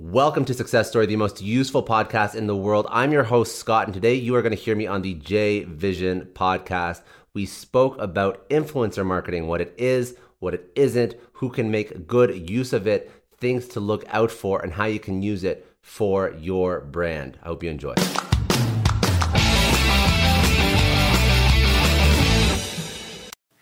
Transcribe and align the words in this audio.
Welcome 0.00 0.44
to 0.44 0.54
Success 0.54 0.88
Story, 0.88 1.06
the 1.06 1.16
most 1.16 1.42
useful 1.42 1.82
podcast 1.82 2.36
in 2.36 2.46
the 2.46 2.54
world. 2.54 2.86
I'm 2.88 3.10
your 3.10 3.24
host, 3.24 3.56
Scott, 3.56 3.88
and 3.88 3.92
today 3.92 4.14
you 4.14 4.36
are 4.36 4.42
going 4.42 4.54
to 4.54 4.56
hear 4.56 4.76
me 4.76 4.86
on 4.86 5.02
the 5.02 5.14
J 5.14 5.64
Vision 5.64 6.28
podcast. 6.34 7.02
We 7.34 7.46
spoke 7.46 8.00
about 8.00 8.48
influencer 8.48 9.04
marketing, 9.04 9.48
what 9.48 9.60
it 9.60 9.74
is, 9.76 10.14
what 10.38 10.54
it 10.54 10.70
isn't, 10.76 11.16
who 11.32 11.50
can 11.50 11.72
make 11.72 12.06
good 12.06 12.48
use 12.48 12.72
of 12.72 12.86
it, 12.86 13.10
things 13.38 13.66
to 13.70 13.80
look 13.80 14.04
out 14.10 14.30
for, 14.30 14.60
and 14.60 14.72
how 14.72 14.84
you 14.84 15.00
can 15.00 15.20
use 15.20 15.42
it 15.42 15.66
for 15.80 16.32
your 16.38 16.78
brand. 16.78 17.36
I 17.42 17.48
hope 17.48 17.64
you 17.64 17.70
enjoy. 17.70 17.94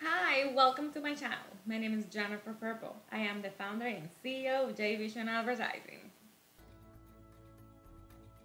Hi, 0.03 0.53
welcome 0.55 0.93
to 0.93 1.01
my 1.01 1.15
channel. 1.15 1.39
My 1.65 1.79
name 1.79 1.99
is 1.99 2.05
Jennifer 2.05 2.53
Purple. 2.61 2.95
I 3.11 3.21
am 3.21 3.41
the 3.41 3.49
founder 3.49 3.87
and 3.87 4.11
CEO 4.23 4.69
of 4.69 4.77
J 4.77 4.97
Vision 4.97 5.31
Advertising. 5.31 6.11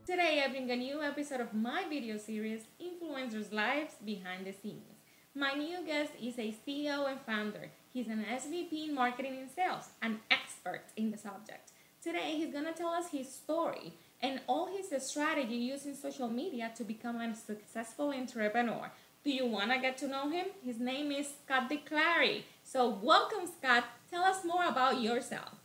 Today, 0.03 0.43
I 0.43 0.49
bring 0.49 0.71
a 0.71 0.75
new 0.75 0.99
episode 1.03 1.41
of 1.41 1.53
my 1.53 1.83
video 1.87 2.17
series, 2.17 2.63
Influencers' 2.81 3.53
Lives 3.53 3.93
Behind 4.03 4.47
the 4.47 4.51
Scenes. 4.51 4.97
My 5.35 5.53
new 5.53 5.85
guest 5.85 6.13
is 6.19 6.39
a 6.39 6.55
CEO 6.65 7.07
and 7.07 7.21
founder. 7.21 7.69
He's 7.93 8.07
an 8.07 8.25
SVP 8.27 8.89
in 8.89 8.95
marketing 8.95 9.37
and 9.37 9.49
sales, 9.51 9.89
an 10.01 10.19
expert 10.31 10.85
in 10.97 11.11
the 11.11 11.19
subject. 11.19 11.71
Today, 12.01 12.33
he's 12.35 12.51
to 12.51 12.73
tell 12.75 12.89
us 12.89 13.11
his 13.11 13.31
story 13.31 13.93
and 14.23 14.41
all 14.47 14.75
his 14.75 14.89
strategy 15.07 15.55
using 15.55 15.93
social 15.93 16.29
media 16.29 16.71
to 16.77 16.83
become 16.83 17.21
a 17.21 17.35
successful 17.35 18.11
entrepreneur. 18.11 18.91
Do 19.23 19.29
you 19.29 19.45
want 19.45 19.71
to 19.71 19.79
get 19.79 19.99
to 19.99 20.07
know 20.07 20.31
him? 20.31 20.47
His 20.65 20.79
name 20.79 21.11
is 21.11 21.31
Scott 21.45 21.69
D. 21.69 21.77
Clary. 21.77 22.45
So, 22.63 22.89
welcome, 22.89 23.45
Scott. 23.45 23.83
Tell 24.09 24.23
us 24.23 24.43
more 24.43 24.65
about 24.65 24.99
yourself. 24.99 25.60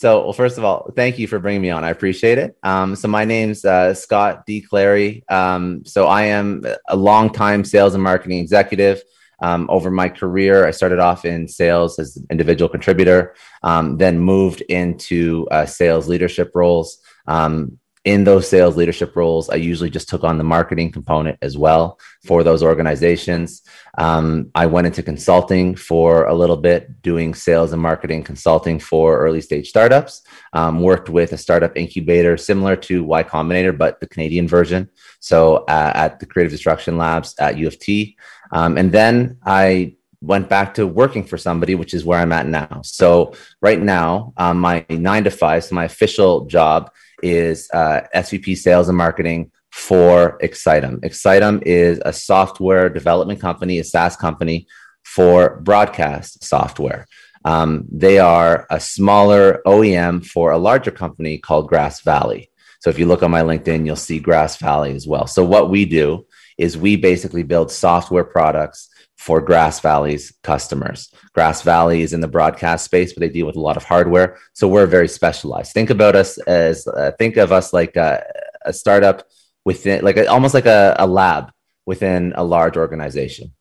So, 0.00 0.24
well, 0.24 0.32
first 0.32 0.56
of 0.56 0.64
all, 0.64 0.90
thank 0.96 1.18
you 1.18 1.28
for 1.28 1.38
bringing 1.38 1.60
me 1.60 1.68
on. 1.68 1.84
I 1.84 1.90
appreciate 1.90 2.38
it. 2.38 2.56
Um, 2.62 2.96
so, 2.96 3.06
my 3.06 3.26
name's 3.26 3.66
uh, 3.66 3.92
Scott 3.92 4.46
D. 4.46 4.62
Clary. 4.62 5.22
Um, 5.28 5.84
so, 5.84 6.06
I 6.06 6.22
am 6.22 6.64
a 6.88 6.96
long-time 6.96 7.66
sales 7.66 7.92
and 7.92 8.02
marketing 8.02 8.38
executive. 8.38 9.02
Um, 9.42 9.66
over 9.68 9.90
my 9.90 10.08
career, 10.08 10.66
I 10.66 10.70
started 10.70 11.00
off 11.00 11.26
in 11.26 11.48
sales 11.48 11.98
as 11.98 12.16
an 12.16 12.26
individual 12.30 12.70
contributor, 12.70 13.34
um, 13.62 13.98
then 13.98 14.18
moved 14.18 14.62
into 14.62 15.46
uh, 15.50 15.66
sales 15.66 16.08
leadership 16.08 16.52
roles. 16.54 16.96
Um, 17.26 17.78
in 18.04 18.24
those 18.24 18.48
sales 18.48 18.76
leadership 18.76 19.14
roles, 19.14 19.50
I 19.50 19.56
usually 19.56 19.90
just 19.90 20.08
took 20.08 20.24
on 20.24 20.38
the 20.38 20.44
marketing 20.44 20.90
component 20.90 21.38
as 21.42 21.58
well 21.58 22.00
for 22.24 22.42
those 22.42 22.62
organizations. 22.62 23.62
Um, 23.98 24.50
I 24.54 24.66
went 24.66 24.86
into 24.86 25.02
consulting 25.02 25.74
for 25.74 26.24
a 26.24 26.34
little 26.34 26.56
bit, 26.56 27.02
doing 27.02 27.34
sales 27.34 27.74
and 27.74 27.82
marketing 27.82 28.22
consulting 28.22 28.78
for 28.78 29.18
early 29.18 29.42
stage 29.42 29.68
startups. 29.68 30.22
Um, 30.54 30.80
worked 30.80 31.10
with 31.10 31.34
a 31.34 31.36
startup 31.36 31.76
incubator 31.76 32.38
similar 32.38 32.74
to 32.76 33.04
Y 33.04 33.22
Combinator, 33.22 33.76
but 33.76 34.00
the 34.00 34.08
Canadian 34.08 34.48
version. 34.48 34.88
So 35.20 35.56
uh, 35.68 35.92
at 35.94 36.20
the 36.20 36.26
Creative 36.26 36.52
Destruction 36.52 36.96
Labs 36.96 37.34
at 37.38 37.58
U 37.58 37.66
of 37.66 37.78
T. 37.78 38.16
Um, 38.52 38.78
and 38.78 38.90
then 38.90 39.36
I 39.44 39.96
went 40.22 40.48
back 40.48 40.74
to 40.74 40.86
working 40.86 41.24
for 41.24 41.38
somebody, 41.38 41.74
which 41.74 41.94
is 41.94 42.04
where 42.04 42.18
I'm 42.18 42.32
at 42.32 42.46
now. 42.46 42.80
So 42.82 43.34
right 43.60 43.80
now, 43.80 44.32
um, 44.36 44.58
my 44.58 44.84
nine 44.88 45.24
to 45.24 45.30
five, 45.30 45.64
so 45.64 45.74
my 45.74 45.84
official 45.84 46.46
job 46.46 46.90
is 47.22 47.68
uh, 47.72 48.02
SVP 48.14 48.56
sales 48.56 48.88
and 48.88 48.98
marketing 48.98 49.50
for 49.70 50.38
Excitem. 50.42 50.98
Excitem 51.00 51.62
is 51.64 52.00
a 52.04 52.12
software 52.12 52.88
development 52.88 53.40
company, 53.40 53.78
a 53.78 53.84
SaaS 53.84 54.16
company 54.16 54.66
for 55.04 55.60
broadcast 55.60 56.44
software. 56.44 57.06
Um, 57.44 57.86
they 57.90 58.18
are 58.18 58.66
a 58.70 58.80
smaller 58.80 59.62
OEM 59.66 60.24
for 60.24 60.50
a 60.50 60.58
larger 60.58 60.90
company 60.90 61.38
called 61.38 61.68
Grass 61.68 62.02
Valley. 62.02 62.50
So 62.80 62.90
if 62.90 62.98
you 62.98 63.06
look 63.06 63.22
on 63.22 63.30
my 63.30 63.42
LinkedIn, 63.42 63.86
you'll 63.86 63.96
see 63.96 64.18
Grass 64.18 64.56
Valley 64.56 64.94
as 64.94 65.06
well. 65.06 65.26
So 65.26 65.44
what 65.44 65.70
we 65.70 65.84
do 65.84 66.26
is 66.58 66.76
we 66.76 66.96
basically 66.96 67.42
build 67.42 67.70
software 67.70 68.24
products 68.24 68.88
for 69.20 69.42
Grass 69.42 69.80
Valley's 69.80 70.32
customers. 70.42 71.12
Grass 71.34 71.60
Valley 71.60 72.00
is 72.00 72.14
in 72.14 72.22
the 72.22 72.26
broadcast 72.26 72.86
space, 72.86 73.12
but 73.12 73.20
they 73.20 73.28
deal 73.28 73.44
with 73.44 73.54
a 73.54 73.60
lot 73.60 73.76
of 73.76 73.84
hardware. 73.84 74.38
So 74.54 74.66
we're 74.66 74.86
very 74.86 75.08
specialized. 75.08 75.72
Think 75.74 75.90
about 75.90 76.16
us 76.16 76.38
as 76.38 76.88
uh, 76.88 77.10
think 77.18 77.36
of 77.36 77.52
us 77.52 77.74
like 77.74 77.96
a, 77.96 78.24
a 78.64 78.72
startup 78.72 79.28
within, 79.66 80.02
like 80.02 80.16
a, 80.16 80.26
almost 80.26 80.54
like 80.54 80.64
a, 80.64 80.96
a, 80.98 81.06
lab 81.06 81.52
within 81.84 82.32
a 82.34 82.42
large 82.42 82.78
organization. 82.78 83.52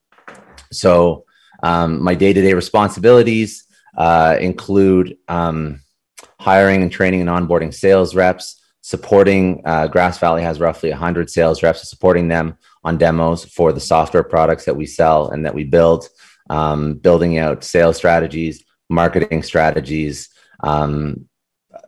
So 0.72 1.25
um, 1.62 2.02
my 2.02 2.16
day-to-day 2.16 2.53
responsibilities 2.53 3.66
uh, 3.98 4.38
include 4.40 5.18
um, 5.28 5.81
hiring 6.40 6.84
and 6.84 6.92
training 6.92 7.19
and 7.19 7.30
onboarding 7.30 7.74
sales 7.74 8.16
reps, 8.16 8.62
supporting 8.89 9.61
uh, 9.66 9.85
Grass 9.85 10.17
Valley 10.17 10.41
has 10.41 10.59
roughly 10.59 10.89
100 10.89 11.29
sales 11.29 11.61
reps, 11.61 11.88
supporting 11.88 12.27
them 12.27 12.57
on 12.83 12.97
demos 12.97 13.45
for 13.45 13.72
the 13.72 13.79
software 13.79 14.23
products 14.23 14.66
that 14.66 14.75
we 14.75 14.88
sell 14.88 15.29
and 15.29 15.45
that 15.45 15.53
we 15.53 15.63
build, 15.63 16.09
um, 16.50 16.95
building 16.95 17.38
out 17.38 17.63
sales 17.63 17.97
strategies, 17.97 18.63
marketing 18.89 19.44
strategies. 19.44 20.29
Um, 20.61 21.29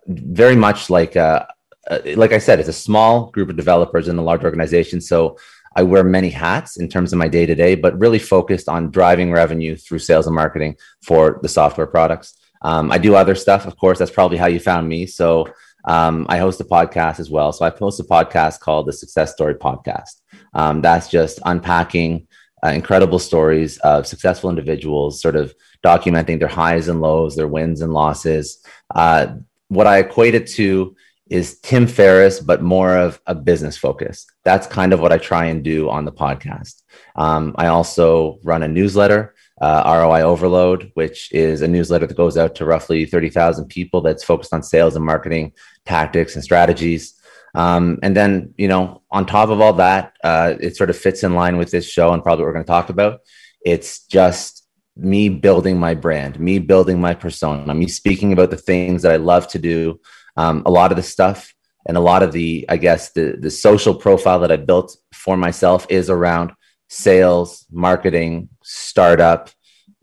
very 0.06 0.56
much 0.56 0.92
like, 0.92 1.16
uh, 1.16 1.48
uh, 1.90 2.02
like 2.18 2.34
I 2.34 2.38
said, 2.38 2.60
it's 2.60 2.70
a 2.70 2.84
small 2.88 3.32
group 3.32 3.50
of 3.50 3.58
developers 3.58 4.08
in 4.08 4.20
a 4.20 4.24
large 4.24 4.44
organization. 4.44 5.02
So 5.02 5.40
I 5.76 5.82
wear 5.82 6.04
many 6.04 6.30
hats 6.30 6.78
in 6.78 6.88
terms 6.88 7.14
of 7.14 7.18
my 7.18 7.30
day 7.30 7.48
to 7.48 7.56
day, 7.56 7.74
but 7.74 8.00
really 8.00 8.20
focused 8.20 8.70
on 8.70 8.92
driving 8.92 9.32
revenue 9.32 9.76
through 9.76 10.00
sales 10.00 10.28
and 10.28 10.36
marketing 10.36 10.76
for 11.02 11.40
the 11.42 11.50
software 11.50 11.88
products. 11.88 12.38
Um, 12.62 12.92
I 12.92 13.00
do 13.00 13.16
other 13.16 13.34
stuff, 13.34 13.66
of 13.66 13.76
course. 13.76 13.98
That's 13.98 14.12
probably 14.12 14.38
how 14.38 14.46
you 14.46 14.60
found 14.60 14.88
me. 14.88 15.08
So 15.08 15.48
um, 15.86 16.26
I 16.30 16.38
host 16.38 16.62
a 16.62 16.66
podcast 16.66 17.20
as 17.20 17.30
well. 17.30 17.52
So 17.52 17.66
I 17.66 17.70
post 17.70 18.00
a 18.00 18.04
podcast 18.04 18.60
called 18.60 18.88
the 18.88 18.94
Success 18.94 19.34
Story 19.34 19.56
Podcast. 19.56 20.22
Um, 20.54 20.82
that's 20.82 21.10
just 21.10 21.40
unpacking 21.46 22.28
uh, 22.64 22.70
incredible 22.70 23.20
stories 23.20 23.78
of 23.80 24.06
successful 24.06 24.50
individuals, 24.50 25.22
sort 25.22 25.36
of 25.36 25.54
documenting 25.84 26.40
their 26.40 26.48
highs 26.48 26.88
and 26.88 27.02
lows, 27.02 27.36
their 27.36 27.48
wins 27.48 27.82
and 27.82 27.94
losses. 27.94 28.64
Uh, 28.94 29.36
what 29.70 29.88
I 29.88 30.00
equate 30.00 30.36
it 30.36 30.48
to 30.48 30.96
is 31.30 31.60
Tim 31.62 31.88
Ferriss, 31.88 32.42
but 32.42 32.62
more 32.62 32.96
of 32.98 33.20
a 33.26 33.34
business 33.34 33.78
focus. 33.78 34.26
That's 34.44 34.68
kind 34.68 34.92
of 34.92 35.00
what 35.00 35.14
I 35.14 35.18
try 35.18 35.46
and 35.46 35.64
do 35.64 35.90
on 35.90 36.04
the 36.04 36.12
podcast. 36.12 36.82
Um, 37.16 37.56
I 37.58 37.68
also 37.68 38.40
run 38.44 38.64
a 38.64 38.68
newsletter, 38.68 39.34
uh, 39.62 39.84
ROI 39.86 40.22
Overload, 40.22 40.92
which 40.96 41.32
is 41.32 41.62
a 41.62 41.68
newsletter 41.68 42.08
that 42.08 42.18
goes 42.18 42.36
out 42.36 42.56
to 42.56 42.66
roughly 42.66 43.06
30,000 43.06 43.68
people 43.68 44.02
that's 44.02 44.24
focused 44.24 44.54
on 44.54 44.64
sales 44.64 44.96
and 44.96 45.06
marketing 45.06 45.54
tactics 45.86 46.36
and 46.36 46.44
strategies. 46.44 47.14
Um, 47.54 48.00
and 48.02 48.18
then, 48.18 48.54
you 48.58 48.68
know, 48.68 49.04
on 49.12 49.26
top 49.26 49.50
of 49.50 49.62
all 49.62 49.74
that, 49.74 50.14
uh, 50.24 50.56
it 50.60 50.76
sort 50.76 50.90
of 50.90 50.98
fits 50.98 51.24
in 51.24 51.36
line 51.36 51.58
with 51.58 51.70
this 51.70 51.88
show 51.88 52.12
and 52.12 52.24
probably 52.24 52.44
what 52.44 52.48
we're 52.48 52.54
going 52.54 52.66
to 52.66 52.70
talk 52.72 52.90
about. 52.90 53.22
It's 53.64 54.06
just 54.08 54.68
me 54.96 55.30
building 55.30 55.80
my 55.80 55.94
brand, 55.94 56.40
me 56.40 56.58
building 56.58 57.00
my 57.00 57.14
persona, 57.14 57.74
me 57.76 57.88
speaking 57.88 58.34
about 58.34 58.50
the 58.50 58.58
things 58.58 59.04
that 59.04 59.12
I 59.12 59.18
love 59.18 59.48
to 59.50 59.60
do. 59.60 60.00
Um, 60.38 60.64
a 60.66 60.72
lot 60.72 60.92
of 60.92 60.98
the 60.98 61.04
stuff 61.04 61.54
and 61.86 61.98
a 61.98 62.02
lot 62.02 62.24
of 62.24 62.32
the, 62.32 62.66
I 62.68 62.78
guess, 62.78 63.12
the, 63.12 63.38
the 63.40 63.52
social 63.52 63.94
profile 63.94 64.40
that 64.40 64.52
I 64.52 64.56
built 64.56 64.96
for 65.14 65.38
myself 65.38 65.86
is 65.90 66.10
around 66.10 66.52
sales, 66.90 67.66
marketing, 67.72 68.50
startup, 68.64 69.50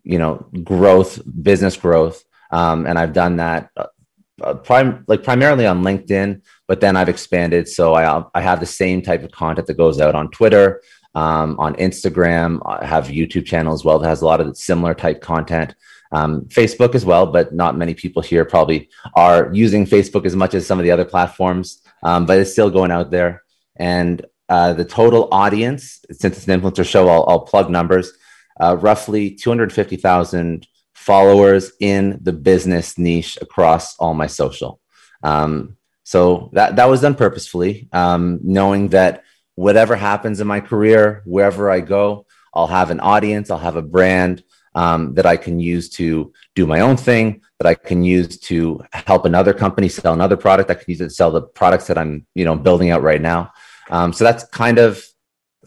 you 0.02 0.18
know, 0.18 0.46
growth, 0.64 1.20
business 1.42 1.76
growth. 1.76 2.24
Um, 2.50 2.86
and 2.86 2.98
I've 2.98 3.12
done 3.12 3.36
that 3.36 3.70
uh, 3.76 4.54
prime 4.54 5.04
like 5.08 5.22
primarily 5.22 5.66
on 5.66 5.82
LinkedIn, 5.82 6.42
but 6.66 6.80
then 6.80 6.96
I've 6.96 7.08
expanded. 7.08 7.68
So 7.68 7.94
I 7.94 8.24
I 8.34 8.40
have 8.40 8.60
the 8.60 8.66
same 8.66 9.02
type 9.02 9.22
of 9.24 9.32
content 9.32 9.66
that 9.66 9.76
goes 9.76 10.00
out 10.00 10.14
on 10.14 10.30
Twitter, 10.30 10.80
um, 11.14 11.58
on 11.58 11.74
Instagram. 11.74 12.60
I 12.64 12.84
have 12.86 13.08
YouTube 13.08 13.46
channel 13.46 13.74
as 13.74 13.84
well 13.84 13.98
that 13.98 14.08
has 14.08 14.22
a 14.22 14.26
lot 14.26 14.40
of 14.40 14.56
similar 14.56 14.94
type 14.94 15.20
content. 15.20 15.74
Um, 16.10 16.42
Facebook 16.46 16.94
as 16.94 17.04
well, 17.04 17.26
but 17.26 17.52
not 17.52 17.76
many 17.76 17.94
people 17.94 18.22
here 18.22 18.44
probably 18.44 18.88
are 19.14 19.50
using 19.52 19.84
Facebook 19.84 20.24
as 20.24 20.34
much 20.34 20.54
as 20.54 20.66
some 20.66 20.78
of 20.78 20.84
the 20.84 20.90
other 20.90 21.04
platforms. 21.04 21.82
Um, 22.02 22.24
but 22.24 22.38
it's 22.38 22.52
still 22.52 22.70
going 22.70 22.90
out 22.90 23.10
there. 23.10 23.42
And 23.76 24.24
uh, 24.48 24.72
the 24.72 24.84
total 24.84 25.28
audience, 25.32 26.04
since 26.10 26.36
it's 26.36 26.48
an 26.48 26.60
influencer 26.60 26.88
show, 26.88 27.08
I'll, 27.08 27.26
I'll 27.28 27.40
plug 27.40 27.70
numbers. 27.70 28.12
Uh, 28.60 28.76
roughly 28.76 29.30
250,000 29.30 30.66
followers 30.94 31.72
in 31.80 32.18
the 32.22 32.32
business 32.32 32.98
niche 32.98 33.38
across 33.40 33.96
all 33.96 34.14
my 34.14 34.26
social. 34.26 34.80
Um, 35.22 35.76
so 36.04 36.50
that 36.54 36.76
that 36.76 36.88
was 36.88 37.02
done 37.02 37.14
purposefully, 37.14 37.88
um, 37.92 38.40
knowing 38.42 38.88
that 38.88 39.24
whatever 39.54 39.96
happens 39.96 40.40
in 40.40 40.46
my 40.46 40.60
career, 40.60 41.22
wherever 41.24 41.70
I 41.70 41.80
go, 41.80 42.26
I'll 42.54 42.66
have 42.66 42.90
an 42.90 43.00
audience, 43.00 43.50
I'll 43.50 43.58
have 43.58 43.76
a 43.76 43.82
brand 43.82 44.42
um, 44.74 45.14
that 45.14 45.26
I 45.26 45.36
can 45.36 45.60
use 45.60 45.88
to 45.90 46.32
do 46.54 46.66
my 46.66 46.80
own 46.80 46.96
thing, 46.96 47.42
that 47.58 47.66
I 47.66 47.74
can 47.74 48.04
use 48.04 48.38
to 48.40 48.82
help 48.92 49.24
another 49.24 49.52
company 49.52 49.88
sell 49.88 50.12
another 50.14 50.36
product. 50.36 50.70
I 50.70 50.74
can 50.74 50.84
use 50.86 51.00
it 51.00 51.08
to 51.08 51.10
sell 51.10 51.30
the 51.30 51.42
products 51.42 51.88
that 51.88 51.98
I'm, 51.98 52.26
you 52.34 52.44
know, 52.44 52.54
building 52.56 52.90
out 52.90 53.02
right 53.02 53.20
now. 53.20 53.52
Um, 53.90 54.12
so 54.12 54.24
that's 54.24 54.44
kind 54.44 54.78
of, 54.78 55.04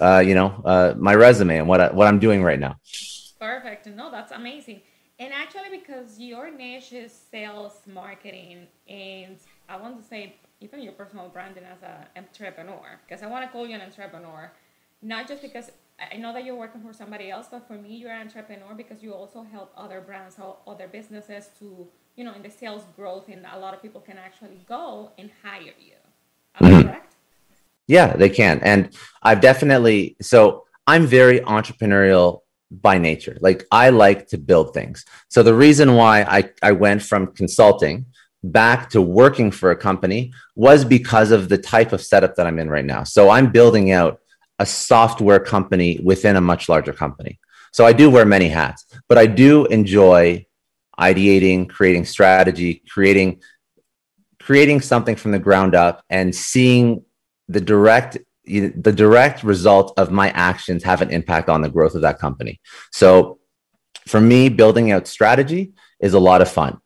uh, 0.02 0.20
you 0.20 0.34
know, 0.34 0.62
uh, 0.66 0.94
my 0.98 1.14
resume 1.14 1.58
and 1.58 1.68
what 1.68 1.80
I, 1.80 1.92
what 1.92 2.08
I'm 2.08 2.20
doing 2.20 2.44
right 2.44 2.60
now. 2.60 2.76
Perfect. 3.40 3.88
No, 3.88 4.12
that's 4.12 4.32
amazing. 4.32 4.82
And 5.20 5.32
actually, 5.34 5.78
because 5.78 6.20
your 6.20 6.50
niche 6.50 6.94
is 6.94 7.12
sales 7.32 7.80
marketing, 7.86 8.68
and 8.90 9.38
I 9.70 9.78
want 9.78 10.02
to 10.02 10.08
say 10.08 10.36
even 10.60 10.82
your 10.82 10.94
personal 10.94 11.30
branding 11.30 11.64
as 11.64 11.82
an 11.84 12.24
entrepreneur, 12.24 13.00
because 13.08 13.22
I 13.22 13.28
want 13.28 13.46
to 13.46 13.52
call 13.52 13.68
you 13.68 13.76
an 13.76 13.82
entrepreneur, 13.82 14.52
not 15.04 15.28
just 15.28 15.44
because 15.44 15.70
I 16.12 16.18
know 16.18 16.34
that 16.34 16.44
you're 16.44 16.56
working 16.56 16.82
for 16.82 16.94
somebody 16.94 17.30
else, 17.30 17.48
but 17.52 17.68
for 17.68 17.74
me, 17.74 17.96
you're 17.98 18.12
an 18.12 18.22
entrepreneur 18.22 18.74
because 18.76 19.04
you 19.04 19.14
also 19.14 19.44
help 19.44 19.72
other 19.78 20.02
brands 20.02 20.38
or 20.40 20.58
other 20.66 20.88
businesses 20.88 21.50
to, 21.60 21.88
you 22.16 22.24
know, 22.24 22.34
in 22.34 22.42
the 22.42 22.50
sales 22.50 22.84
growth, 22.96 23.28
and 23.30 23.46
a 23.52 23.60
lot 23.60 23.76
of 23.76 23.82
people 23.82 24.02
can 24.02 24.18
actually 24.18 24.60
go 24.68 25.12
and 25.20 25.30
hire 25.44 25.76
you. 25.80 26.00
Am 26.60 26.68
mm-hmm. 26.68 26.88
correct? 26.88 27.16
Yeah, 27.88 28.16
they 28.16 28.30
can. 28.30 28.60
And 28.62 28.96
I've 29.22 29.42
definitely, 29.42 30.16
so 30.22 30.66
I'm 30.88 31.06
very 31.06 31.40
entrepreneurial 31.42 32.42
by 32.72 32.98
nature. 32.98 33.38
Like 33.42 33.66
I 33.72 33.90
like 33.90 34.28
to 34.28 34.38
build 34.38 34.74
things. 34.74 35.06
So 35.28 35.44
the 35.44 35.54
reason 35.54 35.96
why 35.96 36.22
I, 36.24 36.50
I 36.62 36.72
went 36.72 37.04
from 37.04 37.28
consulting 37.28 38.06
back 38.44 38.90
to 38.92 39.02
working 39.02 39.52
for 39.52 39.72
a 39.72 39.76
company 39.76 40.34
was 40.56 40.86
because 40.86 41.32
of 41.32 41.50
the 41.50 41.58
type 41.58 41.94
of 41.94 42.02
setup 42.02 42.36
that 42.36 42.48
I'm 42.48 42.60
in 42.60 42.70
right 42.70 42.86
now. 42.86 43.04
So 43.04 43.30
I'm 43.30 43.52
building 43.52 43.92
out 43.92 44.20
a 44.58 44.66
software 44.66 45.40
company 45.40 46.00
within 46.04 46.36
a 46.36 46.42
much 46.42 46.70
larger 46.70 46.94
company. 46.94 47.40
So 47.74 47.86
I 47.86 47.94
do 47.94 48.10
wear 48.10 48.26
many 48.26 48.50
hats, 48.50 48.86
but 49.08 49.18
I 49.18 49.28
do 49.28 49.66
enjoy 49.68 50.46
ideating, 51.00 51.70
creating 51.70 52.06
strategy, 52.06 52.84
creating 52.90 53.42
creating 54.40 54.82
something 54.82 55.16
from 55.16 55.32
the 55.32 55.40
ground 55.40 55.76
up 55.76 56.04
and 56.10 56.34
seeing 56.34 57.06
the 57.52 57.62
direct 57.62 58.18
the 58.46 58.92
direct 58.92 59.44
result 59.44 59.94
of 59.98 60.12
my 60.12 60.30
actions 60.32 60.84
have 60.84 61.02
an 61.02 61.12
impact 61.12 61.48
on 61.48 61.62
the 61.62 61.70
growth 61.70 61.94
of 61.94 62.02
that 62.02 62.18
company. 62.18 62.60
So 62.92 63.40
for 64.08 64.20
me, 64.20 64.50
building 64.50 64.92
out 64.92 65.08
strategy 65.08 65.74
is 66.00 66.16
a 66.16 66.20
lot 66.20 66.42
of 66.42 66.50
fun 66.50 66.82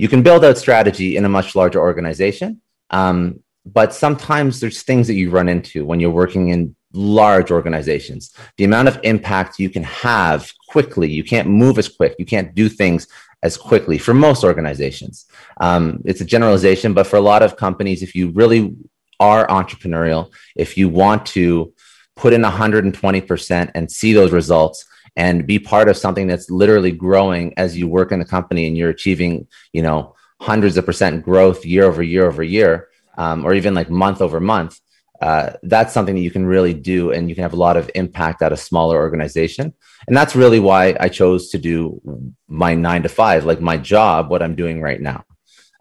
you 0.00 0.08
can 0.08 0.22
build 0.22 0.46
out 0.46 0.56
strategy 0.56 1.18
in 1.18 1.26
a 1.26 1.28
much 1.28 1.54
larger 1.54 1.78
organization. 1.78 2.62
Um, 2.88 3.40
but 3.66 3.92
sometimes 3.92 4.58
there's 4.58 4.82
things 4.82 5.06
that 5.08 5.14
you 5.20 5.28
run 5.28 5.46
into 5.46 5.84
when 5.84 6.00
you're 6.00 6.18
working 6.22 6.48
in 6.48 6.74
large 6.94 7.50
organizations. 7.50 8.34
The 8.56 8.64
amount 8.64 8.88
of 8.88 8.98
impact 9.02 9.58
you 9.58 9.68
can 9.68 9.82
have 9.82 10.50
quickly, 10.70 11.10
you 11.10 11.22
can't 11.22 11.48
move 11.48 11.78
as 11.78 11.86
quick, 11.86 12.16
you 12.18 12.24
can't 12.24 12.54
do 12.54 12.70
things 12.70 13.08
as 13.42 13.58
quickly 13.58 13.98
for 13.98 14.14
most 14.14 14.42
organizations. 14.42 15.26
Um, 15.60 16.00
it's 16.06 16.22
a 16.22 16.24
generalization, 16.24 16.94
but 16.94 17.06
for 17.06 17.18
a 17.18 17.26
lot 17.32 17.42
of 17.42 17.58
companies, 17.58 18.02
if 18.02 18.14
you 18.14 18.30
really 18.30 18.74
are 19.20 19.46
entrepreneurial, 19.46 20.32
if 20.56 20.76
you 20.76 20.88
want 20.88 21.26
to 21.26 21.72
put 22.16 22.32
in 22.32 22.42
120% 22.42 23.70
and 23.74 23.90
see 23.90 24.12
those 24.12 24.32
results, 24.32 24.84
and 25.16 25.46
be 25.46 25.58
part 25.58 25.88
of 25.88 25.96
something 25.96 26.26
that's 26.26 26.50
literally 26.50 26.92
growing 26.92 27.52
as 27.56 27.76
you 27.76 27.88
work 27.88 28.12
in 28.12 28.18
the 28.18 28.24
company 28.24 28.66
and 28.66 28.76
you're 28.76 28.90
achieving, 28.90 29.46
you 29.72 29.82
know, 29.82 30.14
hundreds 30.40 30.76
of 30.76 30.86
percent 30.86 31.22
growth 31.22 31.66
year 31.66 31.84
over 31.84 32.02
year 32.02 32.26
over 32.26 32.42
year, 32.42 32.88
um, 33.18 33.44
or 33.44 33.52
even 33.54 33.74
like 33.74 33.90
month 33.90 34.20
over 34.20 34.40
month. 34.40 34.78
Uh, 35.20 35.52
that's 35.64 35.92
something 35.92 36.14
that 36.14 36.22
you 36.22 36.30
can 36.30 36.46
really 36.46 36.72
do 36.72 37.12
and 37.12 37.28
you 37.28 37.34
can 37.34 37.42
have 37.42 37.52
a 37.52 37.56
lot 37.56 37.76
of 37.76 37.90
impact 37.94 38.40
at 38.40 38.52
a 38.52 38.56
smaller 38.56 38.96
organization. 38.96 39.74
And 40.06 40.16
that's 40.16 40.34
really 40.34 40.60
why 40.60 40.96
i 40.98 41.10
chose 41.10 41.50
to 41.50 41.58
do 41.58 42.00
my 42.48 42.74
nine 42.74 43.02
to 43.02 43.10
five 43.10 43.44
like 43.44 43.60
my 43.60 43.76
job 43.76 44.30
what 44.30 44.42
i'm 44.42 44.54
doing 44.54 44.80
right 44.80 45.00
now. 45.00 45.24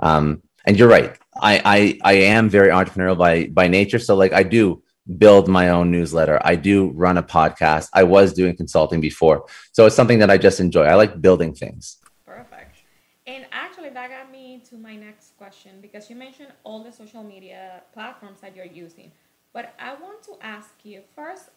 Um, 0.01 0.43
and 0.65 0.77
you're 0.77 0.89
right 0.89 1.17
I, 1.41 1.61
I 1.65 1.99
i 2.03 2.13
am 2.13 2.49
very 2.49 2.69
entrepreneurial 2.69 3.17
by 3.17 3.47
by 3.47 3.67
nature 3.67 3.99
so 3.99 4.15
like 4.15 4.33
i 4.33 4.43
do 4.43 4.81
build 5.17 5.47
my 5.47 5.69
own 5.69 5.89
newsletter. 5.91 6.39
I 6.43 6.55
do 6.55 6.91
run 6.91 7.17
a 7.17 7.23
podcast. 7.23 7.89
I 7.93 8.03
was 8.03 8.33
doing 8.33 8.55
consulting 8.55 9.01
before. 9.01 9.45
So 9.71 9.85
it's 9.85 9.95
something 9.95 10.19
that 10.19 10.29
I 10.29 10.37
just 10.37 10.59
enjoy. 10.59 10.83
I 10.83 10.95
like 10.95 11.21
building 11.21 11.53
things. 11.53 11.97
Perfect. 12.25 12.77
And 13.25 13.45
actually, 13.51 13.89
that 13.89 14.09
got 14.09 14.31
me 14.31 14.61
to 14.69 14.77
my 14.77 14.95
next 14.95 15.37
question 15.37 15.81
because 15.81 16.09
you 16.09 16.15
mentioned 16.15 16.49
all 16.63 16.83
the 16.83 16.91
social 16.91 17.23
media 17.23 17.81
platforms 17.93 18.41
that 18.41 18.55
you're 18.55 18.65
using. 18.65 19.11
But 19.53 19.73
I 19.79 19.95
want 19.95 20.21
to 20.23 20.37
ask 20.41 20.69
you 20.83 21.01
first, 21.15 21.49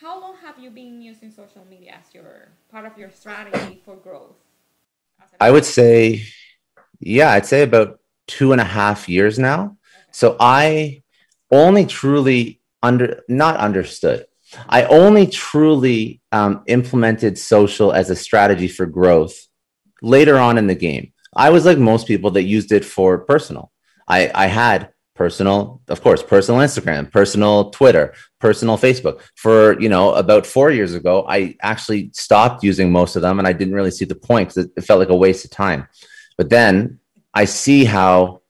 how 0.00 0.20
long 0.20 0.36
have 0.42 0.58
you 0.58 0.70
been 0.70 1.02
using 1.02 1.30
social 1.30 1.64
media 1.68 1.96
as 1.98 2.14
your 2.14 2.48
part 2.70 2.86
of 2.86 2.96
your 2.96 3.10
strategy 3.10 3.80
for 3.84 3.96
growth? 3.96 4.36
I 5.40 5.50
would 5.50 5.64
say, 5.64 6.24
yeah, 6.98 7.30
I'd 7.30 7.46
say 7.46 7.62
about 7.62 8.00
two 8.26 8.52
and 8.52 8.60
a 8.60 8.64
half 8.64 9.08
years 9.08 9.38
now. 9.38 9.76
So 10.10 10.36
I 10.38 11.02
only 11.50 11.86
truly 11.86 12.60
under 12.82 13.22
not 13.28 13.56
understood. 13.56 14.26
I 14.68 14.84
only 14.84 15.26
truly 15.26 16.20
um, 16.30 16.62
implemented 16.66 17.38
social 17.38 17.92
as 17.92 18.10
a 18.10 18.16
strategy 18.16 18.68
for 18.68 18.86
growth 18.86 19.34
later 20.02 20.38
on 20.38 20.58
in 20.58 20.66
the 20.66 20.74
game. 20.74 21.12
I 21.34 21.50
was 21.50 21.64
like 21.64 21.78
most 21.78 22.06
people 22.06 22.32
that 22.32 22.42
used 22.42 22.72
it 22.72 22.84
for 22.84 23.18
personal. 23.18 23.72
I, 24.06 24.30
I 24.34 24.46
had 24.46 24.90
personal, 25.14 25.80
of 25.88 26.02
course, 26.02 26.22
personal 26.22 26.60
Instagram, 26.60 27.10
personal 27.10 27.70
Twitter, 27.70 28.14
personal 28.40 28.76
Facebook. 28.76 29.20
For 29.36 29.80
you 29.80 29.88
know, 29.88 30.14
about 30.14 30.46
four 30.46 30.70
years 30.70 30.94
ago, 30.94 31.24
I 31.28 31.56
actually 31.62 32.10
stopped 32.12 32.62
using 32.62 32.90
most 32.92 33.16
of 33.16 33.22
them, 33.22 33.38
and 33.38 33.48
I 33.48 33.52
didn't 33.52 33.74
really 33.74 33.90
see 33.90 34.04
the 34.04 34.14
point 34.14 34.48
because 34.48 34.66
it, 34.66 34.72
it 34.76 34.84
felt 34.84 35.00
like 35.00 35.08
a 35.08 35.16
waste 35.16 35.44
of 35.44 35.50
time. 35.50 35.88
But 36.36 36.50
then 36.50 36.98
I 37.34 37.44
see 37.44 37.84
how 37.84 38.42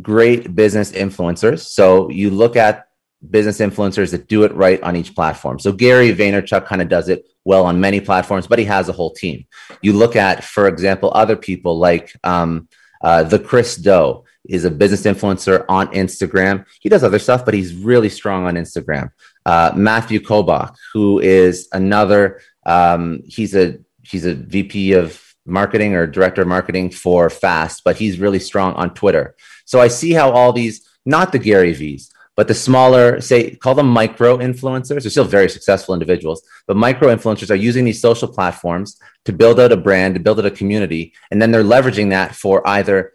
great 0.00 0.54
business 0.54 0.92
influencers. 0.92 1.60
So 1.60 2.08
you 2.08 2.30
look 2.30 2.56
at 2.56 2.88
business 3.30 3.58
influencers 3.58 4.10
that 4.10 4.26
do 4.26 4.42
it 4.44 4.54
right 4.54 4.82
on 4.82 4.96
each 4.96 5.14
platform. 5.14 5.58
So 5.58 5.72
Gary 5.72 6.12
Vaynerchuk 6.14 6.66
kind 6.66 6.82
of 6.82 6.88
does 6.88 7.08
it 7.08 7.26
well 7.44 7.64
on 7.64 7.80
many 7.80 8.00
platforms, 8.00 8.46
but 8.46 8.58
he 8.58 8.64
has 8.64 8.88
a 8.88 8.92
whole 8.92 9.12
team. 9.12 9.46
You 9.80 9.92
look 9.92 10.16
at, 10.16 10.44
for 10.44 10.66
example, 10.66 11.12
other 11.14 11.36
people 11.36 11.78
like 11.78 12.12
um, 12.24 12.68
uh, 13.02 13.22
the 13.22 13.38
Chris 13.38 13.76
Do 13.76 14.24
is 14.48 14.64
a 14.64 14.70
business 14.70 15.02
influencer 15.02 15.64
on 15.68 15.88
Instagram. 15.88 16.66
He 16.80 16.88
does 16.88 17.04
other 17.04 17.18
stuff, 17.18 17.44
but 17.44 17.54
he's 17.54 17.74
really 17.74 18.08
strong 18.08 18.46
on 18.46 18.54
Instagram. 18.54 19.10
Uh, 19.46 19.72
Matthew 19.74 20.20
Kobach, 20.20 20.74
who 20.92 21.20
is 21.20 21.68
another, 21.72 22.40
um, 22.66 23.20
he's 23.24 23.54
a 23.54 23.78
he's 24.02 24.26
a 24.26 24.34
VP 24.34 24.92
of 24.94 25.31
marketing 25.46 25.94
or 25.94 26.06
director 26.06 26.42
of 26.42 26.48
marketing 26.48 26.90
for 26.90 27.28
Fast, 27.30 27.82
but 27.84 27.96
he's 27.96 28.18
really 28.18 28.38
strong 28.38 28.74
on 28.74 28.94
Twitter. 28.94 29.34
So 29.64 29.80
I 29.80 29.88
see 29.88 30.12
how 30.12 30.30
all 30.30 30.52
these, 30.52 30.86
not 31.04 31.32
the 31.32 31.38
Gary 31.38 31.72
V's, 31.72 32.10
but 32.36 32.48
the 32.48 32.54
smaller, 32.54 33.20
say, 33.20 33.56
call 33.56 33.74
them 33.74 33.88
micro 33.88 34.38
influencers, 34.38 35.02
they're 35.02 35.10
still 35.10 35.24
very 35.24 35.48
successful 35.48 35.94
individuals, 35.94 36.42
but 36.66 36.76
micro 36.76 37.14
influencers 37.14 37.50
are 37.50 37.56
using 37.56 37.84
these 37.84 38.00
social 38.00 38.28
platforms 38.28 38.98
to 39.24 39.32
build 39.32 39.60
out 39.60 39.72
a 39.72 39.76
brand, 39.76 40.14
to 40.14 40.20
build 40.20 40.38
out 40.38 40.46
a 40.46 40.50
community, 40.50 41.12
and 41.30 41.42
then 41.42 41.50
they're 41.50 41.62
leveraging 41.62 42.10
that 42.10 42.34
for 42.34 42.66
either 42.66 43.12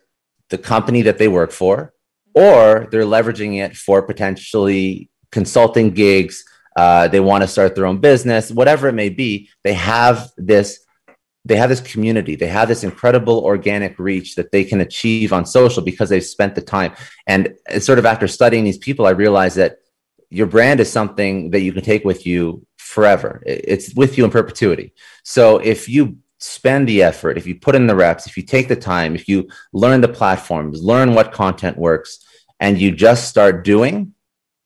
the 0.50 0.58
company 0.58 1.02
that 1.02 1.18
they 1.18 1.28
work 1.28 1.52
for, 1.52 1.94
or 2.36 2.88
they're 2.92 3.04
leveraging 3.04 3.58
it 3.58 3.76
for 3.76 4.04
potentially 4.04 5.10
consulting 5.32 5.90
gigs. 5.90 6.44
Uh, 6.76 7.08
they 7.08 7.20
want 7.20 7.42
to 7.42 7.48
start 7.48 7.74
their 7.74 7.88
own 7.88 7.98
business, 7.98 8.52
whatever 8.52 8.88
it 8.88 8.94
may 8.94 9.10
be. 9.10 9.50
They 9.64 9.74
have 9.74 10.30
this 10.38 10.86
they 11.48 11.56
have 11.56 11.70
this 11.70 11.82
community 11.82 12.36
they 12.36 12.48
have 12.48 12.68
this 12.68 12.84
incredible 12.84 13.40
organic 13.40 13.98
reach 14.00 14.36
that 14.36 14.52
they 14.52 14.64
can 14.64 14.82
achieve 14.82 15.32
on 15.32 15.46
social 15.46 15.82
because 15.84 16.10
they've 16.10 16.24
spent 16.24 16.56
the 16.56 16.62
time. 16.62 16.94
And 17.26 17.56
sort 17.80 18.00
of 18.00 18.06
after 18.06 18.28
studying 18.28 18.64
these 18.64 18.78
people 18.78 19.06
i 19.06 19.12
realized 19.12 19.58
that 19.58 19.78
your 20.30 20.48
brand 20.48 20.80
is 20.80 20.92
something 20.92 21.52
that 21.52 21.62
you 21.62 21.72
can 21.72 21.84
take 21.84 22.04
with 22.04 22.28
you 22.28 22.66
forever. 22.78 23.42
It's 23.46 23.94
with 23.96 24.18
you 24.18 24.26
in 24.26 24.32
perpetuity. 24.32 24.94
So 25.24 25.60
if 25.60 25.88
you 25.88 26.18
spend 26.40 26.88
the 26.88 27.04
effort, 27.04 27.38
if 27.38 27.48
you 27.48 27.56
put 27.56 27.76
in 27.76 27.88
the 27.88 27.96
reps, 27.96 28.28
if 28.28 28.38
you 28.38 28.44
take 28.44 28.68
the 28.68 28.76
time, 28.76 29.16
if 29.16 29.28
you 29.28 29.50
learn 29.74 30.02
the 30.02 30.08
platforms, 30.08 30.84
learn 30.84 31.14
what 31.14 31.32
content 31.32 31.78
works, 31.78 32.26
and 32.60 32.80
you 32.80 32.92
just 32.92 33.28
start 33.28 33.64
doing, 33.64 34.14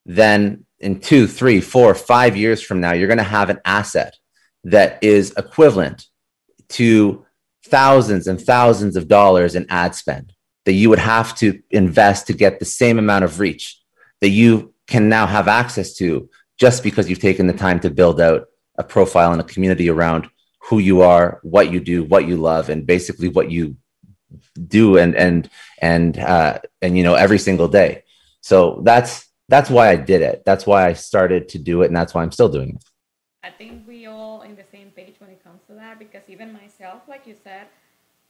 then 0.06 0.66
in 0.80 1.00
two, 1.00 1.28
three, 1.28 1.62
four, 1.62 1.94
five 1.94 2.36
years 2.36 2.62
from 2.62 2.80
now, 2.82 2.94
you're 2.94 3.08
going 3.08 3.18
to 3.18 3.24
have 3.24 3.50
an 3.50 3.60
asset 3.66 4.16
that 4.64 5.04
is 5.04 5.34
equivalent 5.38 6.08
to 6.72 7.25
thousands 7.66 8.28
and 8.28 8.42
thousands 8.42 8.96
of 8.96 9.08
dollars 9.08 9.56
in 9.56 9.66
ad 9.70 9.96
spend 9.96 10.34
that 10.66 10.74
you 10.74 10.90
would 10.90 11.00
have 11.00 11.36
to 11.36 11.62
invest 11.72 12.28
to 12.28 12.34
get 12.34 12.60
the 12.60 12.66
same 12.66 13.00
amount 13.00 13.24
of 13.24 13.40
reach 13.40 13.80
that 14.22 14.30
you 14.30 14.74
can 14.88 15.10
now 15.10 15.25
have 15.25 15.48
access 15.48 15.94
to 15.96 16.30
just 16.58 16.84
because 16.84 17.10
you've 17.10 17.20
taken 17.20 17.48
the 17.48 17.54
time 17.54 17.80
to 17.80 17.90
build 17.90 18.22
out 18.22 18.48
a 18.78 18.84
profile 18.84 19.32
and 19.32 19.42
a 19.42 19.46
community 19.46 19.90
around 19.90 20.30
who 20.60 20.80
you 20.80 21.01
are, 21.01 21.40
what 21.44 21.72
you 21.72 21.80
do, 21.80 22.04
what 22.04 22.28
you 22.28 22.38
love, 22.38 22.70
and 22.70 22.86
basically 22.86 23.30
what 23.30 23.50
you 23.50 23.75
do 24.68 24.98
and 24.98 25.16
and 25.16 25.50
and 25.82 26.20
uh, 26.20 26.60
and 26.82 26.98
you 26.98 27.04
know 27.04 27.16
every 27.16 27.40
single 27.40 27.68
day. 27.68 28.04
So 28.42 28.82
that's 28.84 29.28
that's 29.50 29.70
why 29.70 29.90
I 29.90 29.96
did 29.96 30.22
it. 30.22 30.44
That's 30.46 30.66
why 30.66 30.88
I 30.88 30.94
started 30.94 31.50
to 31.50 31.60
do 31.60 31.82
it, 31.82 31.88
and 31.88 31.96
that's 31.96 32.13
why 32.13 32.22
I'm 32.22 32.32
still 32.32 32.50
doing 32.50 32.70
it. 32.75 32.84
I 33.44 33.50
think 33.50 33.88
we 33.88 34.06
all 34.06 34.44
in 34.44 34.56
the 34.56 34.63
same 34.72 34.92
page 34.92 35.16
when 35.20 35.30
it 35.32 35.44
comes 35.44 35.62
to 35.68 35.74
that 35.74 36.00
because 36.22 36.30
even 36.30 36.54
myself, 36.54 37.04
like 37.08 37.28
you 37.28 37.36
said, 37.44 37.68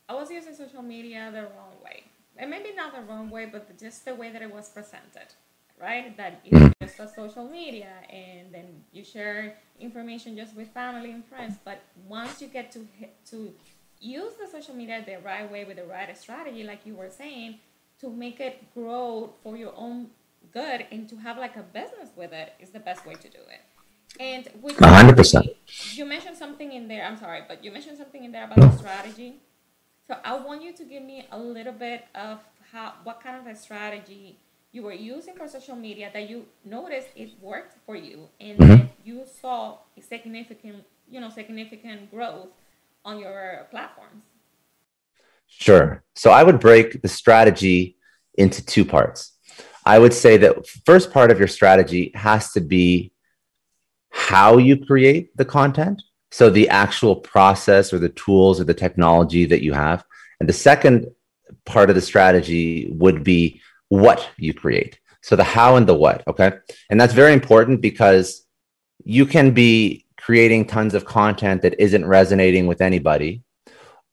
I 0.08 0.14
was 0.14 0.30
using 0.30 0.56
social 0.56 0.82
media 0.82 1.30
the 1.32 1.44
wrong 1.44 1.76
way, 1.84 2.04
and 2.38 2.50
maybe 2.50 2.74
not 2.76 2.94
the 2.96 3.02
wrong 3.02 3.30
way, 3.30 3.46
but 3.52 3.78
just 3.78 4.06
the 4.06 4.16
way 4.16 4.32
that 4.32 4.42
it 4.42 4.54
was 4.54 4.70
presented 4.70 5.28
right? 5.82 6.16
That 6.16 6.42
it's 6.46 6.76
just 6.80 7.00
a 7.00 7.08
social 7.08 7.48
media 7.48 7.92
and 8.10 8.54
then 8.54 8.84
you 8.92 9.04
share 9.04 9.58
information 9.80 10.38
just 10.38 10.56
with 10.56 10.70
family 10.70 11.12
and 11.12 11.26
friends. 11.26 11.56
But 11.66 11.82
once 12.08 12.42
you 12.42 12.48
get 12.48 12.72
to 12.74 12.86
to 13.32 13.52
use 14.00 14.34
the 14.40 14.48
social 14.48 14.76
media 14.76 15.04
the 15.06 15.18
right 15.26 15.52
way 15.52 15.66
with 15.66 15.78
the 15.78 15.86
right 15.86 16.16
strategy, 16.18 16.64
like 16.64 16.86
you 16.86 16.96
were 16.96 17.10
saying, 17.10 17.60
to 18.00 18.10
make 18.10 18.40
it 18.40 18.74
grow 18.74 19.34
for 19.44 19.58
your 19.58 19.74
own 19.76 20.12
good 20.52 20.86
and 20.92 21.08
to 21.10 21.16
have 21.18 21.38
like 21.38 21.56
a 21.56 21.64
business 21.64 22.10
with 22.16 22.34
it 22.34 22.54
is 22.60 22.70
the 22.70 22.80
best 22.80 23.06
way 23.06 23.14
to 23.16 23.30
do 23.30 23.40
it. 23.50 23.62
And 24.20 24.48
with 24.62 24.78
100%. 24.78 25.56
You 25.94 26.06
mentioned 26.06 26.38
something 26.38 26.72
in 26.72 26.88
there. 26.88 27.06
I'm 27.06 27.18
sorry, 27.18 27.42
but 27.48 27.64
you 27.64 27.72
mentioned 27.72 27.98
something 27.98 28.24
in 28.24 28.32
there 28.32 28.46
about 28.46 28.58
the 28.58 28.78
strategy. 28.78 29.36
So 30.08 30.18
I 30.24 30.38
want 30.38 30.62
you 30.62 30.74
to 30.74 30.84
give 30.84 31.04
me 31.04 31.26
a 31.32 31.40
little 31.40 31.74
bit 31.74 32.06
of 32.14 32.40
how 32.72 32.94
what 33.04 33.22
kind 33.22 33.38
of 33.40 33.48
a 33.48 33.56
strategy 33.56 34.38
you 34.72 34.84
were 34.84 34.94
using 34.94 35.36
for 35.36 35.48
social 35.48 35.76
media 35.76 36.10
that 36.14 36.30
you 36.30 36.46
noticed 36.64 37.10
it 37.16 37.32
worked 37.42 37.76
for 37.86 37.96
you 37.96 38.30
and 38.40 38.58
mm-hmm. 38.58 38.86
you 39.04 39.24
saw 39.42 39.78
significant 40.00 40.84
you 41.10 41.20
know 41.20 41.30
significant 41.30 42.10
growth 42.10 42.48
on 43.04 43.20
your 43.20 43.68
platforms 43.70 44.24
sure 45.48 46.04
so 46.16 46.32
i 46.32 46.44
would 46.44 46.60
break 46.60 47.02
the 47.02 47.08
strategy 47.08 47.98
into 48.36 48.66
two 48.66 48.86
parts 48.86 49.34
i 49.86 50.00
would 50.00 50.14
say 50.14 50.38
that 50.38 50.66
first 50.86 51.12
part 51.12 51.32
of 51.32 51.38
your 51.38 51.48
strategy 51.48 52.12
has 52.16 52.52
to 52.54 52.62
be 52.62 53.12
how 54.12 54.58
you 54.58 54.78
create 54.86 55.36
the 55.38 55.46
content 55.46 56.02
so 56.32 56.50
the 56.50 56.70
actual 56.70 57.16
process 57.16 57.92
or 57.92 58.00
the 58.00 58.10
tools 58.10 58.62
or 58.62 58.64
the 58.64 58.74
technology 58.74 59.46
that 59.46 59.64
you 59.64 59.74
have 59.74 60.04
and 60.40 60.48
the 60.48 60.54
second 60.54 61.08
part 61.66 61.90
of 61.90 61.96
the 61.96 62.02
strategy 62.02 62.90
would 62.92 63.24
be 63.24 63.62
what 63.90 64.30
you 64.38 64.54
create. 64.54 65.00
So 65.22 65.36
the 65.36 65.44
how 65.44 65.76
and 65.76 65.86
the 65.86 65.94
what. 65.94 66.24
Okay. 66.28 66.54
And 66.90 67.00
that's 67.00 67.14
very 67.14 67.34
important 67.34 67.82
because 67.82 68.46
you 69.04 69.26
can 69.26 69.52
be 69.52 70.06
creating 70.18 70.66
tons 70.66 70.94
of 70.94 71.06
content 71.06 71.62
that 71.62 71.80
isn't 71.80 72.06
resonating 72.06 72.68
with 72.68 72.82
anybody, 72.82 73.44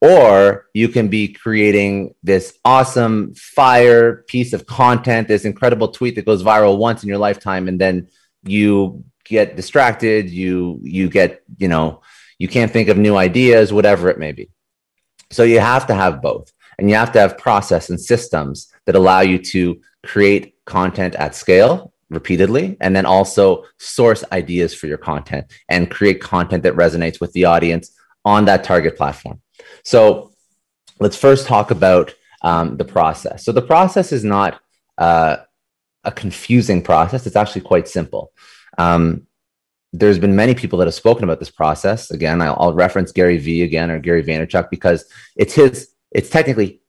or 0.01 0.67
you 0.73 0.89
can 0.89 1.07
be 1.07 1.29
creating 1.29 2.13
this 2.23 2.57
awesome 2.65 3.33
fire 3.35 4.23
piece 4.27 4.53
of 4.53 4.65
content, 4.65 5.27
this 5.27 5.45
incredible 5.45 5.89
tweet 5.89 6.15
that 6.15 6.25
goes 6.25 6.43
viral 6.43 6.77
once 6.77 7.03
in 7.03 7.09
your 7.09 7.17
lifetime, 7.17 7.67
and 7.67 7.79
then 7.79 8.09
you 8.43 9.03
get 9.29 9.55
distracted, 9.55 10.29
you 10.29 10.79
you 10.83 11.09
get, 11.09 11.43
you 11.57 11.67
know, 11.67 12.01
you 12.37 12.47
can't 12.47 12.71
think 12.71 12.89
of 12.89 12.97
new 12.97 13.15
ideas, 13.15 13.71
whatever 13.71 14.09
it 14.09 14.19
may 14.19 14.31
be. 14.31 14.49
So 15.31 15.43
you 15.43 15.59
have 15.59 15.87
to 15.87 15.93
have 15.93 16.21
both. 16.21 16.51
And 16.77 16.89
you 16.89 16.95
have 16.95 17.11
to 17.11 17.19
have 17.19 17.37
process 17.37 17.89
and 17.89 17.99
systems 17.99 18.71
that 18.85 18.95
allow 18.95 19.19
you 19.19 19.37
to 19.37 19.81
create 20.05 20.55
content 20.65 21.13
at 21.15 21.35
scale 21.35 21.93
repeatedly 22.09 22.77
and 22.79 22.95
then 22.95 23.05
also 23.05 23.65
source 23.77 24.23
ideas 24.31 24.73
for 24.73 24.87
your 24.87 24.97
content 24.97 25.45
and 25.67 25.91
create 25.91 26.21
content 26.21 26.63
that 26.63 26.73
resonates 26.75 27.19
with 27.19 27.33
the 27.33 27.45
audience 27.45 27.91
on 28.23 28.45
that 28.45 28.63
target 28.63 28.97
platform. 28.97 29.41
So 29.83 30.31
let's 30.99 31.17
first 31.17 31.47
talk 31.47 31.69
about 31.69 32.15
um, 32.41 32.77
the 32.77 32.85
process. 32.85 33.43
So 33.43 33.51
the 33.51 33.61
process 33.61 34.11
is 34.11 34.23
not 34.23 34.61
uh, 34.97 35.37
a 36.03 36.11
confusing 36.11 36.81
process. 36.81 37.27
It's 37.27 37.35
actually 37.35 37.61
quite 37.61 37.87
simple. 37.87 38.31
Um, 38.77 39.27
there's 39.91 40.19
been 40.19 40.35
many 40.35 40.53
people 40.53 40.77
that 40.79 40.85
have 40.85 40.93
spoken 40.93 41.23
about 41.23 41.39
this 41.39 41.49
process. 41.49 42.11
Again, 42.11 42.41
I'll, 42.41 42.55
I'll 42.59 42.73
reference 42.73 43.11
Gary 43.11 43.37
Vee 43.37 43.63
again 43.63 43.89
or 43.89 43.99
Gary 43.99 44.23
Vaynerchuk 44.23 44.69
because 44.69 45.05
it's 45.35 45.53
his 45.53 45.89
it's 46.11 46.29
technically 46.29 46.81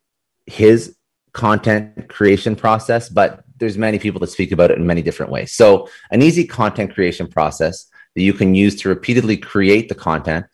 his 0.46 0.96
content 1.32 2.08
creation 2.08 2.56
process, 2.56 3.08
but 3.08 3.44
there's 3.56 3.78
many 3.78 3.98
people 3.98 4.20
that 4.20 4.28
speak 4.28 4.52
about 4.52 4.70
it 4.70 4.78
in 4.78 4.86
many 4.86 5.02
different 5.02 5.30
ways. 5.30 5.52
So, 5.52 5.88
an 6.10 6.22
easy 6.22 6.46
content 6.46 6.94
creation 6.94 7.28
process 7.28 7.86
that 8.14 8.22
you 8.22 8.32
can 8.32 8.54
use 8.54 8.74
to 8.82 8.88
repeatedly 8.88 9.36
create 9.36 9.88
the 9.88 9.94
content 9.94 10.46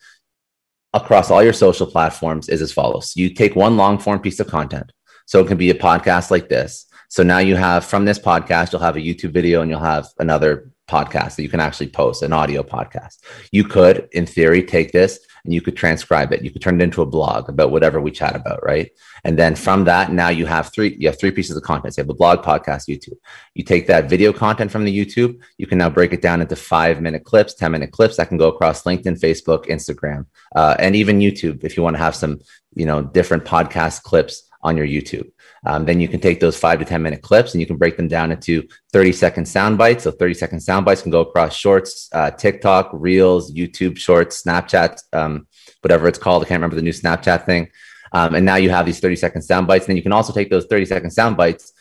across 0.93 1.31
all 1.31 1.43
your 1.43 1.53
social 1.53 1.87
platforms 1.87 2.49
is 2.49 2.61
as 2.61 2.71
follows. 2.71 3.15
You 3.15 3.33
take 3.33 3.55
one 3.55 3.77
long 3.77 3.97
form 3.97 4.19
piece 4.19 4.39
of 4.39 4.47
content. 4.47 4.91
So, 5.25 5.41
it 5.41 5.47
can 5.47 5.57
be 5.57 5.69
a 5.69 5.75
podcast 5.75 6.31
like 6.31 6.49
this. 6.49 6.85
So, 7.09 7.23
now 7.23 7.39
you 7.39 7.55
have 7.55 7.85
from 7.85 8.05
this 8.05 8.19
podcast, 8.19 8.71
you'll 8.71 8.81
have 8.81 8.97
a 8.97 9.01
YouTube 9.01 9.31
video 9.31 9.61
and 9.61 9.71
you'll 9.71 9.79
have 9.79 10.07
another 10.19 10.69
podcast 10.87 11.35
that 11.35 11.43
you 11.43 11.49
can 11.49 11.59
actually 11.59 11.89
post, 11.89 12.23
an 12.23 12.33
audio 12.33 12.63
podcast. 12.63 13.17
You 13.51 13.63
could, 13.63 14.07
in 14.11 14.25
theory, 14.25 14.63
take 14.63 14.91
this 14.91 15.19
and 15.43 15.53
you 15.53 15.61
could 15.61 15.77
transcribe 15.77 16.33
it. 16.33 16.43
You 16.43 16.51
could 16.51 16.61
turn 16.61 16.79
it 16.79 16.83
into 16.83 17.01
a 17.01 17.05
blog 17.05 17.49
about 17.49 17.71
whatever 17.71 18.01
we 18.01 18.11
chat 18.11 18.35
about, 18.35 18.63
right? 18.63 18.91
And 19.23 19.37
then 19.37 19.55
from 19.55 19.85
that, 19.85 20.11
now 20.11 20.29
you 20.29 20.45
have 20.45 20.71
three, 20.73 20.95
you 20.99 21.07
have 21.07 21.19
three 21.19 21.31
pieces 21.31 21.55
of 21.55 21.63
content. 21.63 21.93
So 21.93 22.01
you 22.01 22.03
have 22.03 22.09
a 22.09 22.13
blog, 22.13 22.43
podcast, 22.43 22.87
YouTube. 22.87 23.17
You 23.53 23.63
take 23.63 23.87
that 23.87 24.09
video 24.09 24.33
content 24.33 24.71
from 24.71 24.83
the 24.83 25.05
YouTube, 25.05 25.39
you 25.57 25.67
can 25.67 25.77
now 25.77 25.89
break 25.89 26.13
it 26.13 26.21
down 26.21 26.41
into 26.41 26.55
five 26.55 27.01
minute 27.01 27.23
clips, 27.23 27.53
10 27.53 27.71
minute 27.71 27.91
clips 27.91 28.17
that 28.17 28.27
can 28.27 28.37
go 28.37 28.49
across 28.49 28.83
LinkedIn, 28.83 29.19
Facebook, 29.19 29.67
Instagram, 29.67 30.25
uh, 30.55 30.75
and 30.79 30.95
even 30.95 31.19
YouTube 31.19 31.63
if 31.63 31.77
you 31.77 31.83
want 31.83 31.95
to 31.95 32.01
have 32.01 32.15
some, 32.15 32.39
you 32.75 32.85
know, 32.85 33.01
different 33.01 33.45
podcast 33.45 34.03
clips 34.03 34.47
on 34.61 34.75
your 34.75 34.87
YouTube. 34.87 35.31
Um, 35.67 35.83
then 35.83 35.99
you 35.99 36.07
can 36.07 36.21
take 36.21 36.39
those 36.39 36.57
five 36.57 36.79
to 36.79 36.85
10 36.85 37.01
minute 37.01 37.21
clips 37.21 37.53
and 37.53 37.59
you 37.59 37.67
can 37.67 37.75
break 37.75 37.97
them 37.97 38.07
down 38.07 38.31
into 38.31 38.65
30 38.93 39.11
second 39.11 39.45
sound 39.45 39.77
bites. 39.77 40.05
So 40.05 40.11
30 40.11 40.33
second 40.33 40.59
sound 40.61 40.85
bites 40.85 41.01
can 41.01 41.11
go 41.11 41.19
across 41.19 41.53
shorts, 41.53 42.07
uh, 42.13 42.31
TikTok, 42.31 42.89
Reels, 42.93 43.53
YouTube 43.53 43.97
shorts, 43.97 44.41
Snapchat, 44.43 45.01
um, 45.11 45.45
whatever 45.81 46.07
it's 46.07 46.17
called. 46.17 46.41
I 46.41 46.47
can't 46.47 46.59
remember 46.59 46.77
the 46.77 46.81
new 46.81 46.93
Snapchat 46.93 47.45
thing. 47.45 47.67
Um, 48.13 48.35
and 48.35 48.45
now 48.45 48.55
you 48.55 48.69
have 48.69 48.85
these 48.85 49.01
30 49.01 49.17
second 49.17 49.41
sound 49.41 49.67
bites. 49.67 49.83
And 49.83 49.89
then 49.89 49.97
you 49.97 50.03
can 50.03 50.13
also 50.13 50.31
take 50.31 50.49
those 50.49 50.65
30 50.67 50.85
second 50.85 51.11
sound 51.11 51.35
bites, 51.35 51.73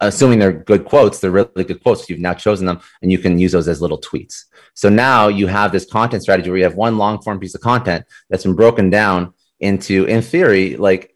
assuming 0.00 0.40
they're 0.40 0.52
good 0.52 0.84
quotes, 0.84 1.20
they're 1.20 1.30
really 1.30 1.62
good 1.62 1.80
quotes. 1.80 2.10
You've 2.10 2.18
now 2.18 2.34
chosen 2.34 2.66
them 2.66 2.80
and 3.02 3.12
you 3.12 3.18
can 3.18 3.38
use 3.38 3.52
those 3.52 3.68
as 3.68 3.80
little 3.80 4.00
tweets. 4.00 4.46
So 4.74 4.88
now 4.88 5.28
you 5.28 5.46
have 5.46 5.70
this 5.70 5.86
content 5.86 6.24
strategy 6.24 6.50
where 6.50 6.58
you 6.58 6.64
have 6.64 6.74
one 6.74 6.98
long 6.98 7.22
form 7.22 7.38
piece 7.38 7.54
of 7.54 7.60
content 7.60 8.04
that's 8.30 8.42
been 8.42 8.56
broken 8.56 8.90
down 8.90 9.34
into, 9.60 10.06
in 10.06 10.22
theory, 10.22 10.76
like 10.76 11.14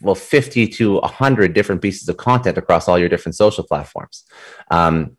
well 0.00 0.14
50 0.14 0.68
to 0.68 0.94
100 1.00 1.54
different 1.54 1.80
pieces 1.80 2.08
of 2.08 2.16
content 2.16 2.58
across 2.58 2.88
all 2.88 2.98
your 2.98 3.08
different 3.08 3.36
social 3.36 3.64
platforms. 3.64 4.24
Um, 4.70 5.16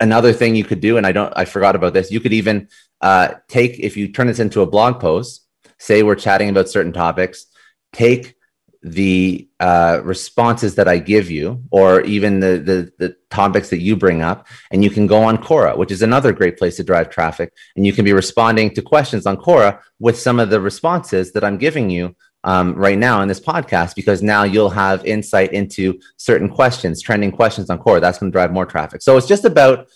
another 0.00 0.32
thing 0.32 0.54
you 0.54 0.62
could 0.62 0.80
do 0.80 0.96
and 0.98 1.06
i 1.06 1.10
don't 1.10 1.32
i 1.36 1.44
forgot 1.44 1.74
about 1.74 1.92
this 1.94 2.10
you 2.10 2.20
could 2.20 2.32
even 2.32 2.68
uh, 3.00 3.34
take 3.48 3.78
if 3.80 3.96
you 3.96 4.06
turn 4.06 4.28
this 4.28 4.38
into 4.38 4.60
a 4.60 4.66
blog 4.66 5.00
post 5.00 5.48
say 5.78 6.04
we're 6.04 6.14
chatting 6.14 6.48
about 6.48 6.68
certain 6.68 6.92
topics 6.92 7.46
take 7.92 8.36
the 8.84 9.48
uh, 9.60 10.02
responses 10.04 10.74
that 10.74 10.86
I 10.86 10.98
give 10.98 11.30
you, 11.30 11.64
or 11.70 12.02
even 12.02 12.40
the, 12.40 12.58
the, 12.58 12.92
the 12.98 13.16
topics 13.30 13.70
that 13.70 13.80
you 13.80 13.96
bring 13.96 14.20
up, 14.20 14.46
and 14.70 14.84
you 14.84 14.90
can 14.90 15.06
go 15.06 15.24
on 15.24 15.38
Quora, 15.38 15.74
which 15.74 15.90
is 15.90 16.02
another 16.02 16.32
great 16.32 16.58
place 16.58 16.76
to 16.76 16.84
drive 16.84 17.08
traffic, 17.08 17.54
and 17.76 17.86
you 17.86 17.94
can 17.94 18.04
be 18.04 18.12
responding 18.12 18.74
to 18.74 18.82
questions 18.82 19.24
on 19.24 19.38
Quora 19.38 19.80
with 19.98 20.18
some 20.18 20.38
of 20.38 20.50
the 20.50 20.60
responses 20.60 21.32
that 21.32 21.42
I'm 21.42 21.56
giving 21.56 21.88
you 21.88 22.14
um, 22.44 22.74
right 22.74 22.98
now 22.98 23.22
in 23.22 23.28
this 23.28 23.40
podcast 23.40 23.94
because 23.96 24.22
now 24.22 24.44
you'll 24.44 24.70
have 24.70 25.04
insight 25.04 25.52
into 25.52 25.98
certain 26.18 26.48
questions, 26.48 27.02
trending 27.02 27.32
questions 27.32 27.70
on 27.70 27.78
Quora. 27.78 28.00
That's 28.00 28.18
going 28.18 28.30
to 28.30 28.34
drive 28.34 28.52
more 28.52 28.66
traffic. 28.66 29.02
So 29.02 29.16
it's 29.16 29.26
just 29.26 29.44
about 29.44 29.88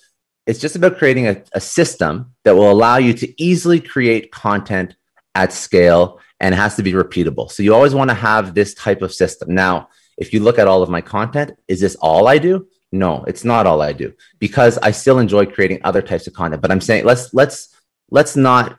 it's 0.46 0.58
just 0.58 0.76
about 0.76 0.96
creating 0.96 1.28
a, 1.28 1.42
a 1.52 1.60
system 1.60 2.32
that 2.44 2.56
will 2.56 2.70
allow 2.72 2.96
you 2.96 3.12
to 3.12 3.42
easily 3.42 3.80
create 3.80 4.32
content 4.32 4.96
at 5.34 5.52
scale 5.52 6.20
and 6.40 6.54
it 6.54 6.56
has 6.56 6.74
to 6.76 6.82
be 6.82 6.92
repeatable. 6.92 7.50
So 7.50 7.62
you 7.62 7.74
always 7.74 7.94
want 7.94 8.08
to 8.08 8.14
have 8.14 8.54
this 8.54 8.72
type 8.72 9.02
of 9.02 9.12
system. 9.12 9.54
Now, 9.54 9.90
if 10.16 10.32
you 10.32 10.40
look 10.40 10.58
at 10.58 10.66
all 10.66 10.82
of 10.82 10.88
my 10.88 11.02
content, 11.02 11.52
is 11.68 11.80
this 11.80 11.96
all 11.96 12.28
I 12.28 12.38
do? 12.38 12.66
No, 12.92 13.24
it's 13.24 13.44
not 13.44 13.66
all 13.66 13.82
I 13.82 13.92
do 13.92 14.14
because 14.38 14.78
I 14.78 14.92
still 14.92 15.18
enjoy 15.18 15.44
creating 15.44 15.80
other 15.84 16.00
types 16.00 16.26
of 16.26 16.32
content. 16.32 16.62
But 16.62 16.70
I'm 16.70 16.80
saying 16.80 17.04
let's 17.04 17.34
let's 17.34 17.76
let's 18.10 18.34
not 18.34 18.78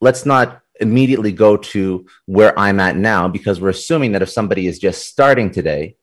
let's 0.00 0.24
not 0.24 0.62
immediately 0.80 1.32
go 1.32 1.56
to 1.56 2.06
where 2.26 2.58
I'm 2.58 2.80
at 2.80 2.96
now 2.96 3.28
because 3.28 3.60
we're 3.60 3.68
assuming 3.70 4.12
that 4.12 4.22
if 4.22 4.30
somebody 4.30 4.66
is 4.66 4.78
just 4.78 5.06
starting 5.06 5.50
today, 5.50 5.96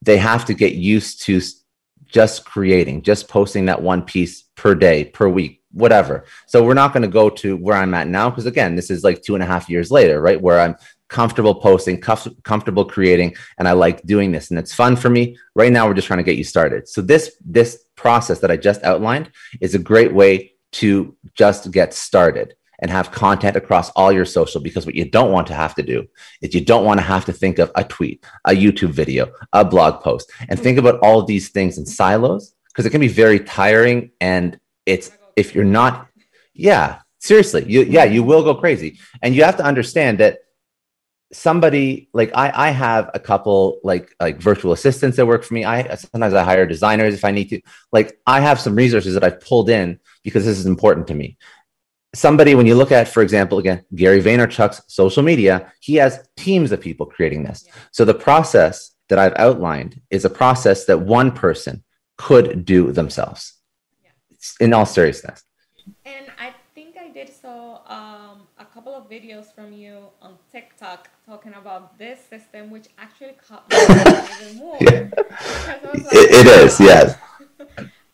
they 0.00 0.16
have 0.18 0.44
to 0.46 0.54
get 0.54 0.74
used 0.74 1.22
to 1.22 1.40
just 2.06 2.44
creating, 2.44 3.02
just 3.02 3.28
posting 3.28 3.66
that 3.66 3.82
one 3.82 4.02
piece 4.02 4.44
per 4.56 4.74
day, 4.74 5.04
per 5.04 5.28
week, 5.28 5.62
whatever. 5.72 6.24
So 6.46 6.62
we're 6.62 6.74
not 6.74 6.92
going 6.92 7.02
to 7.02 7.08
go 7.08 7.30
to 7.30 7.56
where 7.56 7.76
I'm 7.76 7.94
at 7.94 8.08
now 8.08 8.28
because 8.28 8.46
again, 8.46 8.76
this 8.76 8.90
is 8.90 9.02
like 9.02 9.22
two 9.22 9.34
and 9.34 9.42
a 9.42 9.46
half 9.46 9.68
years 9.68 9.90
later, 9.90 10.20
right? 10.20 10.40
Where 10.40 10.60
I'm 10.60 10.76
comfortable 11.08 11.54
posting, 11.54 12.00
comf- 12.00 12.42
comfortable 12.42 12.84
creating, 12.84 13.36
and 13.58 13.68
I 13.68 13.72
like 13.72 14.02
doing 14.02 14.32
this, 14.32 14.50
and 14.50 14.58
it's 14.58 14.74
fun 14.74 14.96
for 14.96 15.10
me. 15.10 15.36
Right 15.54 15.70
now, 15.70 15.86
we're 15.86 15.94
just 15.94 16.06
trying 16.06 16.18
to 16.18 16.24
get 16.24 16.36
you 16.36 16.44
started. 16.44 16.88
So 16.88 17.02
this 17.02 17.36
this 17.44 17.84
process 17.96 18.40
that 18.40 18.50
I 18.50 18.56
just 18.56 18.82
outlined 18.82 19.30
is 19.60 19.74
a 19.74 19.78
great 19.78 20.12
way 20.12 20.54
to 20.72 21.16
just 21.34 21.70
get 21.70 21.92
started 21.94 22.54
and 22.82 22.90
have 22.90 23.12
content 23.12 23.56
across 23.56 23.90
all 23.90 24.12
your 24.12 24.24
social 24.24 24.60
because 24.60 24.84
what 24.84 24.96
you 24.96 25.04
don't 25.04 25.30
want 25.30 25.46
to 25.46 25.54
have 25.54 25.74
to 25.76 25.82
do 25.82 26.06
is 26.42 26.54
you 26.54 26.60
don't 26.60 26.84
want 26.84 26.98
to 26.98 27.06
have 27.06 27.24
to 27.24 27.32
think 27.32 27.58
of 27.60 27.70
a 27.76 27.84
tweet, 27.84 28.24
a 28.44 28.50
YouTube 28.50 28.90
video, 28.90 29.32
a 29.52 29.64
blog 29.64 30.02
post, 30.02 30.30
and 30.48 30.58
think 30.58 30.78
about 30.78 30.98
all 31.00 31.22
these 31.22 31.48
things 31.48 31.78
in 31.78 31.86
silos 31.86 32.54
because 32.68 32.84
it 32.84 32.90
can 32.90 33.00
be 33.00 33.08
very 33.08 33.38
tiring. 33.38 34.10
And 34.20 34.58
it's 34.84 35.12
if 35.36 35.54
you're 35.54 35.64
not, 35.64 36.08
yeah, 36.54 37.00
seriously, 37.20 37.64
you 37.66 37.82
yeah, 37.82 38.04
you 38.04 38.24
will 38.24 38.42
go 38.42 38.54
crazy. 38.54 38.98
And 39.22 39.34
you 39.34 39.44
have 39.44 39.56
to 39.58 39.64
understand 39.64 40.18
that 40.18 40.40
somebody 41.32 42.10
like 42.12 42.30
I, 42.34 42.52
I 42.54 42.70
have 42.70 43.10
a 43.14 43.20
couple 43.20 43.78
like 43.84 44.14
like 44.20 44.38
virtual 44.38 44.72
assistants 44.72 45.16
that 45.16 45.26
work 45.26 45.44
for 45.44 45.54
me. 45.54 45.64
I 45.64 45.94
sometimes 45.94 46.34
I 46.34 46.42
hire 46.42 46.66
designers 46.66 47.14
if 47.14 47.24
I 47.24 47.30
need 47.30 47.48
to. 47.50 47.60
Like 47.92 48.18
I 48.26 48.40
have 48.40 48.60
some 48.60 48.74
resources 48.74 49.14
that 49.14 49.22
I've 49.22 49.40
pulled 49.40 49.70
in 49.70 50.00
because 50.24 50.44
this 50.44 50.58
is 50.58 50.66
important 50.66 51.06
to 51.08 51.14
me. 51.14 51.38
Somebody, 52.14 52.54
when 52.54 52.66
you 52.66 52.74
look 52.74 52.92
at, 52.92 53.08
for 53.08 53.22
example, 53.22 53.58
again, 53.58 53.84
Gary 53.94 54.22
Vaynerchuk's 54.22 54.82
social 54.86 55.22
media, 55.22 55.72
he 55.80 55.94
has 55.94 56.28
teams 56.36 56.70
of 56.70 56.80
people 56.80 57.06
creating 57.06 57.42
this. 57.42 57.64
Yeah. 57.66 57.72
So 57.90 58.04
the 58.04 58.14
process 58.14 58.92
that 59.08 59.18
I've 59.18 59.32
outlined 59.36 60.00
is 60.10 60.24
a 60.26 60.30
process 60.30 60.84
that 60.86 61.00
one 61.00 61.32
person 61.32 61.82
could 62.18 62.66
do 62.66 62.92
themselves. 62.92 63.54
Yeah. 64.04 64.10
In 64.60 64.74
all 64.74 64.84
seriousness. 64.84 65.42
And 66.04 66.26
I 66.38 66.52
think 66.74 66.96
I 66.98 67.08
did 67.08 67.30
so 67.30 67.80
um, 67.86 68.46
a 68.58 68.64
couple 68.64 68.94
of 68.94 69.08
videos 69.08 69.52
from 69.54 69.72
you 69.72 70.08
on 70.20 70.36
TikTok 70.50 71.08
talking 71.24 71.54
about 71.54 71.98
this 71.98 72.20
system, 72.28 72.70
which 72.70 72.88
actually 72.98 73.36
caught 73.46 73.70
me 73.70 73.76
even 73.78 74.58
more. 74.58 74.78
Yeah. 74.82 75.08
Like, 75.82 76.12
it, 76.12 76.30
it 76.40 76.64
is, 76.64 76.78
yes. 76.78 77.16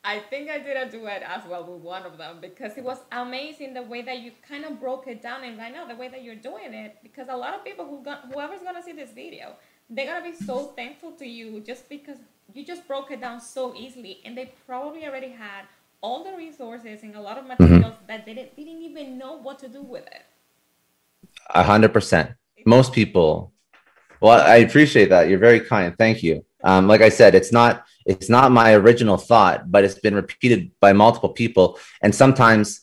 I 0.08 0.20
think 0.20 0.48
I 0.48 0.58
did 0.58 0.74
a 0.74 0.90
duet 0.90 1.22
as 1.22 1.44
well 1.46 1.64
with 1.70 1.82
one 1.82 2.04
of 2.06 2.16
them 2.16 2.38
because 2.40 2.78
it 2.78 2.82
was 2.82 2.96
amazing 3.12 3.74
the 3.74 3.82
way 3.82 4.00
that 4.00 4.20
you 4.20 4.32
kind 4.48 4.64
of 4.64 4.80
broke 4.80 5.06
it 5.06 5.20
down 5.20 5.44
and 5.44 5.58
right 5.58 5.70
now 5.70 5.84
the 5.86 5.96
way 5.96 6.08
that 6.08 6.22
you're 6.22 6.42
doing 6.50 6.72
it 6.72 6.96
because 7.02 7.26
a 7.28 7.36
lot 7.36 7.54
of 7.54 7.62
people 7.62 7.84
who 7.84 8.02
got, 8.02 8.24
whoever's 8.32 8.62
gonna 8.62 8.82
see 8.82 8.92
this 8.92 9.12
video 9.12 9.52
they're 9.90 10.06
gonna 10.06 10.24
be 10.24 10.34
so 10.34 10.72
thankful 10.78 11.12
to 11.12 11.26
you 11.26 11.60
just 11.60 11.90
because 11.90 12.16
you 12.54 12.64
just 12.64 12.88
broke 12.88 13.10
it 13.10 13.20
down 13.20 13.38
so 13.38 13.74
easily 13.74 14.20
and 14.24 14.34
they 14.34 14.50
probably 14.66 15.06
already 15.06 15.28
had 15.28 15.66
all 16.00 16.24
the 16.24 16.34
resources 16.34 17.02
and 17.02 17.14
a 17.14 17.20
lot 17.20 17.36
of 17.36 17.44
mm-hmm. 17.44 17.62
materials 17.62 17.92
mm-hmm. 17.92 18.06
that 18.06 18.24
they 18.24 18.32
didn't, 18.32 18.56
they 18.56 18.64
didn't 18.64 18.84
even 18.84 19.18
know 19.18 19.36
what 19.36 19.58
to 19.58 19.68
do 19.68 19.82
with 19.82 20.06
it. 20.06 20.24
A 21.50 21.62
hundred 21.62 21.92
percent. 21.92 22.30
Most 22.64 22.94
people. 22.94 23.52
Well, 24.22 24.40
I 24.40 24.56
appreciate 24.56 25.10
that. 25.10 25.28
You're 25.28 25.38
very 25.38 25.60
kind. 25.60 25.94
Thank 25.98 26.22
you. 26.22 26.46
Um, 26.64 26.88
like 26.88 27.02
I 27.02 27.10
said, 27.10 27.34
it's 27.34 27.52
not 27.52 27.84
it's 28.08 28.30
not 28.30 28.50
my 28.50 28.74
original 28.74 29.18
thought, 29.18 29.70
but 29.70 29.84
it's 29.84 29.98
been 29.98 30.14
repeated 30.14 30.72
by 30.80 30.92
multiple 30.92 31.28
people, 31.28 31.78
and 32.02 32.14
sometimes 32.14 32.80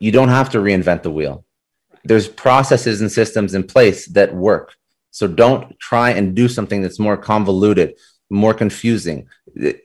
you 0.00 0.10
don't 0.10 0.30
have 0.30 0.50
to 0.50 0.58
reinvent 0.58 1.02
the 1.02 1.10
wheel. 1.10 1.44
There's 2.04 2.26
processes 2.26 3.00
and 3.00 3.12
systems 3.12 3.54
in 3.54 3.64
place 3.64 4.06
that 4.08 4.34
work. 4.34 4.74
So 5.10 5.28
don't 5.28 5.78
try 5.78 6.10
and 6.10 6.34
do 6.34 6.48
something 6.48 6.80
that's 6.82 6.98
more 6.98 7.18
convoluted, 7.18 7.94
more 8.30 8.54
confusing. 8.54 9.28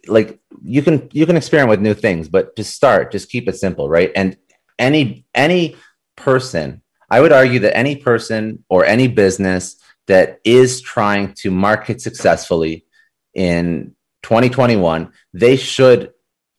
Like 0.08 0.40
you 0.64 0.82
can 0.82 1.10
you 1.12 1.26
can 1.26 1.38
experiment 1.38 1.70
with 1.70 1.82
new 1.82 1.94
things, 1.94 2.30
but 2.30 2.56
to 2.56 2.64
start, 2.64 3.12
just 3.12 3.30
keep 3.30 3.48
it 3.50 3.58
simple, 3.58 3.90
right? 3.90 4.12
And 4.16 4.38
any 4.80 5.26
any 5.36 5.76
person 6.16 6.82
I 7.10 7.22
would 7.22 7.32
argue 7.32 7.60
that 7.60 7.78
any 7.78 7.96
person 7.98 8.64
or 8.70 8.86
any 8.86 9.08
business 9.08 9.78
that 10.08 10.40
is 10.44 10.82
trying 10.82 11.34
to 11.34 11.52
market 11.52 12.02
successfully 12.02 12.86
in 13.34 13.96
2021, 14.24 15.12
they 15.34 15.56
should 15.56 16.12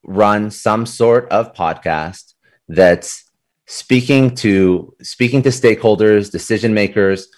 run 0.04 0.50
some 0.50 0.86
sort 0.86 1.28
of 1.30 1.54
podcast 1.54 2.34
that's 2.68 3.30
speaking 3.66 4.34
to 4.34 4.94
speaking 5.02 5.42
to 5.42 5.50
stakeholders, 5.50 6.30
decision 6.30 6.72
makers 6.72 7.28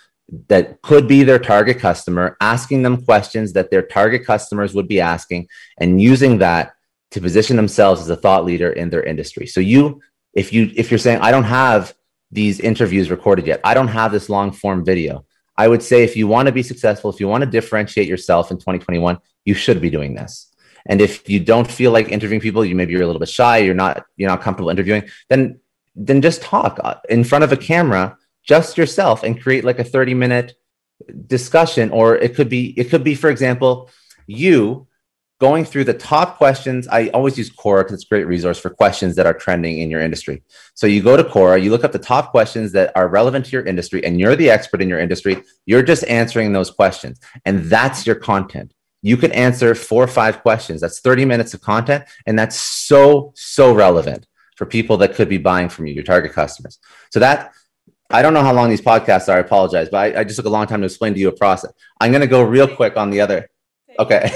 that 0.49 0.81
could 0.83 1.09
be 1.09 1.25
their 1.25 1.39
target 1.39 1.79
customer, 1.79 2.37
asking 2.41 2.83
them 2.83 3.05
questions 3.05 3.53
that 3.53 3.71
their 3.71 3.83
target 3.83 4.25
customers 4.25 4.75
would 4.75 4.87
be 4.87 5.01
asking 5.01 5.49
and 5.79 6.01
using 6.01 6.39
that 6.39 6.73
to 7.11 7.21
position 7.21 7.57
themselves 7.57 8.01
as 8.01 8.09
a 8.09 8.17
thought 8.17 8.45
leader 8.45 8.71
in 8.71 8.91
their 8.91 9.03
industry. 9.03 9.47
So 9.47 9.61
you 9.61 10.01
if 10.33 10.53
you 10.53 10.71
if 10.77 10.91
you're 10.91 10.99
saying 10.99 11.21
I 11.21 11.33
don't 11.33 11.45
have 11.45 11.95
these 12.31 12.61
interviews 12.61 13.11
recorded 13.11 13.47
yet. 13.47 13.61
I 13.65 13.75
don't 13.75 13.89
have 13.89 14.13
this 14.13 14.29
long 14.29 14.53
form 14.53 14.85
video. 14.85 15.25
I 15.57 15.69
would 15.69 15.83
say 15.83 16.05
if 16.05 16.17
you 16.17 16.27
want 16.29 16.47
to 16.47 16.53
be 16.53 16.63
successful, 16.63 17.11
if 17.11 17.21
you 17.21 17.29
want 17.29 17.43
to 17.43 17.51
differentiate 17.51 18.09
yourself 18.09 18.51
in 18.51 18.57
2021, 18.57 19.19
you 19.45 19.55
should 19.55 19.81
be 19.81 19.91
doing 19.91 20.15
this. 20.15 20.51
And 20.87 21.01
if 21.01 21.29
you 21.29 21.41
don't 21.41 21.71
feel 21.71 21.93
like 21.93 22.09
interviewing 22.09 22.41
people, 22.41 22.65
you 22.65 22.75
maybe 22.75 22.93
you're 22.93 23.03
a 23.03 23.07
little 23.07 23.21
bit 23.21 23.29
shy, 23.29 23.59
you're 23.59 23.75
not 23.75 24.05
you're 24.17 24.31
not 24.31 24.41
comfortable 24.41 24.71
interviewing, 24.71 25.09
then 25.29 25.61
then 25.95 26.23
just 26.23 26.43
talk 26.43 26.79
uh, 26.83 26.95
in 27.09 27.25
front 27.25 27.45
of 27.45 27.53
a 27.53 27.57
camera, 27.57 28.17
just 28.43 28.79
yourself, 28.79 29.23
and 29.23 29.41
create 29.41 29.65
like 29.65 29.79
a 29.79 29.85
30 29.85 30.15
minute 30.15 30.55
discussion. 31.27 31.91
Or 31.91 32.17
it 32.17 32.35
could 32.35 32.49
be 32.49 32.79
it 32.79 32.85
could 32.91 33.05
be, 33.05 33.15
for 33.15 33.31
example, 33.31 33.91
you 34.27 34.87
going 35.41 35.65
through 35.65 35.85
the 35.85 35.95
top 35.95 36.37
questions. 36.37 36.87
I 36.89 37.09
always 37.09 37.37
use 37.39 37.51
Quora 37.51 37.81
because 37.81 37.95
it's 37.95 38.05
a 38.05 38.09
great 38.09 38.27
resource 38.27 38.59
for 38.59 38.69
questions 38.69 39.17
that 39.17 39.27
are 39.27 39.33
trending 39.33 39.79
in 39.79 39.91
your 39.91 40.01
industry. 40.01 40.43
So 40.75 40.87
you 40.87 41.03
go 41.03 41.17
to 41.17 41.25
Quora, 41.25 41.63
you 41.63 41.71
look 41.71 41.83
up 41.83 41.93
the 41.93 41.99
top 41.99 42.31
questions 42.31 42.73
that 42.73 42.93
are 42.95 43.09
relevant 43.09 43.47
to 43.47 43.53
your 43.53 43.65
industry, 43.65 44.05
and 44.05 44.21
you're 44.21 44.37
the 44.37 44.51
expert 44.51 44.83
in 44.83 44.89
your 44.89 45.01
industry. 45.01 45.43
You're 45.65 45.83
just 45.83 46.05
answering 46.05 46.53
those 46.53 46.71
questions, 46.71 47.21
and 47.45 47.65
that's 47.65 48.07
your 48.07 48.17
content. 48.17 48.75
You 49.03 49.17
could 49.17 49.33
answer 49.33 49.75
four 49.75 50.05
or 50.05 50.09
five 50.09 50.43
questions. 50.43 50.81
That's 50.81 51.01
30 51.01 51.25
minutes 51.25 51.55
of 51.55 51.61
content, 51.61 52.05
and 52.27 52.39
that's 52.39 52.57
so, 52.57 53.33
so 53.35 53.73
relevant 53.75 54.27
for 54.57 54.67
people 54.67 54.99
that 54.99 55.15
could 55.15 55.29
be 55.29 55.39
buying 55.39 55.69
from 55.69 55.87
you, 55.87 55.95
your 55.95 56.05
target 56.05 56.33
customers. 56.33 56.79
So 57.11 57.21
that 57.21 57.53
I 58.11 58.23
don't 58.23 58.35
know 58.35 58.43
how 58.43 58.53
long 58.53 58.69
these 58.69 58.81
podcasts 58.81 59.29
are. 59.29 59.37
I 59.37 59.41
apologize, 59.41 59.89
but 59.89 59.99
I, 59.99 60.21
I 60.21 60.25
just 60.25 60.37
took 60.37 60.47
a 60.47 60.51
long 60.51 60.67
time 60.67 60.81
to 60.81 60.87
explain 60.87 61.15
to 61.15 61.21
you 61.21 61.29
a 61.29 61.33
process. 61.33 61.73
I'm 62.01 62.11
going 62.11 62.23
to 62.23 62.27
go 62.27 62.43
real 62.43 62.69
quick 62.69 62.97
on 62.97 63.11
the 63.11 63.21
other. 63.21 63.49
Okay. 63.99 64.31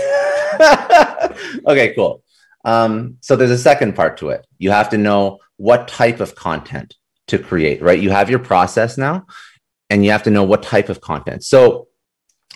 okay, 1.67 1.93
cool. 1.95 2.23
Um, 2.65 3.19
so 3.21 3.37
there's 3.37 3.51
a 3.51 3.59
second 3.59 3.95
part 3.97 4.17
to 4.19 4.31
it. 4.31 4.47
You 4.59 4.71
have 4.71 4.91
to 4.91 4.99
know 4.99 5.41
what 5.57 5.89
type 5.89 6.21
of 6.21 6.35
content 6.35 6.95
to 7.27 7.39
create, 7.39 7.83
right? 7.83 8.01
You 8.01 8.11
have 8.11 8.31
your 8.31 8.39
process 8.39 8.97
now, 8.97 9.27
and 9.91 10.05
you 10.05 10.13
have 10.13 10.23
to 10.25 10.31
know 10.31 10.45
what 10.45 10.63
type 10.63 10.89
of 10.89 11.01
content. 11.01 11.45
So 11.45 11.89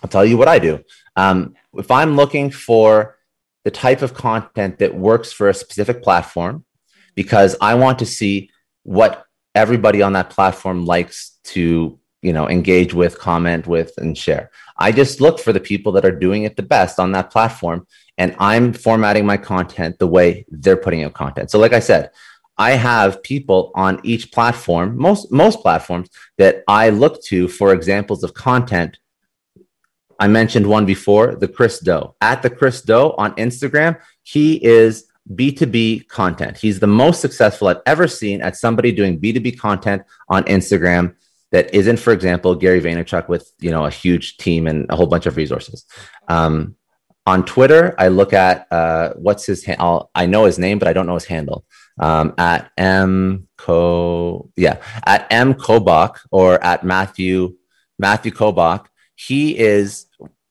I'll 0.03 0.09
tell 0.09 0.25
you 0.25 0.37
what 0.37 0.49
I 0.49 0.59
do. 0.59 0.85
Um, 1.19 1.55
if 1.75 1.91
I'm 1.91 2.15
looking 2.15 2.51
for 2.51 3.17
the 3.65 3.73
type 3.73 4.03
of 4.03 4.15
content 4.15 4.79
that 4.79 4.95
works 4.95 5.33
for 5.33 5.49
a 5.49 5.55
specific 5.55 6.01
platform, 6.01 6.65
because 7.17 7.57
I 7.61 7.75
want 7.75 7.99
to 7.99 8.07
see 8.07 8.51
what 8.85 9.25
everybody 9.55 10.01
on 10.01 10.13
that 10.13 10.31
platform 10.31 10.87
likes 10.87 11.39
to 11.43 11.99
you 12.23 12.33
know 12.33 12.49
engage 12.49 12.95
with 12.95 13.19
comment 13.19 13.67
with 13.67 13.93
and 13.99 14.17
share. 14.17 14.51
I 14.77 14.93
just 14.93 15.21
look 15.21 15.41
for 15.41 15.53
the 15.53 15.67
people 15.71 15.91
that 15.93 16.05
are 16.05 16.25
doing 16.27 16.45
it 16.45 16.55
the 16.57 16.63
best 16.63 17.01
on 17.01 17.13
that 17.13 17.31
platform 17.31 17.87
and 18.17 18.35
i'm 18.39 18.73
formatting 18.73 19.25
my 19.25 19.37
content 19.37 19.99
the 19.99 20.07
way 20.07 20.45
they're 20.49 20.77
putting 20.77 21.05
out 21.05 21.15
content. 21.15 21.51
So 21.51 21.59
like 21.59 21.73
i 21.73 21.81
said 21.81 22.11
i 22.59 22.73
have 22.73 23.23
people 23.23 23.71
on 23.75 24.01
each 24.03 24.33
platform 24.33 24.99
most 24.99 25.31
most 25.31 25.61
platforms 25.61 26.09
that 26.39 26.65
i 26.69 26.91
look 26.91 27.23
to 27.31 27.49
for 27.49 27.73
examples 27.73 28.25
of 28.25 28.35
content 28.35 28.99
i 30.19 30.27
mentioned 30.27 30.67
one 30.67 30.85
before 30.85 31.35
the 31.35 31.49
chris 31.49 31.79
Do. 31.81 32.15
at 32.21 32.43
the 32.43 32.51
chris 32.51 32.83
Do 32.83 33.15
on 33.19 33.35
instagram 33.35 34.01
he 34.23 34.63
is 34.65 35.09
B2B 35.35 36.09
content. 36.09 36.57
He's 36.57 36.81
the 36.81 36.87
most 36.87 37.21
successful 37.21 37.69
I've 37.69 37.83
ever 37.87 38.09
seen 38.09 38.41
at 38.41 38.57
somebody 38.57 38.93
doing 38.93 39.21
B2B 39.21 39.59
content 39.59 40.03
on 40.29 40.45
Instagram 40.45 41.15
that 41.51 41.73
isn't, 41.75 41.99
for 41.99 42.13
example, 42.13 42.55
Gary 42.55 42.81
Vaynerchuk 42.81 43.29
with 43.29 43.51
you 43.59 43.71
know 43.71 43.85
a 43.85 43.91
huge 43.91 44.37
team 44.37 44.67
and 44.67 44.87
a 44.91 44.97
whole 44.97 45.07
bunch 45.07 45.27
of 45.27 45.37
resources. 45.37 45.85
Um, 46.29 46.77
on 47.27 47.45
Twitter, 47.45 47.95
I 47.99 48.09
look 48.09 48.33
at 48.33 48.67
uh, 48.71 49.13
what's 49.15 49.47
his. 49.47 49.65
Ha- 49.67 50.07
i 50.15 50.27
know 50.27 50.45
his 50.45 50.59
name, 50.59 50.79
but 50.79 50.89
I 50.89 50.93
don't 50.93 51.07
know 51.07 51.15
his 51.15 51.27
handle. 51.27 51.65
Um, 52.01 52.35
at 52.39 52.71
m 52.77 53.49
co 53.57 54.51
yeah 54.57 54.77
at 55.05 55.27
m 55.31 55.55
kobach 55.55 56.19
or 56.31 56.63
at 56.63 56.85
Matthew 56.85 57.57
Matthew 57.99 58.33
Kobach. 58.33 58.87
He 59.15 59.59
is 59.59 60.07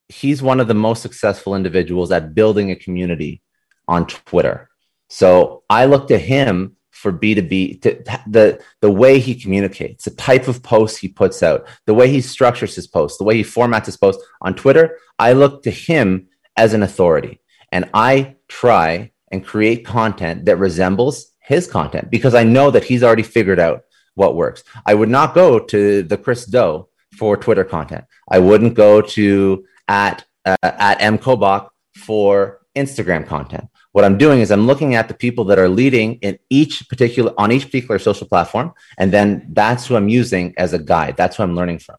he's 0.09 0.41
one 0.41 0.59
of 0.59 0.67
the 0.67 0.73
most 0.73 1.01
successful 1.01 1.55
individuals 1.55 2.11
at 2.11 2.33
building 2.33 2.71
a 2.71 2.75
community 2.75 3.41
on 3.87 4.07
Twitter. 4.07 4.69
So 5.09 5.63
I 5.69 5.85
look 5.85 6.07
to 6.09 6.17
him 6.17 6.75
for 6.91 7.13
B2B, 7.13 7.81
to, 7.83 8.03
the, 8.27 8.59
the 8.81 8.91
way 8.91 9.19
he 9.19 9.35
communicates, 9.35 10.05
the 10.05 10.11
type 10.11 10.47
of 10.47 10.63
posts 10.63 10.97
he 10.97 11.07
puts 11.07 11.43
out, 11.43 11.67
the 11.85 11.93
way 11.93 12.09
he 12.09 12.21
structures 12.21 12.75
his 12.75 12.87
posts, 12.87 13.17
the 13.17 13.23
way 13.23 13.37
he 13.37 13.43
formats 13.43 13.85
his 13.85 13.97
posts 13.97 14.23
on 14.41 14.55
Twitter, 14.55 14.97
I 15.19 15.33
look 15.33 15.63
to 15.63 15.71
him 15.71 16.27
as 16.55 16.73
an 16.73 16.81
authority. 16.81 17.39
And 17.71 17.89
I 17.93 18.35
try 18.47 19.11
and 19.31 19.45
create 19.45 19.85
content 19.85 20.45
that 20.45 20.57
resembles 20.57 21.33
his 21.39 21.67
content 21.67 22.09
because 22.09 22.33
I 22.33 22.43
know 22.43 22.71
that 22.71 22.83
he's 22.83 23.03
already 23.03 23.23
figured 23.23 23.59
out 23.59 23.83
what 24.15 24.35
works. 24.35 24.63
I 24.85 24.95
would 24.95 25.09
not 25.09 25.35
go 25.35 25.59
to 25.59 26.01
the 26.01 26.17
Chris 26.17 26.45
Do 26.45 26.87
for 27.15 27.37
Twitter 27.37 27.63
content. 27.63 28.05
I 28.29 28.39
wouldn't 28.39 28.73
go 28.73 29.01
to 29.01 29.65
at 29.87 30.25
uh, 30.45 30.55
at 30.61 31.01
M 31.01 31.17
Kobach 31.17 31.69
for 31.95 32.59
Instagram 32.75 33.25
content. 33.25 33.69
What 33.91 34.05
I'm 34.05 34.17
doing 34.17 34.41
is 34.41 34.51
I'm 34.51 34.67
looking 34.67 34.95
at 34.95 35.07
the 35.07 35.13
people 35.13 35.45
that 35.45 35.57
are 35.57 35.69
leading 35.69 36.15
in 36.15 36.37
each 36.49 36.87
particular 36.87 37.33
on 37.37 37.51
each 37.51 37.65
particular 37.65 37.99
social 37.99 38.27
platform, 38.27 38.73
and 38.97 39.11
then 39.11 39.47
that's 39.53 39.87
who 39.87 39.95
I'm 39.95 40.09
using 40.09 40.53
as 40.57 40.73
a 40.73 40.79
guide. 40.79 41.17
That's 41.17 41.37
who 41.37 41.43
I'm 41.43 41.55
learning 41.55 41.79
from. 41.79 41.95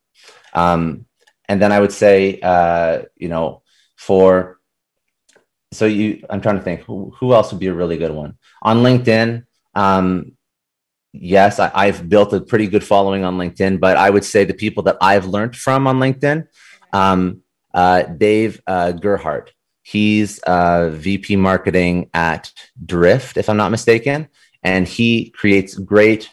Um, 0.54 1.06
and 1.48 1.60
then 1.60 1.72
I 1.72 1.80
would 1.80 1.92
say, 1.92 2.40
uh, 2.40 3.02
you 3.16 3.28
know, 3.28 3.62
for 3.96 4.58
so 5.72 5.86
you, 5.86 6.24
I'm 6.30 6.40
trying 6.40 6.56
to 6.56 6.62
think 6.62 6.80
who, 6.82 7.12
who 7.18 7.34
else 7.34 7.52
would 7.52 7.60
be 7.60 7.66
a 7.66 7.74
really 7.74 7.98
good 7.98 8.12
one 8.12 8.38
on 8.62 8.78
LinkedIn. 8.78 9.44
Um, 9.74 10.32
yes, 11.12 11.58
I, 11.58 11.86
have 11.86 12.08
built 12.08 12.32
a 12.32 12.40
pretty 12.40 12.68
good 12.68 12.84
following 12.84 13.24
on 13.24 13.36
LinkedIn, 13.36 13.80
but 13.80 13.96
I 13.96 14.08
would 14.08 14.24
say 14.24 14.44
the 14.44 14.54
people 14.54 14.84
that 14.84 14.96
I've 15.00 15.26
learned 15.26 15.56
from 15.56 15.86
on 15.86 15.98
LinkedIn, 15.98 16.46
um, 16.92 17.42
uh, 17.78 18.02
Dave 18.02 18.60
uh, 18.66 18.90
Gerhardt. 18.90 19.52
He's 19.82 20.40
uh, 20.40 20.90
VP 20.90 21.36
marketing 21.36 22.10
at 22.12 22.52
Drift, 22.84 23.36
if 23.36 23.48
I'm 23.48 23.56
not 23.56 23.70
mistaken, 23.70 24.26
and 24.64 24.86
he 24.86 25.30
creates 25.30 25.76
great 25.76 26.28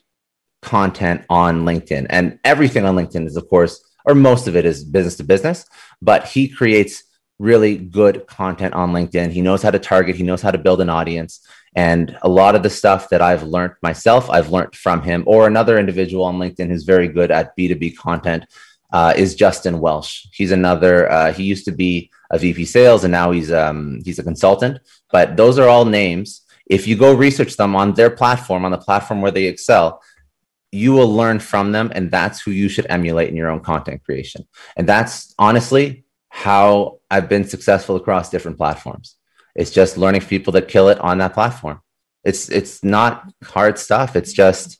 content 0.64 1.24
on 1.30 1.64
LinkedIn. 1.64 2.08
And 2.10 2.40
everything 2.44 2.84
on 2.84 2.96
LinkedIn 2.96 3.28
is, 3.28 3.38
of 3.38 3.48
course, 3.48 3.80
or 4.06 4.16
most 4.16 4.48
of 4.48 4.56
it 4.56 4.66
is 4.66 4.84
business 4.84 5.18
to 5.18 5.24
business, 5.24 5.68
but 6.02 6.28
he 6.28 6.48
creates 6.48 7.04
really 7.38 7.78
good 7.78 8.26
content 8.26 8.74
on 8.74 8.92
LinkedIn. 8.92 9.30
He 9.30 9.42
knows 9.42 9.62
how 9.62 9.70
to 9.70 9.78
target, 9.78 10.16
he 10.16 10.24
knows 10.24 10.42
how 10.42 10.50
to 10.50 10.58
build 10.58 10.82
an 10.82 10.90
audience. 10.90 11.48
And 11.76 12.18
a 12.24 12.30
lot 12.30 12.56
of 12.56 12.64
the 12.64 12.72
stuff 12.72 13.10
that 13.10 13.22
I've 13.22 13.44
learned 13.44 13.74
myself, 13.84 14.32
I've 14.32 14.50
learned 14.50 14.74
from 14.74 15.04
him 15.04 15.24
or 15.28 15.46
another 15.46 15.78
individual 15.78 16.26
on 16.26 16.40
LinkedIn 16.40 16.70
who's 16.70 16.86
very 16.86 17.08
good 17.08 17.30
at 17.30 17.56
B2B 17.56 17.98
content 17.98 18.46
uh, 18.92 19.14
is 19.16 19.36
Justin 19.36 19.80
Welsh. 19.80 20.28
He's 20.34 20.52
another, 20.52 21.12
uh, 21.12 21.34
he 21.34 21.44
used 21.44 21.66
to 21.66 21.72
be 21.72 22.12
a 22.32 22.38
VP 22.38 22.66
sales 22.66 23.04
and 23.04 23.12
now 23.12 23.32
he's, 23.32 23.52
um, 23.52 24.02
he's 24.06 24.20
a 24.20 24.24
consultant. 24.24 24.80
But 25.12 25.38
those 25.38 25.60
are 25.60 25.68
all 25.68 25.86
names. 25.86 26.42
If 26.68 26.88
you 26.88 26.96
go 26.96 27.14
research 27.14 27.58
them 27.58 27.76
on 27.76 27.94
their 27.94 28.10
platform, 28.10 28.66
on 28.66 28.72
the 28.72 28.78
platform 28.78 29.22
where 29.22 29.32
they 29.32 29.46
excel, 29.46 30.02
you 30.72 30.94
will 30.94 31.14
learn 31.14 31.40
from 31.40 31.72
them. 31.72 31.92
And 31.96 32.12
that's 32.12 32.42
who 32.42 32.52
you 32.52 32.70
should 32.70 32.88
emulate 32.90 33.30
in 33.30 33.36
your 33.36 33.50
own 33.50 33.62
content 33.62 34.04
creation. 34.04 34.48
And 34.76 34.88
that's 34.88 35.34
honestly 35.38 36.06
how 36.30 37.00
I've 37.10 37.30
been 37.30 37.48
successful 37.48 37.96
across 37.96 38.30
different 38.30 38.58
platforms. 38.58 39.16
It's 39.56 39.72
just 39.72 39.98
learning 39.98 40.22
people 40.22 40.52
that 40.54 40.68
kill 40.68 40.90
it 40.90 41.00
on 41.00 41.18
that 41.20 41.34
platform. 41.34 41.80
It's 42.26 42.50
it's 42.50 42.84
not 42.84 43.32
hard 43.44 43.80
stuff. 43.80 44.16
It's 44.16 44.34
just 44.34 44.80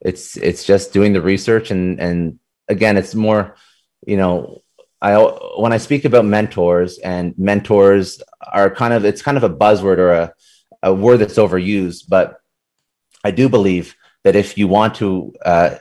it's 0.00 0.36
it's 0.36 0.64
just 0.64 0.92
doing 0.92 1.12
the 1.12 1.22
research 1.22 1.70
and 1.70 2.00
and 2.00 2.40
again, 2.68 2.96
it's 2.96 3.14
more, 3.14 3.56
you 4.06 4.16
know, 4.16 4.62
I 5.00 5.16
when 5.58 5.72
I 5.72 5.78
speak 5.78 6.04
about 6.04 6.24
mentors 6.24 6.98
and 6.98 7.34
mentors 7.36 8.22
are 8.52 8.74
kind 8.74 8.94
of 8.94 9.04
it's 9.04 9.22
kind 9.22 9.36
of 9.36 9.44
a 9.44 9.50
buzzword 9.50 9.98
or 9.98 10.12
a, 10.12 10.32
a 10.82 10.94
word 10.94 11.18
that's 11.18 11.34
overused, 11.34 12.04
but 12.08 12.40
I 13.22 13.30
do 13.30 13.48
believe 13.48 13.94
that 14.22 14.36
if 14.36 14.56
you 14.56 14.66
want 14.66 14.94
to 14.96 15.34
uh, 15.44 15.76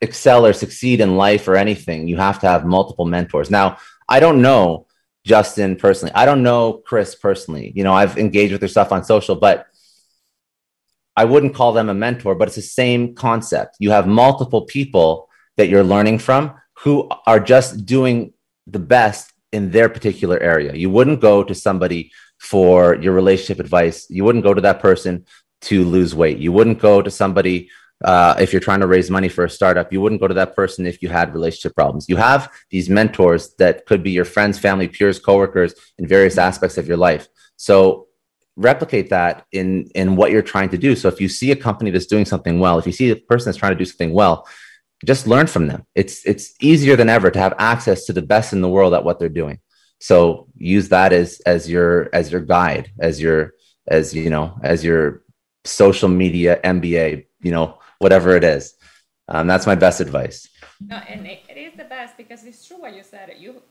excel 0.00 0.46
or 0.46 0.52
succeed 0.52 1.00
in 1.00 1.16
life 1.16 1.46
or 1.48 1.56
anything, 1.56 2.08
you 2.08 2.16
have 2.16 2.40
to 2.40 2.48
have 2.48 2.64
multiple 2.64 3.04
mentors. 3.04 3.50
Now, 3.50 3.78
I 4.08 4.20
don't 4.20 4.40
know 4.40 4.86
Justin 5.24 5.76
personally. 5.76 6.14
I 6.14 6.24
don't 6.24 6.42
know 6.42 6.82
Chris 6.86 7.14
personally. 7.14 7.72
You 7.74 7.84
know, 7.84 7.92
I've 7.92 8.18
engaged 8.18 8.52
with 8.52 8.60
their 8.60 8.68
stuff 8.68 8.92
on 8.92 9.04
social, 9.04 9.36
but 9.36 9.66
I 11.16 11.24
wouldn't 11.24 11.54
call 11.54 11.72
them 11.72 11.88
a 11.88 11.94
mentor, 11.94 12.34
but 12.34 12.48
it's 12.48 12.56
the 12.56 12.62
same 12.62 13.14
concept. 13.14 13.76
You 13.78 13.90
have 13.90 14.06
multiple 14.06 14.62
people 14.62 15.28
that 15.56 15.68
you're 15.68 15.84
learning 15.84 16.18
from 16.18 16.54
who 16.78 17.08
are 17.26 17.40
just 17.40 17.86
doing 17.86 18.32
the 18.66 18.78
best 18.78 19.32
in 19.52 19.70
their 19.70 19.88
particular 19.88 20.38
area. 20.40 20.74
You 20.74 20.90
wouldn't 20.90 21.20
go 21.20 21.44
to 21.44 21.54
somebody 21.54 22.12
for 22.40 22.96
your 22.96 23.12
relationship 23.12 23.60
advice. 23.60 24.06
You 24.10 24.24
wouldn't 24.24 24.44
go 24.44 24.54
to 24.54 24.60
that 24.62 24.80
person 24.80 25.26
to 25.62 25.84
lose 25.84 26.14
weight. 26.14 26.38
You 26.38 26.52
wouldn't 26.52 26.80
go 26.80 27.00
to 27.00 27.10
somebody 27.10 27.70
uh, 28.04 28.34
if 28.38 28.52
you're 28.52 28.60
trying 28.60 28.80
to 28.80 28.86
raise 28.86 29.10
money 29.10 29.28
for 29.28 29.44
a 29.44 29.50
startup, 29.50 29.92
you 29.92 30.00
wouldn't 30.00 30.20
go 30.20 30.28
to 30.28 30.34
that 30.34 30.54
person 30.56 30.84
if 30.84 31.00
you 31.00 31.08
had 31.08 31.32
relationship 31.32 31.74
problems. 31.74 32.08
You 32.08 32.16
have 32.16 32.52
these 32.70 32.90
mentors 32.90 33.54
that 33.54 33.86
could 33.86 34.02
be 34.02 34.10
your 34.10 34.24
friends, 34.24 34.58
family, 34.58 34.88
peers, 34.88 35.18
coworkers 35.18 35.74
in 35.98 36.06
various 36.06 36.36
aspects 36.36 36.76
of 36.76 36.86
your 36.86 36.96
life. 36.96 37.28
So 37.56 38.08
replicate 38.56 39.10
that 39.10 39.46
in 39.52 39.86
in 39.94 40.16
what 40.16 40.30
you're 40.30 40.42
trying 40.42 40.68
to 40.70 40.78
do. 40.78 40.94
So 40.96 41.08
if 41.08 41.20
you 41.20 41.28
see 41.28 41.50
a 41.50 41.56
company 41.56 41.90
that's 41.90 42.06
doing 42.06 42.24
something 42.24 42.58
well, 42.60 42.78
if 42.78 42.86
you 42.86 42.92
see 42.92 43.10
a 43.10 43.16
person 43.16 43.46
that's 43.46 43.58
trying 43.58 43.72
to 43.72 43.78
do 43.78 43.84
something 43.84 44.12
well, 44.12 44.46
just 45.04 45.26
learn 45.26 45.46
from 45.46 45.66
them. 45.66 45.86
It's 45.94 46.24
it's 46.26 46.54
easier 46.60 46.96
than 46.96 47.08
ever 47.08 47.30
to 47.30 47.38
have 47.38 47.54
access 47.58 48.06
to 48.06 48.12
the 48.12 48.22
best 48.22 48.52
in 48.52 48.60
the 48.60 48.68
world 48.68 48.94
at 48.94 49.04
what 49.04 49.18
they're 49.18 49.28
doing. 49.28 49.60
So 50.00 50.48
use 50.56 50.88
that 50.90 51.12
as 51.12 51.40
as 51.46 51.70
your 51.70 52.10
as 52.12 52.30
your 52.32 52.40
guide, 52.40 52.90
as 52.98 53.20
your 53.20 53.54
as 53.86 54.14
you 54.14 54.30
know, 54.30 54.58
as 54.62 54.84
your 54.84 55.22
social 55.64 56.08
media 56.08 56.60
MBA, 56.62 57.26
you 57.40 57.50
know, 57.50 57.78
whatever 57.98 58.36
it 58.36 58.44
is. 58.44 58.74
Um, 59.28 59.46
that's 59.46 59.66
my 59.66 59.74
best 59.74 60.00
advice. 60.00 60.48
No, 60.80 60.96
and 60.96 61.26
it, 61.26 61.40
it 61.48 61.56
is 61.56 61.74
the 61.76 61.84
best 61.84 62.16
because 62.16 62.44
it's 62.44 62.66
true 62.66 62.80
what 62.80 62.94
you 62.94 63.02
said. 63.02 63.34
You, 63.38 63.62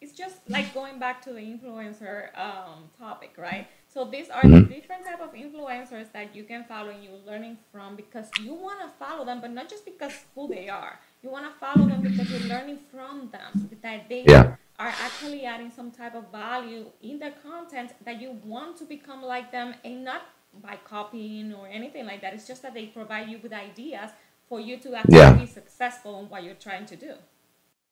it's 0.00 0.12
just 0.12 0.36
like 0.48 0.72
going 0.72 0.98
back 0.98 1.20
to 1.22 1.32
the 1.32 1.40
influencer 1.40 2.36
um, 2.38 2.90
topic, 2.98 3.34
right? 3.36 3.66
So 3.92 4.06
these 4.06 4.30
are 4.30 4.42
mm-hmm. 4.42 4.54
the 4.54 4.74
different 4.74 5.04
type 5.04 5.20
of 5.20 5.34
influencers 5.34 6.10
that 6.12 6.34
you 6.34 6.44
can 6.44 6.64
follow 6.64 6.88
and 6.88 7.04
you're 7.04 7.20
learning 7.26 7.58
from 7.70 7.94
because 7.94 8.30
you 8.40 8.54
want 8.54 8.80
to 8.80 8.88
follow 8.98 9.24
them, 9.26 9.42
but 9.42 9.50
not 9.50 9.68
just 9.68 9.84
because 9.84 10.12
who 10.34 10.48
they 10.48 10.70
are. 10.70 10.98
You 11.22 11.28
want 11.30 11.44
to 11.44 11.58
follow 11.60 11.86
them 11.86 12.00
because 12.00 12.30
you're 12.30 12.48
learning 12.48 12.78
from 12.90 13.28
them 13.30 13.68
that 13.82 14.08
they 14.08 14.24
yeah. 14.26 14.56
are 14.78 14.94
actually 15.04 15.44
adding 15.44 15.70
some 15.70 15.90
type 15.90 16.14
of 16.14 16.32
value 16.32 16.86
in 17.02 17.18
the 17.18 17.32
content 17.42 17.92
that 18.06 18.18
you 18.18 18.38
want 18.44 18.78
to 18.78 18.84
become 18.84 19.22
like 19.22 19.52
them 19.52 19.74
and 19.84 20.04
not 20.04 20.22
by 20.62 20.78
copying 20.84 21.52
or 21.52 21.68
anything 21.68 22.06
like 22.06 22.22
that. 22.22 22.32
It's 22.32 22.46
just 22.46 22.62
that 22.62 22.72
they 22.72 22.86
provide 22.86 23.28
you 23.28 23.40
with 23.42 23.52
ideas 23.52 24.10
for 24.48 24.58
you 24.58 24.78
to 24.78 24.94
actually 24.94 25.18
yeah. 25.18 25.34
be 25.34 25.46
successful 25.46 26.18
in 26.20 26.30
what 26.30 26.44
you're 26.44 26.54
trying 26.54 26.86
to 26.86 26.96
do. 26.96 27.12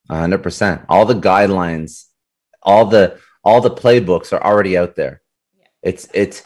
hundred 0.08 0.42
percent. 0.42 0.80
All 0.88 1.04
the 1.04 1.14
guidelines, 1.14 2.06
all 2.62 2.86
the 2.86 3.18
all 3.44 3.60
the 3.60 3.70
playbooks 3.70 4.32
are 4.32 4.42
already 4.42 4.78
out 4.78 4.96
there. 4.96 5.20
It's 5.82 6.08
it's 6.12 6.42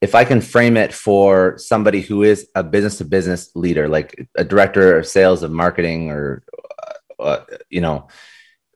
if 0.00 0.14
I 0.14 0.24
can 0.24 0.40
frame 0.40 0.76
it 0.76 0.92
for 0.92 1.56
somebody 1.58 2.00
who 2.00 2.22
is 2.22 2.48
a 2.54 2.62
business 2.62 2.98
to 2.98 3.04
business 3.04 3.50
leader, 3.54 3.88
like 3.88 4.28
a 4.36 4.44
director 4.44 4.98
of 4.98 5.06
sales 5.06 5.42
of 5.42 5.50
marketing, 5.50 6.10
or 6.10 6.44
uh, 6.78 7.22
uh, 7.22 7.44
you 7.70 7.80
know, 7.80 8.08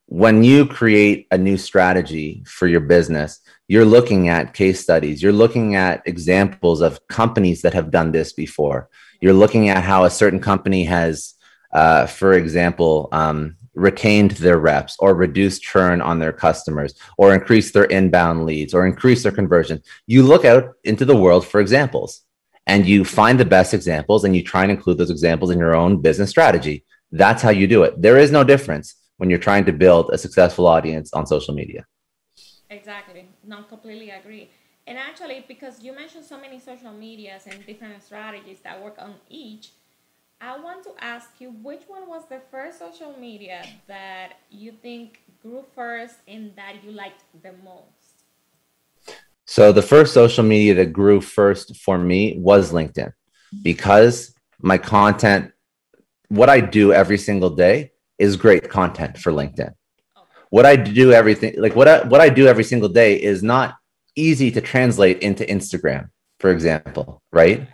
when 0.06 0.42
you 0.42 0.66
create 0.66 1.26
a 1.30 1.38
new 1.38 1.56
strategy 1.56 2.42
for 2.46 2.66
your 2.66 2.80
business, 2.80 3.40
you're 3.68 3.84
looking 3.84 4.28
at 4.28 4.54
case 4.54 4.80
studies, 4.80 5.22
you're 5.22 5.32
looking 5.32 5.76
at 5.76 6.02
examples 6.06 6.80
of 6.80 7.06
companies 7.06 7.62
that 7.62 7.74
have 7.74 7.90
done 7.90 8.10
this 8.10 8.32
before. 8.32 8.88
You're 9.20 9.34
looking 9.34 9.68
at 9.68 9.84
how 9.84 10.04
a 10.04 10.10
certain 10.10 10.40
company 10.40 10.84
has, 10.84 11.34
uh, 11.72 12.06
for 12.06 12.32
example, 12.32 13.08
um, 13.12 13.56
retained 13.80 14.32
their 14.32 14.58
reps 14.58 14.96
or 14.98 15.14
reduced 15.14 15.62
churn 15.62 16.00
on 16.00 16.18
their 16.18 16.32
customers 16.32 16.94
or 17.18 17.34
increased 17.34 17.74
their 17.74 17.84
inbound 17.84 18.44
leads 18.44 18.74
or 18.74 18.86
increased 18.86 19.22
their 19.22 19.32
conversion. 19.32 19.82
You 20.06 20.22
look 20.22 20.44
out 20.44 20.74
into 20.84 21.04
the 21.04 21.16
world 21.16 21.46
for 21.46 21.60
examples 21.60 22.22
and 22.66 22.86
you 22.86 23.04
find 23.04 23.40
the 23.40 23.44
best 23.44 23.74
examples 23.74 24.24
and 24.24 24.36
you 24.36 24.44
try 24.44 24.62
and 24.62 24.70
include 24.70 24.98
those 24.98 25.10
examples 25.10 25.50
in 25.50 25.58
your 25.58 25.74
own 25.74 26.00
business 26.00 26.30
strategy. 26.30 26.84
That's 27.10 27.42
how 27.42 27.50
you 27.50 27.66
do 27.66 27.82
it. 27.82 28.00
There 28.00 28.18
is 28.18 28.30
no 28.30 28.44
difference 28.44 28.94
when 29.16 29.30
you're 29.30 29.38
trying 29.38 29.64
to 29.64 29.72
build 29.72 30.10
a 30.12 30.18
successful 30.18 30.66
audience 30.66 31.12
on 31.12 31.26
social 31.26 31.54
media. 31.54 31.84
Exactly. 32.70 33.28
Not 33.44 33.68
completely 33.68 34.10
agree. 34.10 34.50
And 34.86 34.98
actually, 34.98 35.44
because 35.46 35.82
you 35.82 35.94
mentioned 35.94 36.24
so 36.24 36.40
many 36.40 36.58
social 36.58 36.92
medias 36.92 37.46
and 37.46 37.64
different 37.66 38.02
strategies 38.02 38.60
that 38.64 38.82
work 38.82 38.96
on 38.98 39.14
each, 39.28 39.70
I 40.40 40.59
want 40.59 40.85
to 40.85 40.92
ask 41.00 41.31
you 41.38 41.50
which 41.62 41.83
one 41.87 42.09
was 42.09 42.24
the 42.29 42.40
first 42.50 42.79
social 42.79 43.14
media 43.18 43.62
that 43.87 44.35
you 44.50 44.72
think 44.72 45.22
grew 45.42 45.64
first 45.74 46.16
and 46.26 46.53
that 46.57 46.83
you 46.83 46.92
liked 46.92 47.24
the 47.42 47.53
most? 47.64 48.24
So, 49.44 49.72
the 49.72 49.83
first 49.83 50.14
social 50.14 50.44
media 50.44 50.74
that 50.74 50.92
grew 50.92 51.20
first 51.20 51.76
for 51.76 51.98
me 51.98 52.38
was 52.38 52.72
LinkedIn 52.72 53.12
because 53.62 54.35
my 54.61 54.79
content, 54.79 55.53
what 56.29 56.48
I 56.48 56.61
do 56.61 56.92
every 56.92 57.18
single 57.18 57.50
day, 57.50 57.92
is 58.18 58.37
great 58.37 58.68
content 58.68 59.18
for 59.18 59.33
LinkedIn 59.33 59.72
what 60.50 60.66
I 60.66 60.76
do 60.76 61.12
everything 61.12 61.55
like 61.57 61.74
what 61.74 61.88
I 61.88 62.03
what 62.07 62.20
I 62.20 62.29
do 62.29 62.46
every 62.46 62.64
single 62.64 62.88
day 62.88 63.20
is 63.20 63.42
not 63.42 63.76
easy 64.16 64.50
to 64.50 64.61
translate 64.61 65.20
into 65.20 65.44
Instagram, 65.44 66.11
for 66.38 66.50
example, 66.50 67.22
right? 67.33 67.68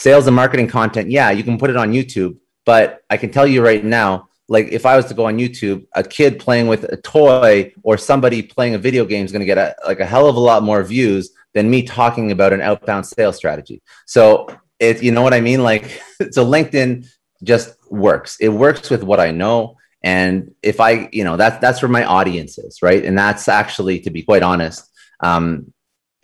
Sales 0.00 0.26
and 0.26 0.34
marketing 0.34 0.66
content, 0.66 1.10
yeah, 1.10 1.30
you 1.30 1.44
can 1.44 1.58
put 1.58 1.68
it 1.68 1.76
on 1.76 1.92
YouTube, 1.92 2.38
but 2.64 3.02
I 3.10 3.18
can 3.18 3.30
tell 3.30 3.46
you 3.46 3.62
right 3.62 3.84
now, 3.84 4.28
like 4.48 4.68
if 4.72 4.86
I 4.86 4.96
was 4.96 5.04
to 5.06 5.14
go 5.14 5.26
on 5.26 5.36
YouTube, 5.36 5.86
a 5.94 6.02
kid 6.02 6.40
playing 6.40 6.68
with 6.68 6.84
a 6.84 6.96
toy 6.96 7.72
or 7.82 7.98
somebody 7.98 8.42
playing 8.42 8.74
a 8.74 8.78
video 8.78 9.04
game 9.04 9.26
is 9.26 9.30
going 9.30 9.40
to 9.40 9.46
get 9.46 9.58
a, 9.58 9.76
like 9.86 10.00
a 10.00 10.06
hell 10.06 10.26
of 10.26 10.36
a 10.36 10.40
lot 10.40 10.62
more 10.62 10.82
views 10.82 11.30
than 11.52 11.70
me 11.70 11.82
talking 11.82 12.32
about 12.32 12.54
an 12.54 12.62
outbound 12.62 13.06
sales 13.06 13.36
strategy. 13.36 13.82
So 14.06 14.48
it, 14.78 15.02
you 15.02 15.12
know 15.12 15.22
what 15.22 15.34
I 15.34 15.40
mean? 15.40 15.62
Like, 15.62 16.02
so 16.30 16.46
LinkedIn 16.46 17.06
just 17.44 17.74
works. 17.90 18.38
It 18.40 18.48
works 18.48 18.88
with 18.88 19.04
what 19.04 19.20
I 19.20 19.30
know. 19.32 19.76
And 20.02 20.54
if 20.62 20.80
I, 20.80 21.10
you 21.12 21.24
know, 21.24 21.36
that's, 21.36 21.58
that's 21.58 21.82
where 21.82 21.90
my 21.90 22.04
audience 22.04 22.56
is. 22.56 22.80
Right. 22.80 23.04
And 23.04 23.18
that's 23.18 23.48
actually, 23.48 24.00
to 24.00 24.10
be 24.10 24.22
quite 24.22 24.42
honest, 24.42 24.90
um, 25.20 25.74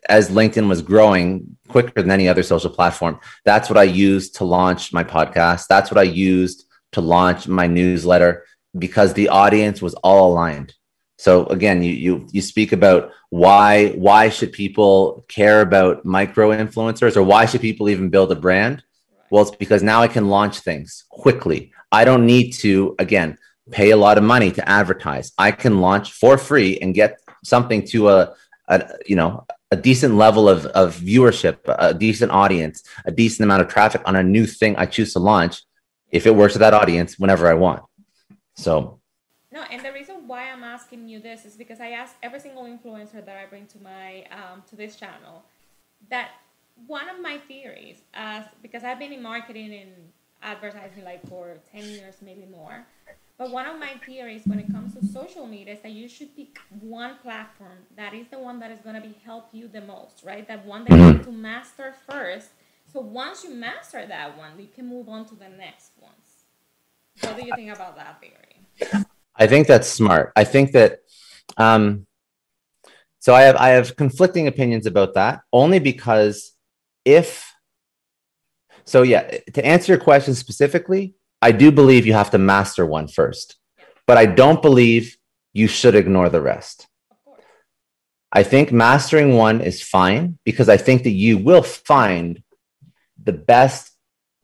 as 0.09 0.31
LinkedIn 0.31 0.69
was 0.69 0.83
growing 0.83 1.57
quicker 1.69 2.03
than 2.03 2.11
any 2.11 2.29
other 2.29 2.43
social 2.43 2.71
platform, 2.71 3.21
that's 3.45 3.69
what 3.69 3.79
I 3.79 3.85
used 3.85 4.37
to 4.37 4.45
launch 4.45 4.93
my 4.93 5.05
podcast. 5.05 5.67
That's 5.67 5.91
what 5.91 5.99
I 5.99 6.05
used 6.05 6.65
to 6.93 7.01
launch 7.01 7.49
my 7.49 7.67
newsletter 7.67 8.45
because 8.79 9.15
the 9.15 9.29
audience 9.29 9.83
was 9.83 9.95
all 9.95 10.33
aligned. 10.33 10.75
So 11.19 11.47
again, 11.47 11.83
you 11.83 11.93
you 11.93 12.29
you 12.31 12.43
speak 12.43 12.73
about 12.73 13.11
why 13.31 13.89
why 13.91 14.29
should 14.29 14.53
people 14.53 15.25
care 15.29 15.63
about 15.63 16.05
micro 16.05 16.51
influencers 16.51 17.17
or 17.17 17.23
why 17.23 17.47
should 17.47 17.63
people 17.63 17.89
even 17.89 18.11
build 18.11 18.31
a 18.33 18.37
brand? 18.37 18.83
Well, 19.31 19.43
it's 19.43 19.57
because 19.57 19.83
now 19.83 20.03
I 20.03 20.09
can 20.09 20.29
launch 20.29 20.61
things 20.61 21.05
quickly. 21.11 21.73
I 21.91 22.05
don't 22.05 22.27
need 22.27 22.53
to 22.65 22.95
again 22.99 23.39
pay 23.71 23.91
a 23.91 23.97
lot 23.97 24.19
of 24.19 24.25
money 24.25 24.51
to 24.53 24.69
advertise. 24.69 25.33
I 25.39 25.51
can 25.53 25.81
launch 25.81 26.13
for 26.13 26.39
free 26.39 26.79
and 26.79 26.95
get 26.95 27.19
something 27.43 27.87
to 27.89 28.11
a, 28.11 28.35
a 28.69 28.89
you 29.07 29.17
know 29.17 29.47
a 29.71 29.77
decent 29.77 30.15
level 30.15 30.49
of, 30.49 30.67
of 30.67 30.97
viewership, 30.97 31.59
a 31.67 31.93
decent 31.93 32.31
audience, 32.31 32.83
a 33.05 33.11
decent 33.11 33.45
amount 33.45 33.63
of 33.63 33.69
traffic 33.69 34.01
on 34.05 34.17
a 34.17 34.23
new 34.23 34.47
thing 34.47 34.77
I 34.77 34.87
choose 34.87 35.13
to 35.15 35.19
launch 35.19 35.63
if 36.11 36.27
it 36.27 36.35
works 36.35 36.55
with 36.55 36.61
that 36.61 36.75
audience 36.75 37.19
whenever 37.19 37.49
I 37.49 37.55
want. 37.55 37.83
So 38.55 39.01
no, 39.53 39.63
and 39.63 39.85
the 39.85 39.93
reason 39.93 40.29
why 40.29 40.51
I'm 40.51 40.63
asking 40.63 41.09
you 41.09 41.19
this 41.19 41.45
is 41.45 41.57
because 41.57 41.81
I 41.81 41.91
ask 41.91 42.15
every 42.23 42.41
single 42.41 42.65
influencer 42.65 43.25
that 43.25 43.37
I 43.37 43.47
bring 43.47 43.67
to 43.69 43.83
my 43.83 44.25
um, 44.31 44.63
to 44.69 44.77
this 44.77 44.97
channel 44.97 45.43
that 46.11 46.31
one 46.87 47.09
of 47.09 47.21
my 47.21 47.39
theories, 47.39 48.03
as 48.13 48.45
because 48.63 48.85
I've 48.85 48.99
been 48.99 49.13
in 49.13 49.23
marketing 49.23 49.73
and 49.73 49.91
advertising 50.43 51.05
like 51.05 51.27
for 51.27 51.57
ten 51.73 51.85
years, 51.85 52.17
maybe 52.23 52.47
more. 52.51 52.87
But 53.39 53.51
one 53.51 53.67
of 53.67 53.79
my 53.79 53.93
theories 54.07 54.47
when 54.47 54.59
it 54.59 54.73
comes 54.73 54.95
to 54.95 55.05
social 55.05 55.47
media 55.47 55.75
is 55.75 55.81
that 55.81 55.93
you 55.93 56.09
should 56.09 56.35
pick 56.35 56.49
one 56.81 57.17
platform 57.23 57.79
that 57.95 58.15
is 58.15 58.29
the 58.29 58.39
one 58.39 58.59
that 58.61 58.71
is 58.71 58.81
going 58.81 58.95
to 58.95 59.07
be 59.07 59.15
help 59.25 59.49
you 59.53 59.69
the 59.69 59.83
most, 59.83 60.23
right? 60.25 60.49
That 60.49 60.65
one 60.65 60.85
that 60.85 60.99
you 60.99 61.13
need 61.13 61.25
to 61.25 61.33
master 61.33 61.95
first. 62.09 62.49
So 62.91 63.01
once 63.01 63.45
you 63.45 63.55
master 63.55 64.07
that 64.07 64.39
one, 64.39 64.59
you 64.59 64.69
can 64.75 64.87
move 64.87 65.09
on 65.09 65.27
to 65.27 65.35
the 65.35 65.51
next 65.51 65.91
ones. 66.01 66.45
What 67.21 67.37
do 67.37 67.45
you 67.47 67.53
think 67.55 67.75
about 67.75 67.97
that 67.97 68.21
theory? 68.21 69.03
I 69.37 69.47
think 69.47 69.67
that's 69.67 69.89
smart. 69.89 70.33
I 70.35 70.45
think 70.45 70.73
that 70.73 71.01
um, 71.59 72.07
so 73.19 73.35
I 73.35 73.43
have 73.43 73.57
I 73.57 73.69
have 73.71 73.97
conflicting 73.97 74.47
opinions 74.47 74.87
about 74.87 75.15
that 75.15 75.41
only 75.53 75.79
because 75.79 76.53
if 77.05 77.53
so 78.87 79.03
yeah, 79.03 79.39
to 79.53 79.67
answer 79.67 79.93
your 79.93 80.01
question 80.01 80.35
specifically, 80.35 81.16
I 81.43 81.53
do 81.53 81.71
believe 81.71 82.07
you 82.07 82.15
have 82.15 82.31
to 82.31 82.39
master 82.39 82.87
one 82.87 83.09
first, 83.09 83.57
but 84.07 84.17
I 84.17 84.27
don't 84.27 84.63
believe 84.63 85.17
you 85.53 85.67
should 85.67 85.95
ignore 85.95 86.29
the 86.29 86.41
rest. 86.41 86.87
I 88.33 88.43
think 88.43 88.73
mastering 88.73 89.37
one 89.37 89.61
is 89.61 89.83
fine 89.83 90.39
because 90.45 90.69
I 90.69 90.77
think 90.77 91.05
that 91.05 91.11
you 91.11 91.39
will 91.39 91.63
find 91.63 92.43
the 93.23 93.33
best 93.33 93.93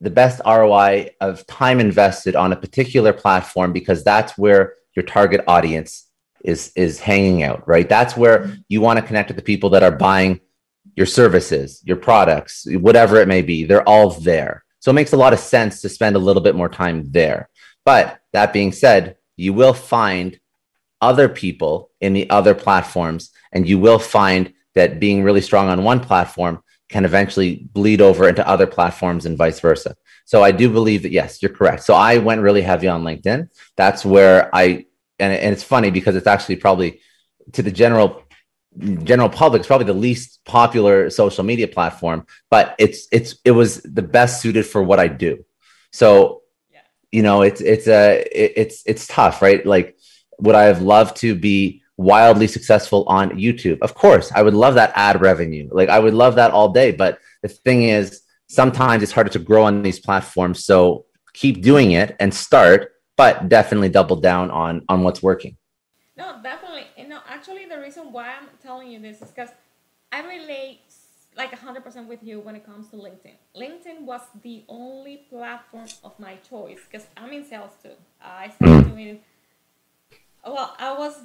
the 0.01 0.09
best 0.09 0.41
ROI 0.45 1.11
of 1.21 1.47
time 1.47 1.79
invested 1.79 2.35
on 2.35 2.51
a 2.51 2.57
particular 2.57 3.13
platform 3.13 3.71
because 3.71 4.03
that's 4.03 4.37
where 4.37 4.73
your 4.95 5.03
target 5.03 5.41
audience 5.47 6.07
is 6.43 6.71
is 6.75 6.99
hanging 6.99 7.43
out, 7.43 7.67
right? 7.67 7.87
That's 7.87 8.17
where 8.17 8.57
you 8.67 8.81
want 8.81 8.99
to 8.99 9.05
connect 9.05 9.29
with 9.29 9.37
the 9.37 9.43
people 9.43 9.69
that 9.71 9.83
are 9.83 9.95
buying 9.95 10.41
your 10.95 11.05
services, 11.05 11.81
your 11.85 11.97
products, 11.97 12.67
whatever 12.67 13.17
it 13.17 13.27
may 13.27 13.41
be. 13.41 13.63
They're 13.63 13.87
all 13.87 14.09
there. 14.11 14.62
So 14.83 14.91
it 14.91 14.95
makes 14.95 15.13
a 15.13 15.17
lot 15.17 15.31
of 15.31 15.39
sense 15.39 15.79
to 15.79 15.87
spend 15.87 16.17
a 16.17 16.19
little 16.19 16.41
bit 16.41 16.55
more 16.55 16.67
time 16.67 17.09
there. 17.09 17.47
But 17.85 18.19
that 18.33 18.51
being 18.51 18.73
said, 18.73 19.15
you 19.37 19.53
will 19.53 19.73
find 19.73 20.37
other 20.99 21.29
people 21.29 21.89
in 22.01 22.11
the 22.11 22.29
other 22.29 22.53
platforms, 22.53 23.31
and 23.53 23.65
you 23.65 23.79
will 23.79 23.97
find 23.97 24.51
that 24.75 24.99
being 24.99 25.23
really 25.23 25.39
strong 25.39 25.69
on 25.69 25.85
one 25.85 26.01
platform 26.01 26.61
can 26.89 27.05
eventually 27.05 27.65
bleed 27.71 28.01
over 28.01 28.27
into 28.27 28.45
other 28.45 28.67
platforms 28.67 29.25
and 29.25 29.37
vice 29.37 29.61
versa. 29.61 29.95
So 30.25 30.43
I 30.43 30.51
do 30.51 30.69
believe 30.69 31.03
that 31.03 31.11
yes, 31.11 31.41
you're 31.41 31.53
correct. 31.53 31.83
So 31.83 31.93
I 31.93 32.17
went 32.17 32.41
really 32.41 32.61
heavy 32.61 32.89
on 32.89 33.05
LinkedIn. 33.05 33.47
That's 33.77 34.03
where 34.03 34.53
I 34.53 34.85
and, 35.17 35.31
and 35.31 35.53
it's 35.53 35.63
funny 35.63 35.91
because 35.91 36.17
it's 36.17 36.27
actually 36.27 36.57
probably 36.57 36.99
to 37.53 37.61
the 37.61 37.71
general 37.71 38.22
general 39.03 39.29
public 39.29 39.61
is 39.61 39.67
probably 39.67 39.85
the 39.85 39.93
least 39.93 40.43
popular 40.45 41.09
social 41.09 41.43
media 41.43 41.67
platform 41.67 42.25
but 42.49 42.75
it's 42.79 43.07
it's 43.11 43.35
it 43.45 43.51
was 43.51 43.81
the 43.81 44.01
best 44.01 44.41
suited 44.41 44.65
for 44.65 44.81
what 44.81 44.99
i 44.99 45.07
do. 45.07 45.43
So 45.91 46.41
yeah. 46.71 46.79
you 47.11 47.21
know 47.21 47.43
it's 47.43 47.61
it's 47.61 47.87
a 47.87 48.21
it, 48.31 48.53
it's 48.55 48.83
it's 48.85 49.07
tough 49.07 49.41
right? 49.41 49.65
Like 49.65 49.97
would 50.39 50.55
i 50.55 50.63
have 50.63 50.81
loved 50.81 51.17
to 51.17 51.35
be 51.35 51.81
wildly 51.97 52.47
successful 52.47 53.05
on 53.07 53.31
youtube? 53.31 53.79
Of 53.81 53.93
course 53.93 54.31
i 54.33 54.41
would 54.41 54.55
love 54.55 54.75
that 54.75 54.91
ad 54.95 55.21
revenue. 55.21 55.69
Like 55.71 55.89
i 55.89 55.99
would 55.99 56.13
love 56.13 56.35
that 56.35 56.51
all 56.51 56.69
day 56.69 56.91
but 56.91 57.19
the 57.41 57.49
thing 57.49 57.83
is 57.83 58.21
sometimes 58.47 59.03
it's 59.03 59.11
harder 59.11 59.29
to 59.31 59.39
grow 59.39 59.63
on 59.63 59.83
these 59.83 59.99
platforms 59.99 60.65
so 60.65 61.05
keep 61.33 61.61
doing 61.61 61.91
it 61.91 62.15
and 62.19 62.33
start 62.33 62.93
but 63.17 63.49
definitely 63.49 63.89
double 63.89 64.15
down 64.15 64.49
on 64.51 64.83
on 64.89 65.03
what's 65.03 65.21
working. 65.21 65.57
No 66.17 66.39
definitely 66.41 66.62
the 67.69 67.79
reason 67.79 68.11
why 68.11 68.29
i'm 68.29 68.47
telling 68.61 68.91
you 68.91 68.99
this 68.99 69.21
is 69.21 69.29
because 69.29 69.49
I 70.13 70.21
relate 70.21 70.81
like 71.35 71.51
100% 71.51 72.07
with 72.07 72.21
you 72.21 72.39
when 72.39 72.55
it 72.55 72.63
comes 72.63 72.89
to 72.89 72.97
LinkedIn. 72.97 73.33
LinkedIn 73.57 74.01
was 74.01 74.21
the 74.43 74.63
only 74.69 75.25
platform 75.27 75.87
of 76.03 76.19
my 76.19 76.35
choice 76.47 76.81
because 76.89 77.07
I'm 77.17 77.31
in 77.31 77.43
sales 77.43 77.71
too. 77.81 77.95
I 78.21 78.49
started 78.49 78.89
doing, 78.89 79.21
well, 80.45 80.75
I 80.77 80.95
was, 80.95 81.19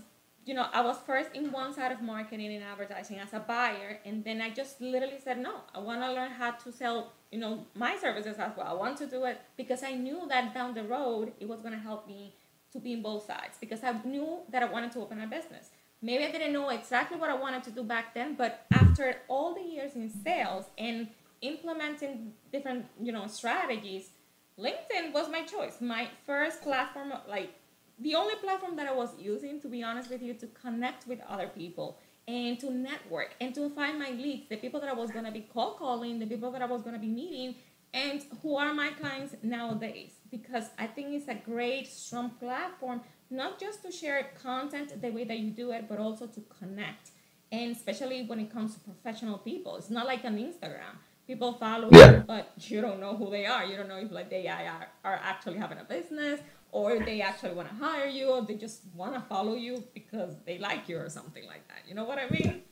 you 0.47 0.55
know, 0.55 0.67
I 0.73 0.81
was 0.81 0.97
first 1.05 1.29
in 1.35 1.53
one 1.53 1.75
side 1.75 1.93
of 1.93 2.01
marketing 2.01 2.51
and 2.55 2.65
advertising 2.65 3.19
as 3.19 3.35
a 3.35 3.41
buyer, 3.41 3.99
and 4.07 4.25
then 4.25 4.41
I 4.41 4.49
just 4.49 4.81
literally 4.81 5.21
said, 5.23 5.39
no, 5.39 5.57
I 5.75 5.81
want 5.81 6.01
to 6.01 6.11
learn 6.11 6.31
how 6.31 6.53
to 6.53 6.73
sell, 6.73 7.13
you 7.31 7.39
know, 7.39 7.67
my 7.75 7.99
services 7.99 8.39
as 8.39 8.53
well. 8.57 8.69
I 8.69 8.73
want 8.73 8.97
to 8.99 9.07
do 9.07 9.27
it 9.27 9.39
because 9.59 9.83
I 9.83 9.93
knew 9.93 10.27
that 10.31 10.55
down 10.55 10.73
the 10.73 10.85
road 10.85 11.35
it 11.39 11.47
was 11.47 11.61
going 11.61 11.75
to 11.75 11.81
help 11.81 12.09
me 12.09 12.33
to 12.73 12.79
be 12.79 12.95
in 12.95 13.03
both 13.03 13.27
sides 13.27 13.59
because 13.61 13.85
I 13.85 13.93
knew 14.07 14.39
that 14.49 14.63
I 14.63 14.67
wanted 14.73 14.93
to 14.93 15.01
open 15.01 15.21
a 15.21 15.27
business. 15.27 15.69
Maybe 16.01 16.25
I 16.25 16.31
didn't 16.31 16.53
know 16.53 16.69
exactly 16.71 17.19
what 17.19 17.29
I 17.29 17.35
wanted 17.35 17.65
to 17.65 17.71
do 17.71 17.83
back 17.83 18.15
then, 18.15 18.35
but 18.35 18.67
after 18.73 19.17
all 19.29 19.55
the 19.55 19.63
years 19.63 19.97
in 19.97 20.09
sales 20.09 20.67
and 20.79 21.09
implementing 21.41 22.33
different, 22.53 22.87
you 23.01 23.11
know, 23.13 23.27
strategies, 23.27 24.11
LinkedIn 24.59 25.13
was 25.13 25.29
my 25.29 25.43
choice. 25.43 25.81
My 25.81 26.09
first 26.25 26.63
platform, 26.63 27.13
like 27.29 27.53
the 27.99 28.15
only 28.15 28.37
platform 28.37 28.77
that 28.77 28.87
I 28.87 28.95
was 28.95 29.11
using, 29.19 29.61
to 29.61 29.69
be 29.69 29.83
honest 29.83 30.11
with 30.11 30.23
you, 30.23 30.35
to 30.35 30.47
connect 30.49 31.07
with 31.09 31.21
other 31.29 31.49
people 31.49 31.99
and 32.29 32.61
to 32.61 32.71
network 32.71 33.35
and 33.41 33.55
to 33.55 33.71
find 33.71 33.99
my 33.99 34.11
leads, 34.11 34.49
the 34.49 34.57
people 34.57 34.81
that 34.81 34.89
I 34.89 34.93
was 34.93 35.11
gonna 35.11 35.33
be 35.33 35.41
call 35.41 35.73
calling, 35.73 36.19
the 36.19 36.27
people 36.27 36.53
that 36.53 36.63
I 36.63 36.67
was 36.67 36.83
gonna 36.83 36.99
be 36.99 37.09
meeting, 37.09 37.57
and 37.95 38.23
who 38.43 38.57
are 38.57 38.75
my 38.75 38.91
clients 38.91 39.35
nowadays. 39.43 40.13
Because 40.31 40.71
I 40.79 40.87
think 40.87 41.09
it's 41.15 41.29
a 41.29 41.35
great, 41.35 41.89
strong 41.89 42.31
platform 42.31 43.01
not 43.31 43.59
just 43.59 43.83
to 43.83 43.93
share 43.93 44.31
content 44.43 45.01
the 45.01 45.11
way 45.11 45.25
that 45.25 45.39
you 45.39 45.51
do 45.51 45.71
it, 45.73 45.89
but 45.89 45.99
also 45.99 46.27
to 46.27 46.41
connect. 46.59 47.11
And 47.51 47.75
especially 47.75 48.25
when 48.27 48.41
it 48.41 48.53
comes 48.53 48.75
to 48.75 48.81
professional 48.81 49.39
people, 49.39 49.77
it's 49.77 49.91
not 49.91 50.07
like 50.07 50.25
on 50.25 50.37
Instagram. 50.37 50.97
People 51.27 51.53
follow 51.55 51.89
yeah. 51.93 52.13
you, 52.13 52.25
but 52.27 52.53
you 52.59 52.81
don't 52.81 53.01
know 53.01 53.17
who 53.17 53.31
they 53.31 53.47
are. 53.47 53.65
You 53.65 53.77
don't 53.77 53.89
know 53.89 53.99
if 53.99 54.11
like 54.11 54.31
they 54.31 54.49
are, 54.49 54.89
are 55.05 55.21
actually 55.23 55.59
having 55.59 55.79
a 55.79 55.85
business 55.85 56.41
or 56.73 56.99
they 56.99 57.21
actually 57.21 57.53
want 57.53 57.69
to 57.69 57.75
hire 57.75 58.07
you 58.07 58.29
or 58.29 58.43
they 58.43 58.55
just 58.55 58.83
want 58.95 59.15
to 59.15 59.21
follow 59.23 59.55
you 59.55 59.83
because 59.95 60.35
they 60.45 60.59
like 60.59 60.89
you 60.89 60.99
or 60.99 61.09
something 61.09 61.47
like 61.47 61.67
that. 61.69 61.79
You 61.87 61.95
know 61.95 62.05
what 62.05 62.19
I 62.19 62.29
mean? 62.31 62.63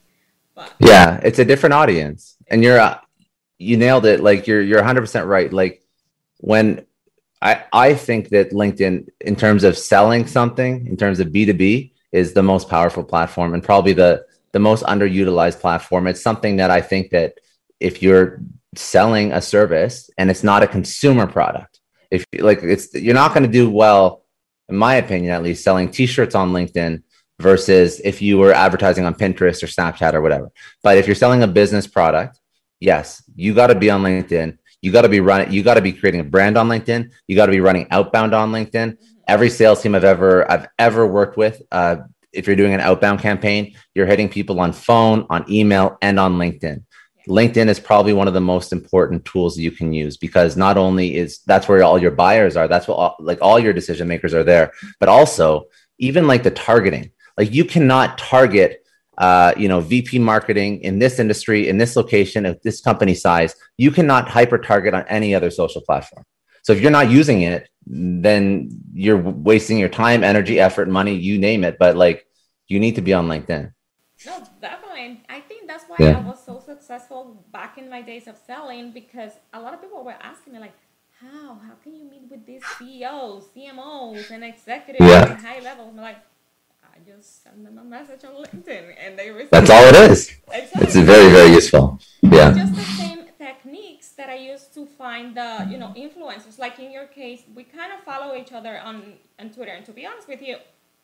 But 0.57 0.73
yeah, 0.79 1.19
it's 1.21 1.37
a 1.37 1.45
different 1.45 1.73
audience, 1.73 2.35
and 2.47 2.63
you're 2.63 2.79
uh, 2.79 2.99
you 3.59 3.77
nailed 3.77 4.07
it. 4.07 4.21
Like 4.21 4.47
you're 4.47 4.61
you're 4.61 4.79
100 4.79 5.01
percent 5.01 5.27
right. 5.27 5.53
Like 5.53 5.83
when 6.37 6.86
I, 7.41 7.63
I 7.71 7.93
think 7.93 8.29
that 8.29 8.51
LinkedIn, 8.51 9.09
in 9.21 9.35
terms 9.35 9.63
of 9.63 9.77
selling 9.77 10.25
something, 10.27 10.87
in 10.87 10.97
terms 10.97 11.19
of 11.19 11.27
B2B, 11.27 11.91
is 12.11 12.33
the 12.33 12.43
most 12.43 12.69
powerful 12.69 13.03
platform 13.03 13.53
and 13.53 13.63
probably 13.63 13.93
the, 13.93 14.25
the 14.53 14.59
most 14.59 14.83
underutilized 14.85 15.59
platform. 15.59 16.07
It's 16.07 16.21
something 16.21 16.57
that 16.57 16.71
I 16.71 16.81
think 16.81 17.11
that 17.11 17.35
if 17.79 18.01
you're 18.01 18.41
selling 18.75 19.31
a 19.31 19.41
service 19.41 20.09
and 20.17 20.31
it's 20.31 20.43
not 20.43 20.63
a 20.63 20.67
consumer 20.67 21.27
product, 21.27 21.79
if 22.09 22.25
like 22.39 22.63
it's 22.63 22.93
you're 22.93 23.13
not 23.13 23.33
going 23.33 23.43
to 23.43 23.51
do 23.51 23.69
well, 23.69 24.23
in 24.69 24.77
my 24.77 24.95
opinion, 24.95 25.31
at 25.31 25.43
least, 25.43 25.63
selling 25.63 25.91
t-shirts 25.91 26.35
on 26.35 26.51
LinkedIn 26.51 27.03
versus 27.39 27.99
if 28.03 28.21
you 28.21 28.37
were 28.37 28.53
advertising 28.53 29.05
on 29.05 29.13
Pinterest 29.13 29.61
or 29.61 29.67
Snapchat 29.67 30.13
or 30.13 30.21
whatever. 30.21 30.49
But 30.81 30.97
if 30.97 31.05
you're 31.05 31.15
selling 31.15 31.43
a 31.43 31.47
business 31.47 31.85
product, 31.85 32.39
yes, 32.79 33.23
you 33.35 33.53
got 33.53 33.67
to 33.67 33.75
be 33.75 33.89
on 33.89 34.03
LinkedIn 34.03 34.57
You 34.81 34.91
got 34.91 35.01
to 35.01 35.09
be 35.09 35.19
running, 35.19 35.51
you 35.51 35.63
got 35.63 35.75
to 35.75 35.81
be 35.81 35.91
creating 35.91 36.21
a 36.21 36.23
brand 36.23 36.57
on 36.57 36.69
LinkedIn. 36.69 37.11
You 37.27 37.35
got 37.35 37.47
to 37.47 37.51
be 37.51 37.59
running 37.59 37.87
outbound 37.91 38.33
on 38.33 38.51
LinkedIn. 38.51 38.71
Mm-hmm. 38.71 39.05
Every 39.27 39.49
sales 39.49 39.81
team 39.81 39.95
I've 39.95 40.03
ever 40.03 40.49
I've 40.49 40.67
ever 40.79 41.05
worked 41.05 41.37
with, 41.37 41.61
uh, 41.71 41.97
if 42.31 42.47
you're 42.47 42.55
doing 42.55 42.73
an 42.73 42.79
outbound 42.79 43.19
campaign, 43.19 43.75
you're 43.95 44.05
hitting 44.05 44.29
people 44.29 44.59
on 44.59 44.71
phone, 44.71 45.25
on 45.29 45.49
email, 45.51 45.97
and 46.01 46.19
on 46.19 46.37
LinkedIn. 46.37 46.83
LinkedIn 47.27 47.67
is 47.67 47.79
probably 47.79 48.13
one 48.13 48.27
of 48.27 48.33
the 48.33 48.41
most 48.41 48.71
important 48.71 49.25
tools 49.25 49.57
you 49.57 49.71
can 49.71 49.91
use 49.91 50.15
because 50.15 50.55
not 50.55 50.77
only 50.77 51.15
is 51.15 51.39
that's 51.45 51.67
where 51.67 51.83
all 51.83 51.99
your 51.99 52.11
buyers 52.11 52.55
are, 52.55 52.67
that's 52.67 52.87
what 52.87 52.95
all, 52.95 53.15
like 53.19 53.39
all 53.41 53.59
your 53.59 53.73
decision 53.73 54.07
makers 54.07 54.33
are 54.33 54.45
there, 54.45 54.71
but 54.99 55.09
also 55.09 55.65
even 55.99 56.25
like 56.27 56.43
the 56.43 56.51
targeting. 56.51 57.11
Like 57.37 57.53
you 57.53 57.65
cannot 57.65 58.17
target 58.17 58.86
uh, 59.17 59.53
you 59.57 59.67
know, 59.67 59.79
VP 59.79 60.19
marketing 60.19 60.81
in 60.81 60.99
this 60.99 61.19
industry, 61.19 61.67
in 61.67 61.77
this 61.77 61.95
location, 61.95 62.45
of 62.45 62.61
this 62.63 62.81
company 62.81 63.15
size, 63.15 63.55
you 63.77 63.91
cannot 63.91 64.29
hyper 64.29 64.57
target 64.57 64.93
on 64.93 65.05
any 65.07 65.33
other 65.33 65.49
social 65.49 65.81
platform. 65.81 66.23
So 66.63 66.73
if 66.73 66.81
you're 66.81 66.91
not 66.91 67.09
using 67.09 67.41
it, 67.41 67.69
then 67.85 68.69
you're 68.93 69.17
wasting 69.17 69.77
your 69.77 69.89
time, 69.89 70.23
energy, 70.23 70.59
effort, 70.59 70.89
money, 70.89 71.15
you 71.15 71.37
name 71.37 71.63
it. 71.63 71.77
But 71.79 71.95
like, 71.95 72.27
you 72.67 72.79
need 72.79 72.95
to 72.95 73.01
be 73.01 73.13
on 73.13 73.27
LinkedIn. 73.27 73.71
No, 74.25 74.43
definitely. 74.61 75.23
I 75.29 75.39
think 75.39 75.67
that's 75.67 75.85
why 75.85 75.95
yeah. 75.99 76.17
I 76.17 76.21
was 76.21 76.43
so 76.43 76.59
successful 76.59 77.45
back 77.53 77.77
in 77.77 77.89
my 77.89 78.01
days 78.01 78.27
of 78.27 78.37
selling 78.45 78.91
because 78.91 79.31
a 79.53 79.61
lot 79.61 79.73
of 79.73 79.81
people 79.81 80.03
were 80.03 80.17
asking 80.21 80.53
me 80.53 80.59
like, 80.59 80.73
how? 81.21 81.55
How 81.55 81.73
can 81.81 81.95
you 81.95 82.03
meet 82.03 82.29
with 82.29 82.45
these 82.45 82.61
CEOs, 82.77 83.45
CMOs, 83.55 84.29
and 84.29 84.43
executives 84.43 85.09
yeah. 85.09 85.21
at 85.21 85.41
high 85.41 85.59
levels? 85.59 85.89
I'm 85.89 85.97
like, 85.97 86.17
just 87.17 87.43
send 87.43 87.65
them 87.65 87.77
a 87.79 87.83
message 87.83 88.23
on 88.23 88.33
LinkedIn 88.43 88.93
and 89.03 89.17
they 89.17 89.31
receive 89.31 89.49
That's 89.49 89.69
all 89.69 89.83
it 89.85 89.95
is. 90.11 90.35
Exactly. 90.51 90.83
It's 90.83 90.95
very, 90.95 91.31
very 91.31 91.49
useful. 91.49 91.99
Yeah. 92.21 92.53
Just 92.53 92.75
the 92.75 92.81
same 92.81 93.25
techniques 93.39 94.09
that 94.09 94.29
I 94.29 94.35
use 94.35 94.65
to 94.75 94.85
find 94.85 95.35
the, 95.35 95.67
you 95.69 95.77
know, 95.79 95.93
influencers. 95.97 96.59
Like 96.59 96.77
in 96.77 96.91
your 96.91 97.07
case, 97.07 97.41
we 97.55 97.63
kind 97.63 97.91
of 97.91 98.01
follow 98.03 98.35
each 98.35 98.51
other 98.51 98.79
on, 98.79 99.13
on 99.39 99.49
Twitter. 99.49 99.71
And 99.71 99.85
to 99.87 99.93
be 99.93 100.05
honest 100.05 100.27
with 100.27 100.41
you, 100.43 100.57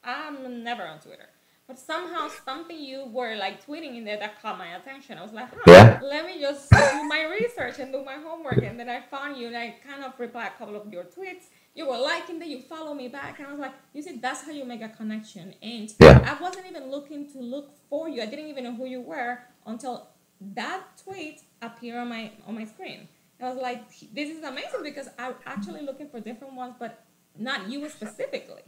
I'm 0.04 0.64
never 0.64 0.86
on 0.86 1.00
Twitter. 1.00 1.30
But 1.68 1.80
somehow 1.80 2.30
something 2.46 2.78
you 2.78 3.06
were 3.06 3.36
like 3.36 3.66
tweeting 3.66 3.98
in 3.98 4.04
there 4.04 4.18
that 4.20 4.42
caught 4.42 4.58
my 4.58 4.76
attention. 4.76 5.18
I 5.18 5.24
was 5.24 5.32
like, 5.32 5.48
huh, 5.50 5.62
yeah. 5.68 6.00
let 6.04 6.26
me 6.26 6.42
just 6.42 6.70
do 6.70 7.04
my 7.08 7.26
research 7.32 7.80
and 7.80 7.92
do 7.92 8.04
my 8.04 8.16
homework. 8.16 8.58
And 8.58 8.78
then 8.78 8.90
I 8.90 9.02
found 9.02 9.38
you 9.38 9.48
and 9.48 9.56
I 9.56 9.76
kind 9.88 10.04
of 10.04 10.20
replied 10.20 10.52
a 10.56 10.58
couple 10.58 10.76
of 10.76 10.92
your 10.92 11.06
tweets 11.06 11.46
you 11.76 11.88
were 11.88 11.98
liking 11.98 12.40
that 12.40 12.48
you 12.48 12.62
follow 12.62 12.94
me 12.94 13.08
back 13.08 13.40
and 13.40 13.48
i 13.48 13.52
was 13.52 13.60
like 13.60 13.74
you 13.94 14.02
see 14.02 14.18
that's 14.18 14.44
how 14.44 14.52
you 14.52 14.66
make 14.66 14.82
a 14.82 14.90
connection 14.90 15.54
and 15.62 15.94
yeah. 16.00 16.36
i 16.38 16.42
wasn't 16.42 16.66
even 16.68 16.90
looking 16.90 17.32
to 17.32 17.40
look 17.40 17.72
for 17.90 18.10
you 18.10 18.22
i 18.22 18.26
didn't 18.26 18.48
even 18.48 18.64
know 18.64 18.76
who 18.76 18.86
you 18.86 19.02
were 19.02 19.40
until 19.66 20.08
that 20.40 20.82
tweet 21.04 21.42
appeared 21.62 22.00
on 22.00 22.10
my 22.10 22.32
on 22.48 22.56
my 22.56 22.66
screen 22.66 23.08
i 23.42 23.50
was 23.50 23.58
like 23.58 23.84
this 24.14 24.30
is 24.30 24.44
amazing 24.44 24.84
because 24.84 25.10
i'm 25.18 25.36
actually 25.46 25.82
looking 25.82 26.08
for 26.10 26.20
different 26.20 26.54
ones 26.54 26.76
but 26.80 27.04
not 27.38 27.68
you 27.70 27.88
specifically 27.90 28.62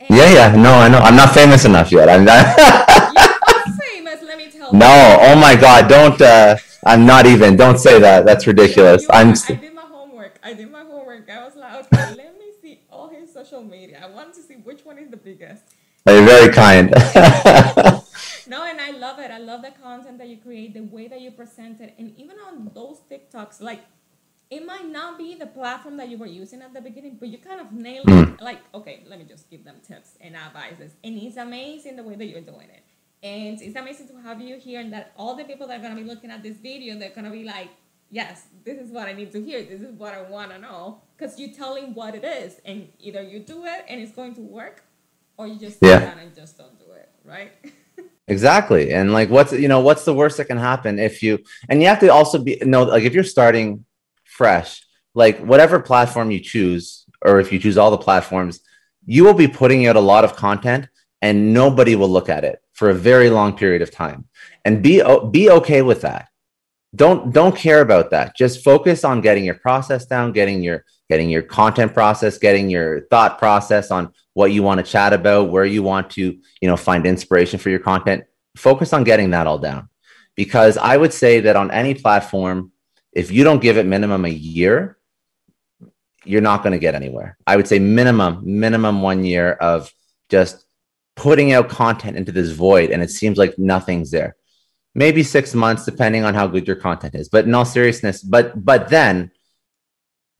yeah 0.00 0.32
yeah 0.32 0.56
no 0.56 0.72
i 0.74 0.88
know 0.88 0.98
i'm 0.98 1.16
not 1.16 1.34
famous 1.34 1.64
enough 1.64 1.90
yet 1.90 2.08
i'm 2.08 2.24
not 2.24 2.56
famous 3.80 4.22
let 4.22 4.38
me 4.38 4.50
tell 4.50 4.72
no, 4.72 4.86
you 4.86 4.92
no 4.94 5.18
oh 5.22 5.36
my 5.36 5.56
god 5.56 5.88
don't 5.88 6.20
uh 6.20 6.56
i'm 6.86 7.04
not 7.04 7.26
even 7.26 7.56
don't 7.56 7.78
say 7.78 7.98
that 7.98 8.24
that's 8.24 8.46
ridiculous 8.46 9.06
i'm 9.10 9.30
i 9.30 9.54
did 9.54 9.74
my 9.74 9.82
homework 9.82 10.38
i 10.42 10.52
did 10.52 10.70
my 10.70 10.84
homework 10.84 11.28
i 11.28 11.44
was 11.44 11.56
like 11.56 11.92
okay 11.92 12.14
let 12.14 12.38
me 12.38 12.46
see 12.62 12.80
all 12.90 13.08
his 13.08 13.32
social 13.32 13.62
media. 13.62 14.00
I 14.02 14.08
want 14.08 14.34
to 14.34 14.42
see 14.42 14.54
which 14.54 14.84
one 14.84 14.98
is 14.98 15.10
the 15.10 15.16
biggest. 15.16 15.62
You're 16.06 16.24
very 16.24 16.52
kind. 16.52 16.90
no, 18.52 18.64
and 18.64 18.80
I 18.80 18.92
love 18.96 19.18
it. 19.18 19.30
I 19.30 19.38
love 19.38 19.62
the 19.62 19.70
content 19.70 20.18
that 20.18 20.28
you 20.28 20.38
create, 20.38 20.74
the 20.74 20.82
way 20.82 21.06
that 21.08 21.20
you 21.20 21.30
present 21.30 21.80
it, 21.80 21.94
and 21.98 22.16
even 22.16 22.36
on 22.38 22.70
those 22.74 22.98
TikToks, 23.10 23.60
like 23.60 23.82
it 24.50 24.64
might 24.64 24.88
not 24.88 25.18
be 25.18 25.34
the 25.34 25.46
platform 25.46 25.96
that 25.98 26.08
you 26.08 26.16
were 26.16 26.26
using 26.26 26.62
at 26.62 26.72
the 26.72 26.80
beginning, 26.80 27.16
but 27.20 27.28
you 27.28 27.38
kind 27.38 27.60
of 27.60 27.72
nailed 27.72 28.06
mm. 28.06 28.34
it. 28.34 28.40
Like, 28.42 28.60
okay, 28.74 29.04
let 29.06 29.18
me 29.18 29.24
just 29.24 29.50
give 29.50 29.64
them 29.64 29.76
tips 29.86 30.16
and 30.20 30.36
advices, 30.36 30.92
and 31.04 31.16
it's 31.16 31.36
amazing 31.36 31.96
the 31.96 32.02
way 32.02 32.14
that 32.14 32.26
you're 32.26 32.40
doing 32.40 32.68
it. 32.70 32.82
And 33.22 33.60
it's 33.60 33.76
amazing 33.76 34.08
to 34.08 34.20
have 34.22 34.40
you 34.40 34.58
here, 34.58 34.80
and 34.80 34.92
that 34.92 35.12
all 35.16 35.34
the 35.34 35.44
people 35.44 35.66
that 35.68 35.80
are 35.80 35.82
gonna 35.82 36.00
be 36.00 36.04
looking 36.04 36.30
at 36.30 36.42
this 36.42 36.56
video, 36.56 36.98
they're 36.98 37.10
gonna 37.10 37.30
be 37.30 37.44
like, 37.44 37.68
yes, 38.10 38.46
this 38.64 38.78
is 38.78 38.90
what 38.90 39.08
I 39.08 39.12
need 39.12 39.32
to 39.32 39.42
hear. 39.42 39.62
This 39.62 39.80
is 39.80 39.92
what 39.92 40.14
I 40.14 40.22
want 40.22 40.50
to 40.50 40.58
know. 40.58 41.02
Because 41.16 41.38
you're 41.38 41.54
telling 41.54 41.94
what 41.94 42.14
it 42.14 42.24
is, 42.24 42.60
and 42.64 42.88
either 43.00 43.22
you 43.22 43.40
do 43.40 43.64
it 43.64 43.84
and 43.88 44.00
it's 44.00 44.12
going 44.12 44.34
to 44.36 44.40
work, 44.40 44.84
or 45.36 45.46
you 45.46 45.58
just 45.58 45.78
yeah. 45.82 46.00
down 46.00 46.18
and 46.18 46.34
just 46.34 46.58
don't 46.58 46.78
do 46.78 46.92
it, 46.92 47.08
right? 47.24 47.52
exactly. 48.28 48.92
And 48.92 49.12
like, 49.12 49.30
what's 49.30 49.52
you 49.52 49.68
know, 49.68 49.80
what's 49.80 50.04
the 50.04 50.14
worst 50.14 50.36
that 50.38 50.46
can 50.46 50.58
happen 50.58 50.98
if 50.98 51.22
you? 51.22 51.38
And 51.68 51.82
you 51.82 51.88
have 51.88 52.00
to 52.00 52.08
also 52.08 52.38
be 52.42 52.56
know, 52.64 52.84
like, 52.84 53.04
if 53.04 53.14
you're 53.14 53.24
starting 53.24 53.84
fresh, 54.38 54.86
like 55.14 55.40
whatever 55.40 55.80
platform 55.80 56.30
you 56.30 56.38
choose, 56.38 57.04
or 57.22 57.40
if 57.40 57.52
you 57.52 57.58
choose 57.58 57.76
all 57.76 57.90
the 57.90 57.98
platforms, 57.98 58.60
you 59.04 59.24
will 59.24 59.34
be 59.34 59.48
putting 59.48 59.86
out 59.88 59.96
a 59.96 60.00
lot 60.12 60.24
of 60.24 60.36
content, 60.36 60.88
and 61.20 61.52
nobody 61.52 61.96
will 61.96 62.08
look 62.08 62.28
at 62.28 62.44
it 62.44 62.60
for 62.72 62.88
a 62.90 62.94
very 62.94 63.28
long 63.28 63.56
period 63.56 63.82
of 63.82 63.90
time. 63.90 64.26
And 64.64 64.80
be 64.80 65.02
be 65.32 65.50
okay 65.50 65.82
with 65.82 66.02
that. 66.02 66.28
Don't 66.94 67.32
don't 67.32 67.56
care 67.56 67.80
about 67.80 68.10
that. 68.10 68.36
Just 68.36 68.62
focus 68.62 69.04
on 69.04 69.20
getting 69.20 69.44
your 69.44 69.58
process 69.66 70.06
down 70.06 70.32
getting 70.32 70.62
your 70.62 70.84
getting 71.10 71.28
your 71.28 71.42
content 71.42 71.92
process 71.92 72.38
getting 72.38 72.70
your 72.70 73.06
thought 73.10 73.38
process 73.38 73.90
on 73.90 74.12
what 74.34 74.52
you 74.52 74.62
want 74.62 74.78
to 74.78 74.92
chat 74.92 75.12
about 75.12 75.50
where 75.50 75.64
you 75.64 75.82
want 75.82 76.10
to 76.10 76.38
you 76.60 76.68
know 76.68 76.76
find 76.76 77.04
inspiration 77.06 77.58
for 77.58 77.70
your 77.70 77.80
content. 77.80 78.24
Focus 78.56 78.92
on 78.92 79.02
getting 79.04 79.30
that 79.30 79.48
all 79.48 79.58
down. 79.58 79.88
Because 80.36 80.78
i 80.92 80.96
would 80.96 81.12
say 81.12 81.40
that 81.40 81.56
on 81.56 81.68
any 81.72 81.94
platform 81.94 82.70
if 83.20 83.30
you 83.30 83.42
don't 83.44 83.62
give 83.66 83.76
it 83.80 83.86
minimum 83.86 84.24
a 84.24 84.36
year 84.56 84.96
you're 86.24 86.48
not 86.50 86.62
going 86.62 86.72
to 86.72 86.84
get 86.86 86.94
anywhere 86.94 87.30
i 87.46 87.56
would 87.56 87.68
say 87.68 87.78
minimum 87.78 88.32
minimum 88.44 89.02
one 89.02 89.24
year 89.24 89.52
of 89.52 89.92
just 90.28 90.64
putting 91.16 91.52
out 91.52 91.68
content 91.68 92.16
into 92.16 92.32
this 92.32 92.50
void 92.50 92.90
and 92.90 93.02
it 93.02 93.10
seems 93.10 93.36
like 93.38 93.58
nothing's 93.58 94.10
there 94.10 94.36
maybe 94.98 95.22
six 95.22 95.54
months, 95.54 95.84
depending 95.84 96.24
on 96.24 96.34
how 96.34 96.46
good 96.46 96.66
your 96.66 96.76
content 96.76 97.14
is. 97.14 97.28
But 97.28 97.44
in 97.44 97.54
all 97.54 97.64
seriousness, 97.64 98.22
but 98.22 98.64
but 98.64 98.88
then 98.88 99.30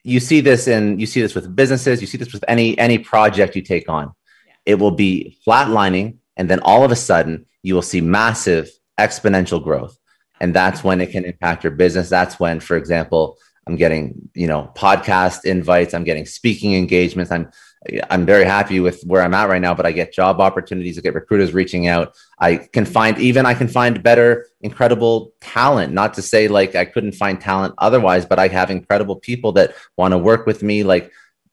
you 0.02 0.20
see 0.20 0.40
this 0.40 0.68
in 0.68 0.98
you 0.98 1.06
see 1.06 1.22
this 1.22 1.34
with 1.34 1.54
businesses, 1.54 2.00
you 2.00 2.06
see 2.06 2.18
this 2.18 2.32
with 2.32 2.44
any 2.48 2.76
any 2.78 2.98
project 2.98 3.56
you 3.56 3.62
take 3.62 3.88
on. 3.88 4.12
Yeah. 4.46 4.52
It 4.66 4.74
will 4.80 4.90
be 4.90 5.38
flatlining, 5.46 6.18
and 6.36 6.50
then 6.50 6.60
all 6.60 6.84
of 6.84 6.90
a 6.90 6.96
sudden 6.96 7.46
you 7.62 7.74
will 7.74 7.82
see 7.82 8.00
massive 8.00 8.70
exponential 8.98 9.62
growth. 9.62 9.96
And 10.40 10.54
that's 10.54 10.84
when 10.84 11.00
it 11.00 11.10
can 11.10 11.24
impact 11.24 11.64
your 11.64 11.72
business. 11.72 12.08
That's 12.08 12.38
when, 12.38 12.60
for 12.60 12.76
example, 12.76 13.38
I'm 13.66 13.76
getting, 13.76 14.30
you 14.34 14.46
know, 14.46 14.72
podcast 14.74 15.44
invites, 15.44 15.92
I'm 15.94 16.04
getting 16.04 16.26
speaking 16.26 16.74
engagements, 16.74 17.30
I'm 17.30 17.50
I'm 18.10 18.26
very 18.26 18.44
happy 18.44 18.80
with 18.80 19.02
where 19.04 19.22
I'm 19.22 19.34
at 19.34 19.48
right 19.48 19.60
now, 19.60 19.72
but 19.72 19.86
I 19.86 19.92
get 19.92 20.12
job 20.12 20.40
opportunities, 20.40 20.98
I 20.98 21.00
get 21.00 21.14
recruiters 21.14 21.54
reaching 21.54 21.86
out. 21.86 22.14
I 22.38 22.56
can 22.56 22.84
find 22.84 23.16
even 23.18 23.46
I 23.46 23.54
can 23.54 23.68
find 23.68 24.02
better, 24.02 24.46
incredible 24.60 25.32
talent. 25.40 25.92
Not 25.92 26.14
to 26.14 26.22
say 26.22 26.48
like 26.48 26.74
I 26.74 26.84
couldn't 26.84 27.12
find 27.12 27.40
talent 27.40 27.74
otherwise, 27.78 28.26
but 28.26 28.38
I 28.38 28.48
have 28.48 28.70
incredible 28.70 29.16
people 29.16 29.52
that 29.52 29.74
want 29.96 30.12
to 30.12 30.18
work 30.18 30.44
with 30.44 30.62
me. 30.62 30.82
Like 30.82 31.12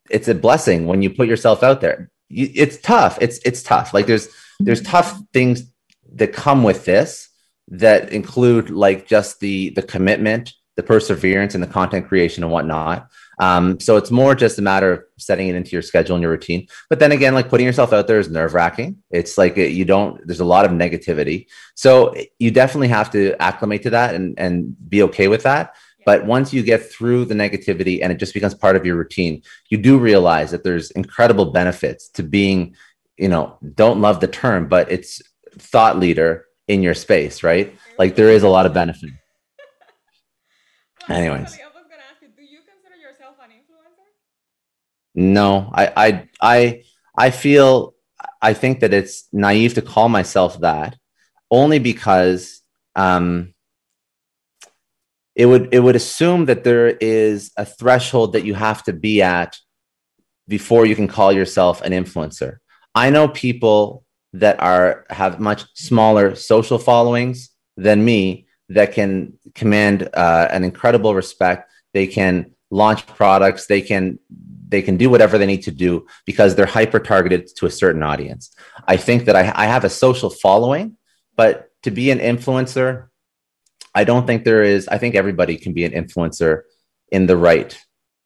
it's 0.10 0.28
a 0.28 0.34
blessing 0.34 0.88
when 0.88 1.02
you 1.02 1.12
put 1.12 1.28
yourself 1.28 1.62
out 1.62 1.80
there. 1.80 2.10
It's 2.30 2.78
tough. 2.78 3.20
It's 3.22 3.40
it's 3.46 3.62
tough. 3.62 3.94
Like 3.94 4.08
there's 4.08 4.28
there's 4.60 4.82
tough 4.82 5.20
things 5.32 5.72
that 6.14 6.34
come 6.34 6.64
with 6.64 6.86
this 6.86 7.30
that 7.70 8.12
include 8.12 8.70
like 8.70 9.08
just 9.08 9.40
the 9.40 9.70
the 9.72 9.82
commitment, 9.82 10.54
the 10.76 10.84
perseverance, 10.84 11.56
and 11.56 11.64
the 11.64 11.68
content 11.68 12.08
creation 12.08 12.44
and 12.44 12.52
whatnot. 12.52 13.10
Um, 13.40 13.80
so 13.80 13.98
it's 13.98 14.12
more 14.12 14.36
just 14.36 14.60
a 14.60 14.62
matter 14.62 14.94
of 14.94 15.04
setting 15.18 15.48
it 15.48 15.56
into 15.56 15.72
your 15.72 15.82
schedule 15.82 16.16
and 16.16 16.22
your 16.22 16.32
routine. 16.32 16.68
But 16.90 17.00
then 17.00 17.12
again, 17.12 17.34
like 17.34 17.50
putting 17.50 17.66
yourself 17.66 17.92
out 17.92 18.08
there 18.08 18.20
is 18.20 18.30
nerve 18.30 18.54
wracking. 18.54 18.98
It's 19.12 19.38
like 19.38 19.58
you 19.58 19.86
don't, 19.86 20.26
there's 20.26 20.40
a 20.40 20.46
lot 20.46 20.66
of 20.66 20.72
negativity. 20.72 21.48
So 21.76 22.16
you 22.40 22.52
definitely 22.52 22.88
have 22.90 23.12
to 23.12 23.36
acclimate 23.42 23.84
to 23.84 23.90
that 23.92 24.16
and, 24.16 24.40
and 24.40 24.76
be 24.90 25.04
okay 25.04 25.28
with 25.28 25.44
that. 25.44 25.76
But 26.06 26.26
once 26.26 26.54
you 26.54 26.62
get 26.62 26.90
through 26.90 27.26
the 27.26 27.34
negativity 27.34 28.00
and 28.02 28.12
it 28.12 28.20
just 28.20 28.34
becomes 28.34 28.54
part 28.54 28.76
of 28.76 28.86
your 28.86 28.96
routine, 28.96 29.42
you 29.70 29.78
do 29.80 29.98
realize 29.98 30.52
that 30.52 30.64
there's 30.64 30.92
incredible 30.92 31.46
benefits 31.46 32.10
to 32.10 32.24
being, 32.24 32.76
you 33.18 33.28
know, 33.28 33.58
don't 33.74 34.02
love 34.02 34.20
the 34.20 34.28
term, 34.28 34.68
but 34.68 34.92
it's 34.92 35.22
thought 35.58 35.98
leader 35.98 36.45
in 36.68 36.82
your 36.82 36.94
space, 36.94 37.44
right? 37.44 37.76
Like 37.98 38.16
there 38.16 38.30
is 38.30 38.44
a 38.44 38.50
lot 38.50 38.66
of 38.66 38.74
benefit. 38.74 39.12
Anyways. 41.10 41.40
I 41.40 41.68
was 41.74 41.86
going 41.88 42.00
to 42.00 42.08
ask 42.12 42.22
you, 42.22 42.30
do 42.36 42.44
you 42.44 42.60
consider 42.68 42.96
yourself 42.96 43.36
an 43.44 43.52
influencer? 43.52 44.08
No, 45.14 45.72
I, 45.74 45.92
I, 45.96 46.30
I, 46.42 46.84
I 47.18 47.30
feel, 47.30 47.94
I 48.42 48.54
think 48.54 48.80
that 48.80 48.94
it's 48.94 49.28
naive 49.32 49.76
to 49.76 49.82
call 49.82 50.10
myself 50.10 50.60
that, 50.62 50.98
only 51.52 51.80
because 51.80 52.62
um, 52.96 53.54
it 55.36 55.46
would 55.46 55.74
it 55.74 55.80
would 55.82 55.96
assume 55.96 56.46
that 56.46 56.64
there 56.64 56.88
is 56.88 57.52
a 57.58 57.66
threshold 57.66 58.34
that 58.34 58.46
you 58.46 58.54
have 58.54 58.84
to 58.84 58.94
be 58.94 59.22
at 59.22 59.58
before 60.48 60.86
you 60.86 60.96
can 60.96 61.08
call 61.08 61.34
yourself 61.34 61.82
an 61.82 61.92
influencer. 61.92 62.58
I 62.94 63.10
know 63.10 63.28
people 63.28 64.05
that 64.40 64.60
are 64.60 65.06
have 65.10 65.40
much 65.40 65.64
smaller 65.76 66.36
social 66.36 66.78
followings 66.78 67.50
than 67.78 68.04
me 68.04 68.48
that 68.70 68.94
can 68.94 69.34
command 69.54 70.10
uh, 70.14 70.48
an 70.52 70.64
incredible 70.64 71.14
respect 71.14 71.72
they 71.96 72.08
can 72.08 72.52
launch 72.70 73.08
products, 73.08 73.68
they 73.68 73.82
can 73.82 74.20
they 74.68 74.82
can 74.82 74.98
do 74.98 75.10
whatever 75.10 75.38
they 75.38 75.46
need 75.46 75.64
to 75.64 75.72
do 75.72 76.06
because 76.26 76.56
they're 76.56 76.66
hyper 76.66 77.00
targeted 77.00 77.48
to 77.56 77.66
a 77.66 77.72
certain 77.72 78.04
audience. 78.04 78.52
I 78.88 78.98
think 78.98 79.26
that 79.26 79.36
I, 79.36 79.52
I 79.56 79.68
have 79.68 79.86
a 79.86 79.90
social 79.90 80.30
following, 80.30 80.98
but 81.38 81.70
to 81.84 81.92
be 81.92 82.12
an 82.12 82.20
influencer, 82.20 83.08
I 83.94 84.04
don't 84.04 84.28
think 84.28 84.44
there 84.44 84.64
is. 84.64 84.88
I 84.90 84.98
think 84.98 85.16
everybody 85.16 85.56
can 85.56 85.74
be 85.74 85.86
an 85.86 85.94
influencer 85.94 86.64
in 87.12 87.28
the 87.28 87.38
right 87.38 87.80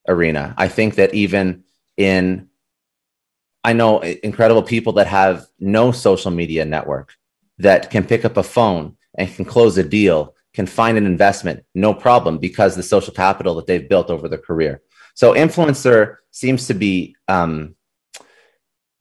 arena. 0.08 0.56
I 0.58 0.68
think 0.68 0.96
that 0.96 1.14
even 1.14 1.64
in, 1.96 2.49
I 3.64 3.74
know 3.74 4.00
incredible 4.00 4.64
people 4.64 4.94
that 4.94 5.08
have 5.08 5.46
no 5.60 5.92
social 5.92 6.32
media 6.32 6.66
network 6.66 7.16
that 7.58 7.90
can 7.90 8.06
pick 8.06 8.24
up 8.26 8.38
a 8.38 8.44
phone 8.44 8.96
and 9.18 9.34
can 9.34 9.46
close 9.46 9.78
a 9.78 9.84
deal, 9.84 10.36
can 10.54 10.66
find 10.66 10.98
an 10.98 11.06
investment, 11.06 11.64
no 11.76 11.94
problem, 11.94 12.38
because 12.38 12.76
the 12.76 12.84
social 12.84 13.14
capital 13.14 13.56
that 13.56 13.68
they've 13.68 13.90
built 13.90 14.10
over 14.10 14.28
their 14.28 14.40
career. 14.40 14.82
So 15.14 15.34
influencer 15.34 16.18
seems 16.32 16.68
to 16.68 16.74
be, 16.74 17.16
um, 17.28 17.76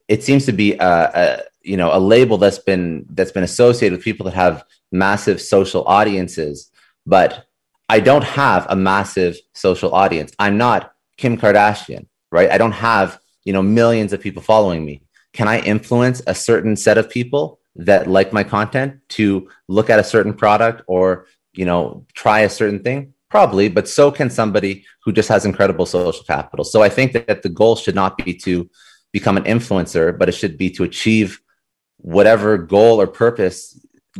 it 0.07 0.23
seems 0.23 0.45
to 0.45 0.51
be 0.51 0.73
a, 0.73 1.11
a 1.13 1.43
you 1.61 1.77
know 1.77 1.95
a 1.95 1.99
label 1.99 2.37
that's 2.37 2.59
been 2.59 3.05
that's 3.11 3.31
been 3.31 3.43
associated 3.43 3.97
with 3.97 4.03
people 4.03 4.25
that 4.25 4.33
have 4.33 4.63
massive 4.91 5.39
social 5.41 5.83
audiences, 5.85 6.71
but 7.05 7.45
I 7.89 7.99
don't 7.99 8.23
have 8.23 8.67
a 8.69 8.75
massive 8.75 9.37
social 9.53 9.93
audience. 9.93 10.31
I'm 10.37 10.57
not 10.57 10.93
Kim 11.17 11.37
Kardashian, 11.37 12.05
right? 12.31 12.49
I 12.51 12.57
don't 12.59 12.71
have, 12.71 13.19
you 13.43 13.53
know, 13.53 13.61
millions 13.61 14.13
of 14.13 14.21
people 14.21 14.41
following 14.41 14.85
me. 14.85 15.01
Can 15.33 15.47
I 15.47 15.59
influence 15.59 16.21
a 16.27 16.35
certain 16.35 16.75
set 16.75 16.97
of 16.97 17.09
people 17.09 17.59
that 17.75 18.07
like 18.07 18.33
my 18.33 18.43
content 18.43 18.99
to 19.09 19.49
look 19.67 19.89
at 19.89 19.99
a 19.99 20.03
certain 20.03 20.33
product 20.33 20.81
or, 20.87 21.27
you 21.53 21.65
know, 21.65 22.05
try 22.13 22.41
a 22.41 22.49
certain 22.49 22.83
thing? 22.83 23.13
Probably, 23.29 23.69
but 23.69 23.87
so 23.87 24.11
can 24.11 24.29
somebody 24.29 24.85
who 25.03 25.11
just 25.11 25.29
has 25.29 25.45
incredible 25.45 25.85
social 25.85 26.23
capital. 26.23 26.65
So 26.65 26.81
I 26.81 26.89
think 26.89 27.13
that 27.13 27.43
the 27.43 27.49
goal 27.49 27.75
should 27.75 27.95
not 27.95 28.17
be 28.17 28.33
to 28.33 28.69
become 29.11 29.37
an 29.37 29.43
influencer, 29.43 30.17
but 30.17 30.29
it 30.29 30.33
should 30.33 30.57
be 30.57 30.69
to 30.71 30.83
achieve 30.83 31.39
whatever 31.97 32.57
goal 32.57 32.99
or 32.99 33.07
purpose 33.07 33.79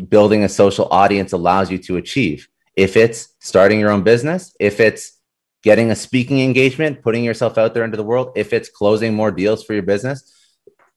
building 0.10 0.44
a 0.44 0.50
social 0.50 0.88
audience 0.92 1.34
allows 1.34 1.72
you 1.72 1.78
to 1.80 1.98
achieve. 1.98 2.48
If 2.76 2.96
it's 2.96 3.36
starting 3.40 3.80
your 3.80 3.92
own 3.92 4.04
business, 4.04 4.56
if 4.60 4.80
it's 4.80 5.19
getting 5.64 5.92
a 5.92 5.96
speaking 5.96 6.42
engagement, 6.42 7.02
putting 7.02 7.24
yourself 7.24 7.58
out 7.58 7.74
there 7.74 7.84
into 7.84 7.98
the 7.98 8.04
world, 8.04 8.32
if 8.36 8.54
it's 8.54 8.70
closing 8.70 9.14
more 9.14 9.32
deals 9.32 9.64
for 9.64 9.74
your 9.74 9.84
business, 9.84 10.34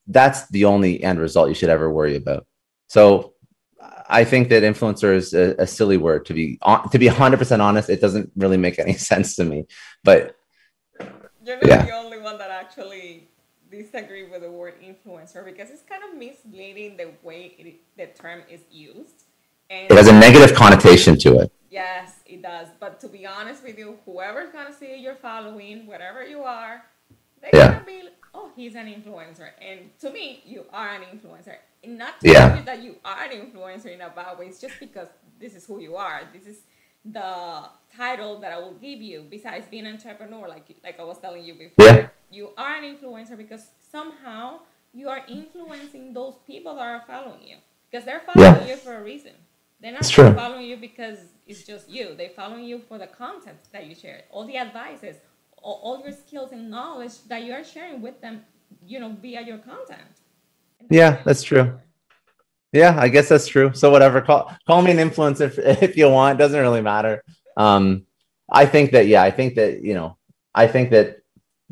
that's 0.06 0.48
the 0.48 0.64
only 0.64 1.02
end 1.02 1.18
result 1.18 1.48
you 1.48 1.54
should 1.54 1.68
ever 1.68 1.90
worry 1.90 2.16
about. 2.16 2.46
So 2.88 3.34
I 4.08 4.24
think 4.24 4.48
that 4.50 4.62
influencer 4.62 5.14
is 5.14 5.32
a, 5.34 5.54
a 5.58 5.66
silly 5.66 5.96
word 5.96 6.26
to 6.26 6.34
be 6.34 6.58
to 6.90 6.98
be 6.98 7.08
100% 7.08 7.60
honest. 7.60 7.88
It 7.88 8.00
doesn't 8.00 8.30
really 8.36 8.56
make 8.56 8.78
any 8.78 8.92
sense 9.10 9.36
to 9.36 9.44
me. 9.44 9.66
But 10.04 10.36
you're 11.44 11.56
not 11.56 11.66
yeah. 11.66 11.86
the 11.86 11.92
only 11.92 12.18
one 12.18 12.38
that 12.38 12.50
actually 12.50 13.28
disagree 13.70 14.28
with 14.28 14.42
the 14.42 14.50
word 14.50 14.74
influencer 14.82 15.44
because 15.44 15.70
it's 15.70 15.82
kind 15.82 16.02
of 16.04 16.18
misleading 16.18 16.96
the 16.96 17.12
way 17.22 17.54
it, 17.58 17.80
the 17.96 18.06
term 18.20 18.42
is 18.50 18.60
used. 18.70 19.24
And 19.70 19.90
it 19.90 19.96
has 19.96 20.08
a 20.08 20.12
negative 20.12 20.54
connotation 20.54 21.18
to 21.20 21.38
it. 21.40 21.52
Yes, 21.72 22.20
it 22.26 22.42
does. 22.42 22.68
But 22.78 23.00
to 23.00 23.08
be 23.08 23.26
honest 23.26 23.64
with 23.64 23.78
you, 23.78 23.98
whoever's 24.04 24.50
gonna 24.50 24.74
see 24.74 24.94
you're 24.96 25.14
following, 25.14 25.86
whatever 25.86 26.22
you 26.22 26.42
are, 26.42 26.84
they're 27.40 27.50
yeah. 27.54 27.72
gonna 27.72 27.84
be, 27.86 28.02
oh, 28.34 28.50
he's 28.54 28.74
an 28.74 28.86
influencer. 28.86 29.48
And 29.58 29.98
to 30.00 30.10
me, 30.10 30.42
you 30.44 30.66
are 30.70 30.90
an 30.90 31.02
influencer. 31.02 31.56
And 31.82 31.96
not 31.96 32.20
to 32.20 32.30
yeah. 32.30 32.58
you 32.58 32.64
that 32.64 32.82
you 32.82 32.96
are 33.04 33.24
an 33.24 33.30
influencer 33.30 33.86
in 33.86 34.02
a 34.02 34.10
bad 34.10 34.38
way. 34.38 34.46
It's 34.46 34.60
just 34.60 34.78
because 34.78 35.08
this 35.40 35.54
is 35.54 35.64
who 35.64 35.80
you 35.80 35.96
are. 35.96 36.20
This 36.30 36.46
is 36.46 36.58
the 37.06 37.64
title 37.96 38.38
that 38.40 38.52
I 38.52 38.58
will 38.58 38.74
give 38.74 39.00
you. 39.00 39.24
Besides 39.30 39.66
being 39.70 39.86
an 39.86 39.94
entrepreneur, 39.94 40.46
like 40.48 40.66
like 40.84 41.00
I 41.00 41.04
was 41.04 41.18
telling 41.18 41.42
you 41.42 41.54
before, 41.54 41.86
yeah. 41.86 42.08
you 42.30 42.50
are 42.58 42.76
an 42.76 42.84
influencer 42.84 43.36
because 43.36 43.64
somehow 43.90 44.60
you 44.92 45.08
are 45.08 45.22
influencing 45.26 46.12
those 46.12 46.34
people 46.46 46.74
that 46.74 46.86
are 46.86 47.02
following 47.06 47.42
you 47.42 47.56
because 47.90 48.04
they're 48.04 48.20
following 48.20 48.66
yeah. 48.66 48.74
you 48.74 48.76
for 48.76 48.94
a 48.94 49.02
reason. 49.02 49.32
They're 49.82 49.92
not 49.92 50.06
following 50.06 50.66
you 50.66 50.76
because 50.76 51.18
it's 51.44 51.64
just 51.64 51.90
you. 51.90 52.14
They're 52.16 52.30
following 52.30 52.64
you 52.64 52.78
for 52.88 52.98
the 52.98 53.08
content 53.08 53.58
that 53.72 53.86
you 53.86 53.96
share, 53.96 54.22
all 54.30 54.46
the 54.46 54.56
advices, 54.56 55.16
all, 55.60 55.80
all 55.82 56.00
your 56.00 56.12
skills 56.12 56.52
and 56.52 56.70
knowledge 56.70 57.14
that 57.26 57.42
you 57.42 57.52
are 57.52 57.64
sharing 57.64 58.00
with 58.00 58.20
them, 58.20 58.42
you 58.86 59.00
know, 59.00 59.16
via 59.20 59.42
your 59.42 59.58
content. 59.58 60.02
yeah, 60.88 61.20
that's 61.24 61.42
true. 61.42 61.80
Yeah, 62.72 62.96
I 62.96 63.08
guess 63.08 63.28
that's 63.28 63.48
true. 63.48 63.72
So 63.74 63.90
whatever, 63.90 64.20
call 64.20 64.56
call 64.68 64.82
me 64.82 64.92
an 64.92 64.98
influencer 64.98 65.46
if, 65.46 65.58
if 65.82 65.96
you 65.96 66.08
want. 66.08 66.38
It 66.38 66.42
doesn't 66.42 66.60
really 66.60 66.80
matter. 66.80 67.22
Um, 67.56 68.06
I 68.50 68.66
think 68.66 68.92
that 68.92 69.08
yeah, 69.08 69.22
I 69.22 69.32
think 69.32 69.56
that 69.56 69.82
you 69.82 69.94
know, 69.94 70.16
I 70.54 70.68
think 70.68 70.90
that 70.90 71.18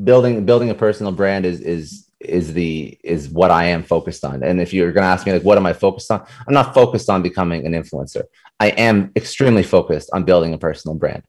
building 0.02 0.44
building 0.44 0.70
a 0.70 0.74
personal 0.74 1.12
brand 1.12 1.46
is 1.46 1.60
is 1.60 2.09
is 2.20 2.52
the 2.52 2.98
is 3.02 3.28
what 3.28 3.50
I 3.50 3.64
am 3.66 3.82
focused 3.82 4.24
on. 4.24 4.42
And 4.42 4.60
if 4.60 4.72
you're 4.72 4.92
going 4.92 5.02
to 5.02 5.08
ask 5.08 5.26
me 5.26 5.32
like 5.32 5.42
what 5.42 5.56
am 5.56 5.66
I 5.66 5.72
focused 5.72 6.10
on? 6.10 6.24
I'm 6.46 6.54
not 6.54 6.74
focused 6.74 7.08
on 7.08 7.22
becoming 7.22 7.66
an 7.66 7.72
influencer. 7.72 8.24
I 8.58 8.68
am 8.68 9.10
extremely 9.16 9.62
focused 9.62 10.10
on 10.12 10.24
building 10.24 10.52
a 10.52 10.58
personal 10.58 10.96
brand. 10.96 11.22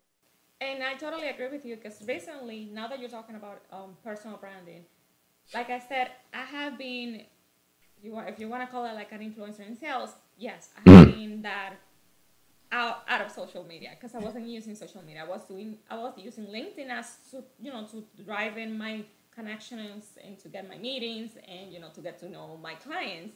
And 0.59 0.83
I 0.83 0.93
totally 0.93 1.29
agree 1.29 1.47
with 1.47 1.65
you 1.65 1.75
because 1.75 2.03
recently, 2.07 2.69
now 2.71 2.87
that 2.87 2.99
you're 2.99 3.09
talking 3.09 3.35
about 3.35 3.63
um, 3.71 3.97
personal 4.03 4.37
branding, 4.37 4.85
like 5.55 5.69
I 5.69 5.79
said, 5.79 6.11
I 6.33 6.43
have 6.43 6.77
been, 6.77 7.23
you 8.03 8.11
want, 8.11 8.29
if 8.29 8.39
you 8.39 8.47
want 8.47 8.61
to 8.63 8.71
call 8.71 8.85
it 8.85 8.93
like 8.93 9.11
an 9.11 9.19
influencer 9.19 9.67
in 9.67 9.75
sales, 9.75 10.11
yes, 10.37 10.69
I 10.77 10.89
have 10.89 11.07
mm-hmm. 11.07 11.19
been 11.19 11.41
that 11.41 11.73
out, 12.71 13.03
out 13.07 13.21
of 13.25 13.31
social 13.31 13.63
media 13.63 13.89
because 13.99 14.13
I 14.13 14.19
wasn't 14.19 14.47
using 14.47 14.75
social 14.75 15.01
media. 15.03 15.23
I 15.25 15.27
was 15.27 15.43
doing, 15.45 15.77
I 15.89 15.97
was 15.97 16.13
using 16.17 16.45
LinkedIn 16.45 16.89
as 16.89 17.17
to, 17.31 17.43
you 17.59 17.71
know, 17.71 17.87
to 17.87 18.05
drive 18.23 18.57
in 18.57 18.77
my 18.77 19.03
connections 19.33 20.05
and 20.23 20.37
to 20.39 20.49
get 20.49 20.67
my 20.67 20.77
meetings 20.77 21.31
and 21.47 21.71
you 21.71 21.79
know 21.79 21.89
to 21.93 22.01
get 22.01 22.19
to 22.19 22.29
know 22.29 22.57
my 22.61 22.75
clients. 22.75 23.35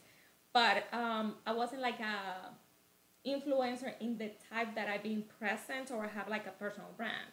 But 0.54 0.86
um, 0.94 1.36
i 1.46 1.54
wasn't 1.54 1.82
like 1.82 2.00
a 2.00 2.52
influencer 3.28 3.94
in 4.00 4.18
the 4.18 4.32
type 4.50 4.76
that 4.76 4.88
i've 4.88 5.04
been 5.04 5.24
present 5.40 5.92
or 5.92 6.08
have 6.08 6.28
like 6.30 6.46
a 6.48 6.52
personal 6.52 6.90
brand. 6.98 7.32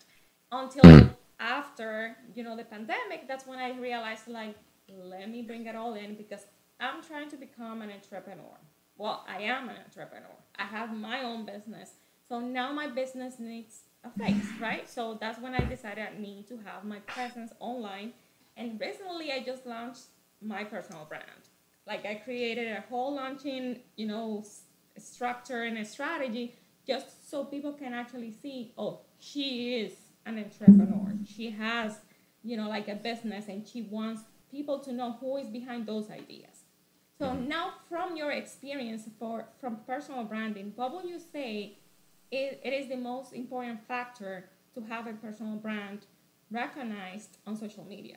Until 0.51 1.11
after 1.41 2.17
you 2.35 2.43
know 2.45 2.57
the 2.57 2.65
pandemic 2.65 3.27
that's 3.27 3.47
when 3.47 3.59
i 3.59 3.77
realized 3.79 4.29
like 4.29 4.55
let 4.89 5.29
me 5.29 5.43
bring 5.43 5.67
it 5.67 5.75
all 5.75 5.95
in 5.95 6.15
because 6.15 6.43
i'm 6.79 7.03
trying 7.03 7.29
to 7.31 7.37
become 7.37 7.83
an 7.83 7.91
entrepreneur. 7.91 8.57
Well 8.97 9.25
i 9.29 9.43
am 9.43 9.69
an 9.69 9.77
entrepreneur. 9.85 10.37
I 10.57 10.65
have 10.65 10.95
my 10.95 11.23
own 11.23 11.45
business. 11.47 11.91
So 12.29 12.41
now 12.41 12.73
my 12.73 12.87
business 12.87 13.35
needs 13.39 13.81
a 14.05 14.11
face 14.19 14.47
right? 14.61 14.89
So 14.89 15.19
that's 15.21 15.41
when 15.41 15.55
i 15.55 15.65
decided 15.65 16.07
i 16.09 16.21
need 16.21 16.49
to 16.49 16.59
have 16.65 16.85
my 16.85 16.99
presence 17.01 17.53
online 17.61 18.13
and 18.57 18.81
recently, 18.81 19.33
I 19.33 19.43
just 19.43 19.67
launched 19.67 20.05
my 20.41 20.65
personal 20.65 21.05
brand. 21.05 21.25
Like 21.87 22.07
I 22.07 22.15
created 22.17 22.69
a 22.69 22.85
whole 22.89 23.15
launching, 23.15 23.81
you 23.97 24.07
know, 24.07 24.45
structure 24.99 25.63
and 25.63 25.79
a 25.79 25.85
strategy 25.85 26.55
just 26.87 27.31
so 27.31 27.45
people 27.45 27.73
can 27.73 27.95
actually 27.95 28.33
see, 28.33 28.73
oh, 28.77 29.01
she 29.19 29.77
is 29.77 29.93
an 30.27 30.39
entrepreneur. 30.39 31.15
She 31.25 31.51
has, 31.51 31.99
you 32.43 32.57
know, 32.57 32.69
like 32.69 32.89
a 32.89 32.95
business 32.95 33.49
and 33.49 33.67
she 33.67 33.83
wants 33.83 34.23
people 34.51 34.79
to 34.81 34.93
know 34.93 35.17
who 35.21 35.37
is 35.37 35.49
behind 35.49 35.87
those 35.87 36.11
ideas. 36.11 36.65
So 37.19 37.27
mm-hmm. 37.27 37.49
now 37.49 37.75
from 37.89 38.17
your 38.17 38.33
experience 38.33 39.09
for 39.19 39.47
from 39.61 39.77
personal 39.87 40.25
branding, 40.25 40.73
what 40.75 40.93
would 40.93 41.09
you 41.09 41.19
say 41.19 41.79
it, 42.31 42.61
it 42.65 42.73
is 42.73 42.89
the 42.89 42.97
most 42.97 43.33
important 43.33 43.87
factor 43.87 44.49
to 44.75 44.81
have 44.83 45.07
a 45.07 45.13
personal 45.13 45.57
brand 45.57 46.07
recognized 46.51 47.39
on 47.47 47.57
social 47.57 47.85
media? 47.85 48.17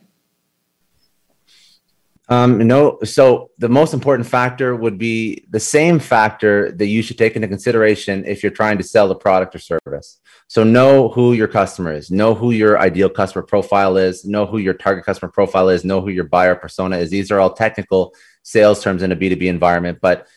Um, 2.28 2.68
no, 2.68 2.98
so 3.04 3.52
the 3.60 3.70
most 3.70 3.94
important 3.94 4.28
factor 4.28 4.76
would 4.76 4.98
be 4.98 5.46
the 5.50 5.60
same 5.60 6.00
factor 6.00 6.72
that 6.72 6.88
you 6.88 7.04
should 7.04 7.20
take 7.20 7.36
into 7.36 7.48
consideration 7.48 8.26
if 8.26 8.42
you're 8.42 8.52
trying 8.52 8.80
to 8.80 8.84
sell 8.84 9.12
a 9.12 9.16
product 9.16 9.54
or 9.54 9.60
service. 9.60 10.20
So 10.48 10.64
know 10.64 11.10
who 11.10 11.34
your 11.34 11.48
customer 11.48 11.94
is, 11.94 12.10
know 12.10 12.34
who 12.34 12.52
your 12.52 12.80
ideal 12.80 13.10
customer 13.10 13.44
profile 13.44 13.98
is, 13.98 14.26
know 14.26 14.46
who 14.46 14.58
your 14.58 14.74
target 14.74 15.06
customer 15.06 15.32
profile 15.32 15.70
is, 15.70 15.86
know 15.86 16.02
who 16.02 16.10
your 16.10 16.24
buyer 16.24 16.56
persona 16.56 16.98
is. 16.98 17.12
These 17.12 17.32
are 17.32 17.40
all 17.40 17.54
technical 17.54 18.14
sales 18.42 18.82
terms 18.82 19.04
in 19.04 19.12
a 19.12 19.16
B2B 19.16 19.44
environment. 19.44 20.00
But 20.02 20.28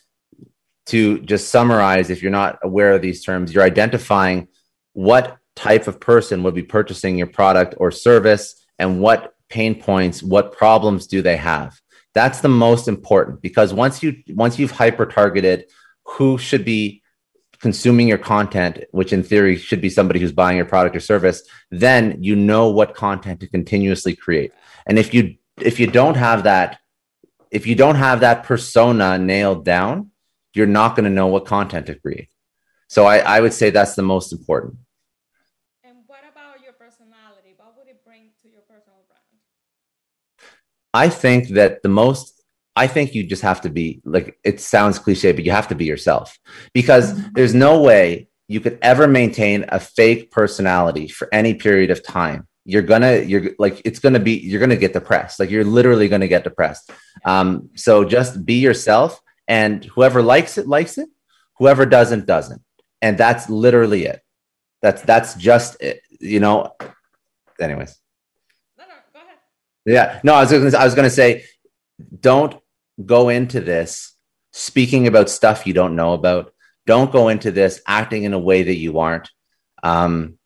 to 0.86 1.20
just 1.20 1.50
summarize, 1.50 2.10
if 2.10 2.22
you're 2.22 2.30
not 2.30 2.58
aware 2.62 2.92
of 2.92 3.02
these 3.02 3.22
terms, 3.22 3.52
you're 3.52 3.64
identifying 3.64 4.48
what 4.92 5.38
type 5.54 5.86
of 5.86 6.00
person 6.00 6.42
would 6.42 6.54
be 6.54 6.62
purchasing 6.62 7.18
your 7.18 7.26
product 7.26 7.74
or 7.78 7.90
service 7.90 8.64
and 8.78 9.00
what 9.00 9.34
pain 9.48 9.80
points 9.80 10.22
what 10.22 10.52
problems 10.52 11.06
do 11.06 11.22
they 11.22 11.36
have? 11.36 11.80
That's 12.14 12.40
the 12.40 12.48
most 12.48 12.88
important 12.88 13.42
because 13.42 13.72
once 13.72 14.02
you 14.02 14.16
once 14.30 14.58
you've 14.58 14.70
hyper 14.70 15.06
targeted 15.06 15.66
who 16.04 16.38
should 16.38 16.64
be 16.64 17.02
consuming 17.60 18.08
your 18.08 18.18
content 18.18 18.84
which 18.92 19.12
in 19.12 19.22
theory 19.22 19.56
should 19.56 19.80
be 19.80 19.90
somebody 19.90 20.20
who's 20.20 20.32
buying 20.32 20.56
your 20.56 20.66
product 20.66 20.96
or 20.96 21.00
service 21.00 21.42
then 21.70 22.16
you 22.22 22.36
know 22.36 22.68
what 22.68 22.94
content 22.94 23.40
to 23.40 23.48
continuously 23.48 24.14
create. 24.16 24.52
And 24.86 24.98
if 24.98 25.14
you 25.14 25.36
if 25.60 25.78
you 25.78 25.86
don't 25.86 26.16
have 26.16 26.44
that 26.44 26.78
if 27.50 27.66
you 27.66 27.74
don't 27.74 27.96
have 27.96 28.20
that 28.20 28.44
persona 28.44 29.18
nailed 29.18 29.64
down 29.64 30.10
you're 30.54 30.66
not 30.66 30.96
going 30.96 31.04
to 31.04 31.10
know 31.10 31.28
what 31.28 31.44
content 31.44 31.86
to 31.86 31.94
create. 31.94 32.28
So 32.88 33.04
I, 33.04 33.18
I 33.18 33.40
would 33.40 33.52
say 33.52 33.70
that's 33.70 33.94
the 33.94 34.02
most 34.02 34.32
important 34.32 34.78
bring 38.08 38.30
to 38.42 38.48
your 38.48 38.62
personal 38.62 39.04
brand? 39.06 39.24
I 41.04 41.08
think 41.08 41.40
that 41.58 41.82
the 41.84 41.88
most 42.00 42.24
I 42.84 42.86
think 42.94 43.14
you 43.14 43.22
just 43.34 43.42
have 43.50 43.60
to 43.62 43.70
be 43.78 43.86
like 44.04 44.28
it 44.50 44.60
sounds 44.60 44.98
cliche, 45.04 45.30
but 45.32 45.44
you 45.44 45.52
have 45.60 45.68
to 45.68 45.74
be 45.74 45.84
yourself 45.92 46.26
because 46.72 47.06
there's 47.36 47.54
no 47.54 47.72
way 47.88 48.28
you 48.48 48.60
could 48.60 48.78
ever 48.82 49.06
maintain 49.06 49.64
a 49.68 49.78
fake 49.78 50.30
personality 50.30 51.06
for 51.06 51.28
any 51.32 51.54
period 51.54 51.90
of 51.90 52.02
time. 52.02 52.48
You're 52.64 52.82
gonna, 52.82 53.18
you're 53.30 53.50
like, 53.58 53.80
it's 53.84 53.98
gonna 53.98 54.18
be, 54.18 54.32
you're 54.38 54.60
gonna 54.60 54.76
get 54.76 54.92
depressed. 54.92 55.38
Like 55.38 55.50
you're 55.50 55.64
literally 55.64 56.08
gonna 56.08 56.28
get 56.28 56.44
depressed. 56.44 56.90
Um, 57.24 57.70
so 57.74 58.04
just 58.04 58.44
be 58.44 58.54
yourself, 58.54 59.20
and 59.46 59.84
whoever 59.84 60.20
likes 60.22 60.58
it 60.58 60.66
likes 60.66 60.98
it. 60.98 61.08
Whoever 61.58 61.86
doesn't 61.86 62.26
doesn't, 62.26 62.62
and 63.02 63.16
that's 63.16 63.48
literally 63.48 64.04
it. 64.06 64.20
That's 64.82 65.02
that's 65.02 65.34
just 65.34 65.80
it. 65.80 66.00
You 66.20 66.40
know. 66.40 66.74
Anyways. 67.60 67.98
No, 68.78 68.84
no, 68.84 68.94
go 69.12 69.20
ahead. 69.20 69.38
Yeah. 69.88 70.20
No, 70.22 70.34
I 70.34 70.40
was 70.40 70.52
gonna, 70.52 70.76
I 70.76 70.84
was 70.84 70.94
gonna 70.94 71.10
say, 71.10 71.44
don't 72.20 72.54
go 73.04 73.28
into 73.28 73.60
this 73.60 74.14
speaking 74.52 75.06
about 75.06 75.30
stuff 75.30 75.66
you 75.66 75.72
don't 75.72 75.96
know 75.96 76.12
about. 76.12 76.52
Don't 76.86 77.12
go 77.12 77.28
into 77.28 77.50
this 77.50 77.80
acting 77.86 78.24
in 78.24 78.32
a 78.32 78.38
way 78.38 78.62
that 78.62 78.76
you 78.76 78.98
aren't. 78.98 79.30
Um, 79.82 80.38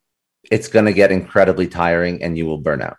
it's 0.50 0.68
going 0.68 0.84
to 0.84 0.92
get 0.92 1.12
incredibly 1.12 1.68
tiring 1.68 2.22
and 2.22 2.36
you 2.36 2.46
will 2.46 2.58
burn 2.58 2.82
out. 2.82 2.96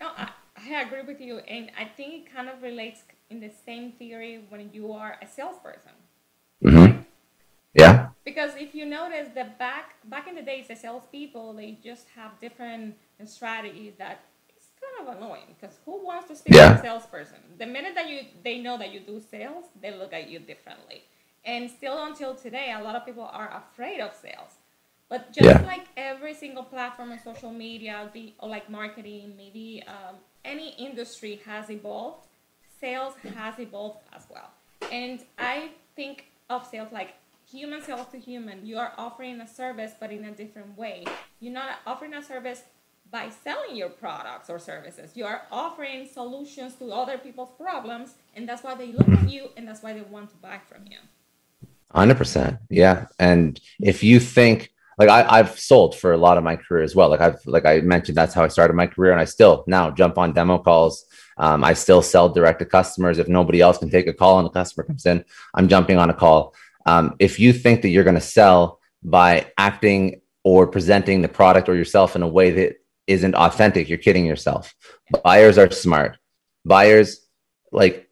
No, 0.00 0.08
I, 0.16 0.30
I 0.56 0.82
agree 0.82 1.02
with 1.02 1.20
you. 1.20 1.38
And 1.38 1.70
I 1.78 1.84
think 1.84 2.14
it 2.14 2.34
kind 2.34 2.48
of 2.48 2.62
relates 2.62 3.02
in 3.30 3.40
the 3.40 3.50
same 3.66 3.92
theory 3.92 4.44
when 4.48 4.70
you 4.72 4.92
are 4.92 5.18
a 5.22 5.26
salesperson. 5.26 5.92
Mm-hmm. 6.64 7.02
Yeah. 7.74 8.08
Because 8.24 8.52
if 8.56 8.74
you 8.74 8.86
notice 8.86 9.28
that 9.34 9.58
back 9.58 9.94
back 10.04 10.26
in 10.26 10.34
the 10.34 10.42
days, 10.42 10.68
the 10.68 10.74
salespeople 10.74 11.52
they 11.52 11.78
just 11.84 12.06
have 12.16 12.40
different 12.40 12.96
strategies 13.24 13.92
that 13.98 14.22
kind 14.82 15.08
of 15.08 15.16
annoying 15.16 15.54
because 15.58 15.76
who 15.84 16.04
wants 16.04 16.28
to 16.28 16.36
speak 16.36 16.54
yeah. 16.54 16.74
to 16.74 16.78
a 16.78 16.82
salesperson? 16.82 17.38
The 17.58 17.66
minute 17.66 17.94
that 17.94 18.08
you 18.08 18.20
they 18.44 18.58
know 18.58 18.78
that 18.78 18.92
you 18.92 19.00
do 19.00 19.20
sales, 19.20 19.64
they 19.80 19.94
look 19.94 20.12
at 20.12 20.28
you 20.28 20.38
differently. 20.38 21.04
And 21.44 21.70
still 21.70 22.04
until 22.04 22.34
today, 22.34 22.74
a 22.78 22.82
lot 22.82 22.94
of 22.94 23.06
people 23.06 23.24
are 23.24 23.50
afraid 23.62 24.00
of 24.00 24.12
sales. 24.14 24.52
But 25.08 25.32
just 25.32 25.46
yeah. 25.46 25.66
like 25.66 25.86
every 25.96 26.34
single 26.34 26.64
platform 26.64 27.12
on 27.12 27.18
social 27.20 27.50
media, 27.50 28.10
be 28.12 28.34
or 28.38 28.48
like 28.48 28.68
marketing, 28.68 29.34
maybe 29.36 29.82
um, 29.86 30.16
any 30.44 30.74
industry 30.74 31.40
has 31.46 31.70
evolved, 31.70 32.26
sales 32.80 33.14
has 33.34 33.58
evolved 33.58 34.00
as 34.14 34.26
well. 34.30 34.50
And 34.92 35.24
I 35.38 35.70
think 35.96 36.26
of 36.50 36.66
sales 36.66 36.92
like 36.92 37.14
human 37.50 37.82
sales 37.82 38.08
to 38.12 38.18
human. 38.18 38.66
You 38.66 38.78
are 38.78 38.92
offering 38.98 39.40
a 39.40 39.48
service, 39.48 39.92
but 39.98 40.12
in 40.12 40.24
a 40.24 40.32
different 40.32 40.76
way. 40.76 41.04
You're 41.40 41.52
not 41.52 41.78
offering 41.86 42.14
a 42.14 42.22
service 42.22 42.62
by 43.10 43.30
selling 43.30 43.76
your 43.76 43.88
products 43.88 44.50
or 44.50 44.58
services. 44.58 45.12
You 45.14 45.24
are 45.24 45.42
offering 45.50 46.06
solutions 46.06 46.74
to 46.76 46.92
other 46.92 47.18
people's 47.18 47.50
problems, 47.58 48.14
and 48.34 48.48
that's 48.48 48.62
why 48.62 48.74
they 48.74 48.92
look 48.92 49.08
at 49.08 49.30
you 49.30 49.48
and 49.56 49.66
that's 49.66 49.82
why 49.82 49.92
they 49.94 50.02
want 50.02 50.30
to 50.30 50.36
buy 50.36 50.60
from 50.68 50.84
you. 50.90 50.98
100%. 51.94 52.58
Yeah. 52.68 53.06
And 53.18 53.58
if 53.80 54.02
you 54.02 54.20
think, 54.20 54.72
like 54.98 55.08
I, 55.08 55.36
have 55.36 55.58
sold 55.58 55.96
for 55.96 56.12
a 56.12 56.16
lot 56.16 56.38
of 56.38 56.44
my 56.44 56.56
career 56.56 56.82
as 56.82 56.94
well. 56.94 57.08
Like 57.08 57.20
I've, 57.20 57.40
like 57.46 57.64
I 57.64 57.80
mentioned, 57.80 58.16
that's 58.16 58.34
how 58.34 58.44
I 58.44 58.48
started 58.48 58.74
my 58.74 58.86
career, 58.86 59.12
and 59.12 59.20
I 59.20 59.24
still 59.24 59.64
now 59.66 59.90
jump 59.90 60.18
on 60.18 60.32
demo 60.32 60.58
calls. 60.58 61.04
Um, 61.38 61.62
I 61.62 61.72
still 61.74 62.02
sell 62.02 62.28
direct 62.28 62.58
to 62.58 62.64
customers. 62.64 63.18
If 63.18 63.28
nobody 63.28 63.60
else 63.60 63.78
can 63.78 63.90
take 63.90 64.08
a 64.08 64.12
call 64.12 64.38
and 64.38 64.46
the 64.46 64.50
customer 64.50 64.84
comes 64.84 65.06
in, 65.06 65.24
I'm 65.54 65.68
jumping 65.68 65.98
on 65.98 66.10
a 66.10 66.14
call. 66.14 66.52
Um, 66.84 67.14
if 67.20 67.38
you 67.38 67.52
think 67.52 67.82
that 67.82 67.90
you're 67.90 68.04
going 68.04 68.16
to 68.16 68.20
sell 68.20 68.80
by 69.04 69.52
acting 69.56 70.20
or 70.42 70.66
presenting 70.66 71.22
the 71.22 71.28
product 71.28 71.68
or 71.68 71.76
yourself 71.76 72.16
in 72.16 72.22
a 72.22 72.28
way 72.28 72.50
that 72.50 72.77
isn't 73.08 73.34
authentic, 73.34 73.88
you're 73.88 73.98
kidding 73.98 74.26
yourself. 74.26 74.74
Buyers 75.24 75.58
are 75.58 75.70
smart. 75.70 76.18
Buyers, 76.64 77.26
like, 77.72 78.08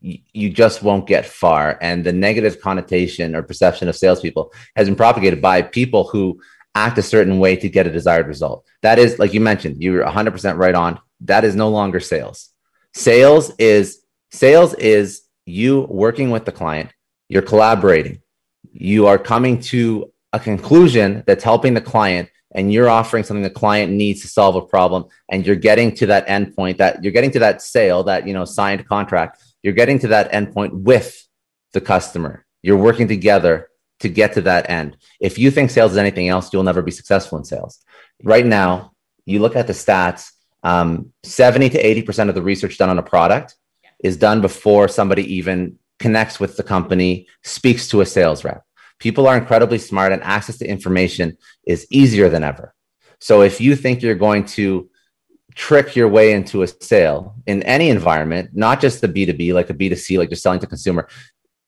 you 0.00 0.50
just 0.50 0.82
won't 0.82 1.06
get 1.06 1.24
far. 1.24 1.78
And 1.80 2.04
the 2.04 2.12
negative 2.12 2.60
connotation 2.60 3.34
or 3.34 3.42
perception 3.42 3.88
of 3.88 3.96
salespeople 3.96 4.52
has 4.76 4.88
been 4.88 4.96
propagated 4.96 5.40
by 5.40 5.62
people 5.62 6.04
who 6.08 6.40
act 6.74 6.98
a 6.98 7.02
certain 7.02 7.38
way 7.38 7.54
to 7.56 7.68
get 7.68 7.86
a 7.86 7.92
desired 7.92 8.26
result. 8.26 8.66
That 8.82 8.98
is, 8.98 9.18
like 9.18 9.32
you 9.32 9.40
mentioned, 9.40 9.82
you're 9.82 10.04
100% 10.04 10.58
right 10.58 10.74
on. 10.74 10.98
That 11.20 11.44
is 11.44 11.54
no 11.54 11.68
longer 11.68 12.00
sales. 12.00 12.50
Sales 12.94 13.52
is 13.58 14.00
sales 14.32 14.74
is 14.74 15.22
you 15.46 15.82
working 15.82 16.30
with 16.30 16.44
the 16.44 16.52
client, 16.52 16.90
you're 17.28 17.42
collaborating, 17.42 18.20
you 18.72 19.06
are 19.06 19.18
coming 19.18 19.60
to 19.60 20.12
a 20.32 20.40
conclusion 20.40 21.22
that's 21.26 21.44
helping 21.44 21.74
the 21.74 21.80
client 21.80 22.30
and 22.54 22.72
you're 22.72 22.88
offering 22.88 23.24
something 23.24 23.42
the 23.42 23.50
client 23.50 23.92
needs 23.92 24.20
to 24.22 24.28
solve 24.28 24.56
a 24.56 24.62
problem 24.62 25.04
and 25.30 25.46
you're 25.46 25.56
getting 25.56 25.94
to 25.94 26.06
that 26.06 26.26
endpoint 26.28 26.76
that 26.78 27.02
you're 27.02 27.12
getting 27.12 27.30
to 27.30 27.38
that 27.38 27.62
sale 27.62 28.02
that 28.04 28.26
you 28.26 28.34
know 28.34 28.44
signed 28.44 28.86
contract 28.86 29.42
you're 29.62 29.72
getting 29.72 29.98
to 30.00 30.08
that 30.08 30.32
endpoint 30.32 30.72
with 30.72 31.26
the 31.72 31.80
customer. 31.80 32.44
You're 32.62 32.76
working 32.76 33.08
together 33.08 33.68
to 34.00 34.08
get 34.08 34.32
to 34.34 34.40
that 34.42 34.68
end. 34.68 34.96
If 35.20 35.38
you 35.38 35.50
think 35.50 35.70
sales 35.70 35.92
is 35.92 35.98
anything 35.98 36.28
else 36.28 36.52
you'll 36.52 36.62
never 36.62 36.82
be 36.82 36.90
successful 36.90 37.38
in 37.38 37.44
sales. 37.44 37.78
Right 38.22 38.46
now 38.46 38.92
you 39.24 39.40
look 39.40 39.56
at 39.56 39.66
the 39.66 39.72
stats 39.72 40.30
um, 40.64 41.12
70 41.24 41.70
to 41.70 41.82
80% 41.82 42.28
of 42.28 42.34
the 42.34 42.42
research 42.42 42.78
done 42.78 42.90
on 42.90 42.98
a 42.98 43.02
product 43.02 43.56
is 44.02 44.16
done 44.16 44.40
before 44.40 44.88
somebody 44.88 45.34
even 45.34 45.78
connects 45.98 46.40
with 46.40 46.56
the 46.56 46.62
company 46.62 47.26
speaks 47.42 47.88
to 47.88 48.00
a 48.00 48.06
sales 48.06 48.44
rep 48.44 48.64
People 49.02 49.26
are 49.26 49.36
incredibly 49.36 49.78
smart 49.78 50.12
and 50.12 50.22
access 50.22 50.58
to 50.58 50.64
information 50.64 51.36
is 51.66 51.88
easier 51.90 52.28
than 52.28 52.44
ever. 52.44 52.72
So 53.18 53.42
if 53.42 53.60
you 53.60 53.74
think 53.74 54.00
you're 54.00 54.14
going 54.14 54.44
to 54.58 54.88
trick 55.56 55.96
your 55.96 56.08
way 56.08 56.32
into 56.32 56.62
a 56.62 56.68
sale 56.68 57.34
in 57.48 57.64
any 57.64 57.90
environment, 57.90 58.50
not 58.52 58.80
just 58.80 59.00
the 59.00 59.08
B2B, 59.08 59.54
like 59.54 59.70
a 59.70 59.74
B2C, 59.74 60.18
like 60.18 60.30
you're 60.30 60.36
selling 60.36 60.60
to 60.60 60.68
consumer, 60.68 61.08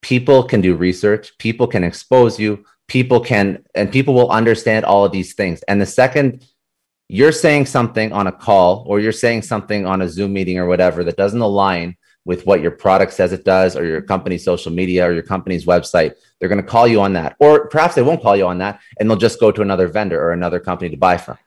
people 0.00 0.44
can 0.44 0.60
do 0.60 0.76
research, 0.76 1.36
people 1.38 1.66
can 1.66 1.82
expose 1.82 2.38
you, 2.38 2.64
people 2.86 3.18
can, 3.18 3.64
and 3.74 3.90
people 3.90 4.14
will 4.14 4.30
understand 4.30 4.84
all 4.84 5.04
of 5.04 5.10
these 5.10 5.34
things. 5.34 5.60
And 5.64 5.80
the 5.80 5.86
second 5.86 6.46
you're 7.08 7.32
saying 7.32 7.66
something 7.66 8.12
on 8.12 8.28
a 8.28 8.32
call 8.32 8.84
or 8.86 9.00
you're 9.00 9.12
saying 9.12 9.42
something 9.42 9.84
on 9.86 10.02
a 10.02 10.08
Zoom 10.08 10.32
meeting 10.32 10.58
or 10.58 10.66
whatever 10.66 11.02
that 11.04 11.16
doesn't 11.16 11.40
align 11.40 11.96
with 12.24 12.46
what 12.46 12.60
your 12.60 12.70
product 12.70 13.12
says 13.12 13.32
it 13.32 13.44
does 13.44 13.76
or 13.76 13.84
your 13.84 14.00
company's 14.00 14.44
social 14.44 14.72
media 14.72 15.06
or 15.06 15.12
your 15.12 15.22
company's 15.22 15.66
website 15.66 16.14
they're 16.44 16.48
going 16.50 16.62
to 16.62 16.68
call 16.68 16.86
you 16.86 17.00
on 17.00 17.14
that. 17.14 17.36
Or 17.38 17.68
perhaps 17.68 17.94
they 17.94 18.02
won't 18.02 18.22
call 18.22 18.36
you 18.36 18.46
on 18.46 18.58
that 18.58 18.80
and 18.98 19.08
they'll 19.08 19.16
just 19.16 19.40
go 19.40 19.50
to 19.50 19.62
another 19.62 19.88
vendor 19.88 20.20
or 20.20 20.32
another 20.32 20.60
company 20.60 20.90
to 20.90 20.96
buy 20.98 21.16
from. 21.16 21.38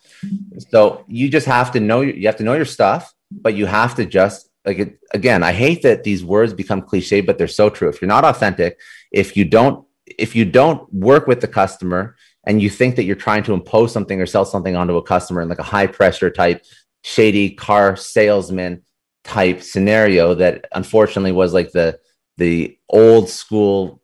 So 0.72 1.06
you 1.08 1.30
just 1.30 1.46
have 1.46 1.72
to 1.74 1.80
know 1.80 2.02
you 2.02 2.26
have 2.26 2.38
to 2.38 2.44
know 2.44 2.56
your 2.56 2.66
stuff 2.66 3.14
but 3.30 3.54
you 3.54 3.68
have 3.68 3.94
to 3.96 4.06
just 4.06 4.50
like 4.66 4.80
it, 4.80 5.00
again 5.14 5.44
i 5.44 5.52
hate 5.52 5.82
that 5.84 6.04
these 6.04 6.24
words 6.24 6.54
become 6.54 6.82
cliche 6.82 7.22
but 7.22 7.38
they're 7.38 7.48
so 7.48 7.70
true. 7.70 7.90
If 7.90 8.02
you're 8.02 8.08
not 8.08 8.26
authentic 8.26 8.80
if 9.12 9.38
you 9.38 9.46
don't 9.46 9.86
if 10.06 10.36
you 10.36 10.46
don't 10.46 10.92
work 10.92 11.28
with 11.28 11.42
the 11.42 11.48
customer 11.48 12.16
and 12.46 12.62
you 12.62 12.70
think 12.70 12.96
that 12.96 13.04
you're 13.04 13.16
trying 13.16 13.44
to 13.44 13.54
impose 13.54 13.92
something 13.92 14.20
or 14.20 14.26
sell 14.26 14.46
something 14.46 14.76
onto 14.76 14.98
a 14.98 15.04
customer 15.04 15.42
in 15.42 15.50
like 15.50 15.60
a 15.60 15.64
high 15.64 15.88
pressure 15.88 16.32
type 16.32 16.64
shady 17.04 17.52
car 17.52 17.96
salesman 17.96 18.82
type 19.28 19.62
scenario 19.62 20.34
that 20.34 20.66
unfortunately 20.72 21.34
was 21.34 21.54
like 21.54 21.72
the 21.74 22.00
the 22.38 22.78
old 22.90 23.30
school 23.30 24.02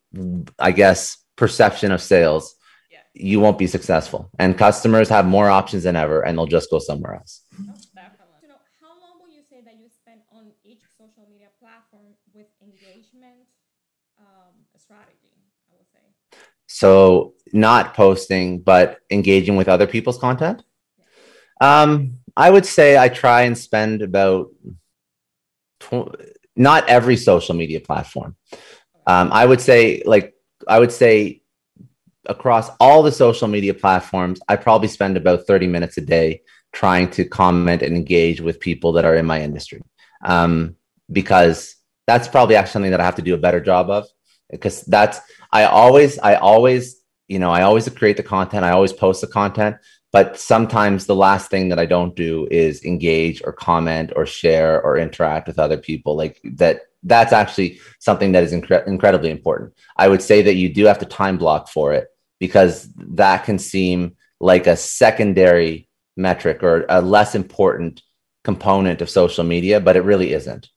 i 0.60 0.72
guess 0.72 1.24
perception 1.36 1.92
of 1.92 2.02
sales. 2.02 2.56
Yeah. 2.92 3.00
you 3.14 3.40
won't 3.40 3.58
be 3.58 3.68
successful. 3.68 4.30
And 4.40 4.58
customers 4.58 5.10
have 5.10 5.26
more 5.26 5.50
options 5.50 5.84
than 5.84 5.96
ever 5.96 6.22
and 6.26 6.38
they'll 6.38 6.46
just 6.46 6.70
go 6.70 6.80
somewhere 6.80 7.16
else. 7.16 7.42
You 7.58 7.66
know, 7.66 8.60
how 8.82 8.94
long 9.04 9.14
will 9.22 9.34
you 9.34 9.44
say 9.50 9.62
that 9.66 9.76
you 9.82 9.88
spend 9.90 10.22
on 10.32 10.52
each 10.64 10.84
social 10.98 11.26
media 11.32 11.48
platform 11.60 12.14
with 12.34 12.48
engagement 12.62 13.48
um, 14.20 14.54
strategy 14.78 15.34
i 15.72 15.76
would 15.78 15.90
say? 15.96 16.06
So 16.68 17.34
not 17.52 17.94
posting 17.94 18.62
but 18.62 19.00
engaging 19.10 19.56
with 19.56 19.68
other 19.68 19.88
people's 19.88 20.20
content? 20.20 20.64
Yeah. 21.00 21.82
um, 21.82 21.92
i 22.38 22.50
would 22.50 22.66
say 22.66 22.98
i 22.98 23.10
try 23.10 23.40
and 23.48 23.58
spend 23.58 24.02
about 24.02 24.48
not 26.56 26.88
every 26.88 27.18
social 27.18 27.56
media 27.56 27.80
platform. 27.80 28.36
Um, 29.08 29.30
I 29.32 29.46
would 29.46 29.62
say, 29.62 30.02
like, 30.06 30.34
I 30.68 30.80
would 30.80 30.92
say 30.92 31.42
across 32.26 32.70
all 32.80 33.04
the 33.04 33.12
social 33.12 33.48
media 33.48 33.74
platforms, 33.74 34.40
I 34.48 34.56
probably 34.56 34.88
spend 34.88 35.18
about 35.18 35.46
30 35.46 35.68
minutes 35.68 35.98
a 35.98 36.02
day 36.02 36.42
trying 36.72 37.10
to 37.12 37.26
comment 37.26 37.82
and 37.82 37.96
engage 37.96 38.42
with 38.42 38.60
people 38.60 38.94
that 38.94 39.06
are 39.06 39.16
in 39.16 39.26
my 39.26 39.42
industry. 39.42 39.82
Um, 40.24 40.76
because 41.12 41.76
that's 42.08 42.28
probably 42.28 42.56
actually 42.56 42.72
something 42.72 42.92
that 42.92 43.02
I 43.02 43.06
have 43.06 43.16
to 43.16 43.22
do 43.22 43.34
a 43.34 43.38
better 43.38 43.60
job 43.60 43.90
of. 43.90 44.08
Because 44.50 44.82
that's, 44.82 45.20
I 45.52 45.66
always, 45.66 46.20
I 46.20 46.36
always, 46.36 47.02
you 47.28 47.40
know, 47.40 47.52
I 47.52 47.64
always 47.64 47.88
create 47.90 48.18
the 48.18 48.24
content, 48.24 48.64
I 48.64 48.72
always 48.72 48.94
post 48.94 49.22
the 49.22 49.28
content, 49.28 49.78
but 50.14 50.40
sometimes 50.40 51.06
the 51.06 51.16
last 51.16 51.50
thing 51.50 51.70
that 51.70 51.80
i 51.80 51.86
don't 51.86 52.16
do 52.16 52.48
is 52.50 52.84
engage 52.86 53.42
or 53.44 53.52
comment 53.52 54.14
or 54.16 54.26
share 54.26 54.82
or 54.82 54.98
interact 54.98 55.48
with 55.48 55.60
other 55.60 55.78
people 55.78 56.16
like 56.16 56.40
that 56.44 56.84
that's 57.04 57.34
actually 57.34 57.80
something 58.00 58.32
that 58.32 58.44
is 58.44 58.54
incre- 58.54 58.88
incredibly 58.88 59.30
important 59.30 59.74
i 59.98 60.08
would 60.08 60.22
say 60.22 60.42
that 60.42 60.56
you 60.56 60.74
do 60.74 60.86
have 60.86 61.00
to 61.00 61.06
time 61.06 61.38
block 61.38 61.68
for 61.68 61.94
it 61.94 62.08
because 62.40 62.90
that 62.98 63.44
can 63.44 63.60
seem 63.60 64.16
like 64.40 64.68
a 64.68 64.76
secondary 64.76 65.88
metric 66.18 66.62
or 66.62 66.86
a 66.90 67.02
less 67.02 67.36
important 67.36 68.02
component 68.44 69.02
of 69.02 69.10
social 69.10 69.44
media, 69.44 69.80
but 69.80 69.96
it 69.96 70.02
really 70.02 70.34
isn't. 70.34 70.70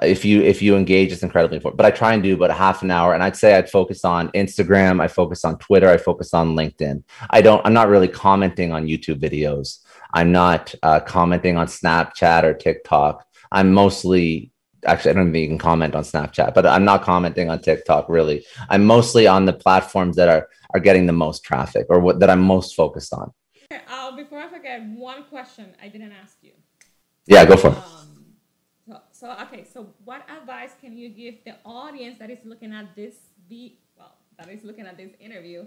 If 0.00 0.24
you 0.24 0.40
if 0.40 0.62
you 0.62 0.76
engage, 0.76 1.12
it's 1.12 1.22
incredibly 1.22 1.56
important. 1.56 1.76
But 1.76 1.86
I 1.86 1.90
try 1.90 2.14
and 2.14 2.22
do 2.22 2.34
about 2.34 2.50
a 2.50 2.54
half 2.54 2.82
an 2.82 2.90
hour, 2.90 3.12
and 3.12 3.22
I'd 3.22 3.36
say 3.36 3.54
I'd 3.54 3.68
focus 3.68 4.04
on 4.04 4.30
Instagram, 4.30 5.02
I 5.02 5.08
focus 5.08 5.44
on 5.44 5.58
Twitter, 5.58 5.88
I 5.88 5.98
focus 5.98 6.32
on 6.32 6.56
LinkedIn. 6.56 7.04
I 7.30 7.42
don't. 7.42 7.64
I'm 7.66 7.74
not 7.74 7.88
really 7.88 8.08
commenting 8.08 8.72
on 8.72 8.86
YouTube 8.86 9.20
videos. 9.20 9.78
I'm 10.14 10.32
not 10.32 10.74
uh, 10.82 11.00
commenting 11.00 11.56
on 11.56 11.66
Snapchat 11.66 12.42
or 12.44 12.54
TikTok. 12.54 13.26
I'm 13.50 13.72
mostly 13.72 14.52
actually 14.86 15.12
I 15.12 15.14
don't 15.14 15.32
think 15.32 15.42
you 15.42 15.48
can 15.48 15.58
comment 15.58 15.94
on 15.94 16.02
Snapchat, 16.02 16.54
but 16.54 16.66
I'm 16.66 16.84
not 16.84 17.02
commenting 17.02 17.50
on 17.50 17.60
TikTok 17.60 18.08
really. 18.08 18.44
I'm 18.68 18.84
mostly 18.84 19.26
on 19.26 19.44
the 19.44 19.52
platforms 19.52 20.16
that 20.16 20.28
are 20.28 20.48
are 20.74 20.80
getting 20.80 21.06
the 21.06 21.12
most 21.12 21.44
traffic 21.44 21.86
or 21.90 22.00
what 22.00 22.20
that 22.20 22.30
I'm 22.30 22.42
most 22.42 22.74
focused 22.74 23.12
on. 23.12 23.32
Okay, 23.70 23.82
uh, 23.88 24.14
before 24.16 24.38
I 24.38 24.48
forget, 24.48 24.82
one 24.82 25.24
question 25.24 25.74
I 25.82 25.88
didn't 25.88 26.12
ask 26.12 26.36
you. 26.42 26.52
Yeah, 27.26 27.44
go 27.44 27.56
for 27.56 27.68
it. 27.68 27.76
Um, 27.76 27.82
so, 29.22 29.30
okay, 29.42 29.64
so 29.72 29.86
what 30.04 30.28
advice 30.28 30.72
can 30.80 30.98
you 30.98 31.08
give 31.08 31.44
the 31.44 31.54
audience 31.64 32.18
that 32.18 32.28
is 32.28 32.40
looking 32.44 32.72
at 32.72 32.96
this 32.96 33.14
be 33.48 33.78
well 33.96 34.16
that 34.36 34.48
is 34.48 34.64
looking 34.64 34.84
at 34.84 34.96
this 34.96 35.12
interview 35.20 35.64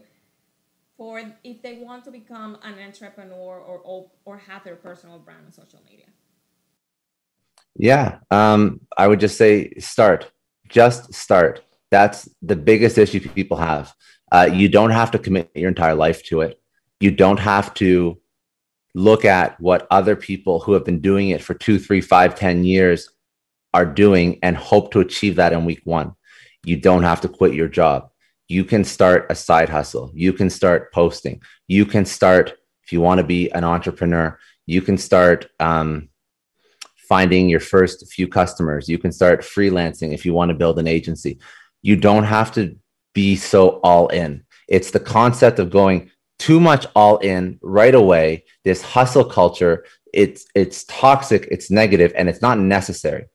for 0.97 1.21
if 1.45 1.61
they 1.61 1.77
want 1.77 2.03
to 2.03 2.11
become 2.11 2.57
an 2.63 2.77
entrepreneur 2.85 3.57
or 3.59 3.77
or, 3.77 4.11
or 4.25 4.37
have 4.37 4.65
their 4.65 4.75
personal 4.75 5.19
brand 5.19 5.45
on 5.45 5.53
social 5.53 5.79
media? 5.89 6.07
Yeah, 7.77 8.19
um, 8.29 8.81
I 8.97 9.07
would 9.07 9.21
just 9.21 9.37
say 9.37 9.73
start. 9.75 10.29
Just 10.67 11.13
start. 11.13 11.63
That's 11.91 12.27
the 12.41 12.57
biggest 12.57 12.97
issue 12.97 13.21
people 13.21 13.55
have. 13.55 13.93
Uh, 14.33 14.49
you 14.51 14.67
don't 14.67 14.91
have 14.91 15.11
to 15.11 15.19
commit 15.19 15.49
your 15.55 15.69
entire 15.69 15.95
life 15.95 16.23
to 16.23 16.41
it. 16.41 16.59
You 16.99 17.11
don't 17.11 17.39
have 17.39 17.73
to 17.75 18.19
look 18.95 19.23
at 19.23 19.57
what 19.61 19.87
other 19.91 20.17
people 20.17 20.59
who 20.59 20.73
have 20.73 20.83
been 20.83 20.99
doing 20.99 21.29
it 21.29 21.41
for 21.41 21.53
two, 21.53 21.79
three, 21.79 22.01
five, 22.01 22.35
ten 22.35 22.65
years 22.65 23.11
are 23.75 23.85
doing 23.85 24.39
and 24.41 24.55
hope 24.55 24.91
to 24.93 25.01
achieve 25.01 25.35
that 25.35 25.51
in 25.51 25.65
week 25.65 25.81
one. 25.83 26.15
You 26.63 26.77
don't 26.77 27.03
have 27.03 27.19
to 27.21 27.27
quit 27.27 27.53
your 27.53 27.67
job. 27.67 28.09
You 28.47 28.63
can 28.63 28.85
start 28.85 29.27
a 29.29 29.35
side 29.35 29.67
hustle. 29.67 30.11
You 30.13 30.31
can 30.31 30.49
start 30.49 30.93
posting. 30.93 31.41
You 31.67 31.85
can 31.85 32.05
start, 32.05 32.53
if 32.83 32.93
you 32.93 33.01
want 33.01 33.19
to 33.19 33.25
be 33.25 33.49
an 33.51 33.65
entrepreneur, 33.65 34.39
you 34.65 34.81
can 34.81 34.97
start 34.97 35.47
um, 35.59 36.07
finding 37.09 37.49
your 37.49 37.59
first 37.59 38.09
few 38.13 38.29
customers. 38.29 38.87
You 38.87 38.97
can 38.97 39.11
start 39.11 39.41
freelancing 39.41 40.13
if 40.13 40.25
you 40.25 40.33
want 40.33 40.49
to 40.49 40.55
build 40.55 40.79
an 40.79 40.87
agency. 40.87 41.39
You 41.81 41.97
don't 41.97 42.23
have 42.23 42.53
to 42.53 42.77
be 43.13 43.35
so 43.35 43.81
all 43.83 44.07
in. 44.07 44.45
It's 44.69 44.91
the 44.91 45.01
concept 45.01 45.59
of 45.59 45.69
going 45.69 46.11
too 46.39 46.61
much 46.61 46.85
all 46.95 47.17
in 47.17 47.59
right 47.61 47.93
away. 47.93 48.45
This 48.63 48.81
hustle 48.81 49.25
culture, 49.25 49.85
it's 50.13 50.45
it's 50.55 50.85
toxic, 50.85 51.47
it's 51.51 51.69
negative, 51.69 52.13
and 52.15 52.29
it's 52.29 52.41
not 52.41 52.57
necessary. 52.57 53.25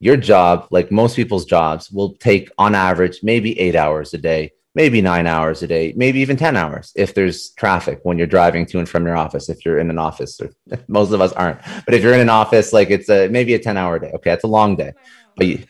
Your 0.00 0.16
job, 0.16 0.68
like 0.70 0.92
most 0.92 1.16
people's 1.16 1.44
jobs, 1.44 1.90
will 1.90 2.14
take 2.14 2.50
on 2.58 2.74
average 2.74 3.20
maybe 3.22 3.58
eight 3.58 3.74
hours 3.74 4.14
a 4.14 4.18
day 4.18 4.52
maybe 4.78 5.00
nine 5.00 5.26
hours 5.26 5.60
a 5.64 5.66
day, 5.66 5.92
maybe 5.96 6.20
even 6.20 6.36
10 6.36 6.56
hours 6.56 6.92
if 6.94 7.12
there's 7.12 7.50
traffic 7.62 7.98
when 8.04 8.16
you're 8.16 8.28
driving 8.28 8.64
to 8.64 8.78
and 8.78 8.88
from 8.88 9.04
your 9.04 9.16
office, 9.16 9.48
if 9.48 9.64
you're 9.64 9.80
in 9.80 9.90
an 9.90 9.98
office, 9.98 10.40
or 10.40 10.50
most 10.88 11.10
of 11.10 11.20
us 11.20 11.32
aren't. 11.32 11.60
But 11.84 11.94
if 11.94 12.02
you're 12.02 12.14
in 12.14 12.20
an 12.20 12.28
office, 12.28 12.72
like 12.72 12.88
it's 12.88 13.08
a 13.08 13.26
maybe 13.28 13.54
a 13.54 13.58
10 13.58 13.76
hour 13.76 13.98
day. 13.98 14.12
Okay, 14.14 14.30
it's 14.30 14.44
a 14.44 14.48
long 14.58 14.76
day. 14.76 14.92
But 15.36 15.46
you, 15.48 15.64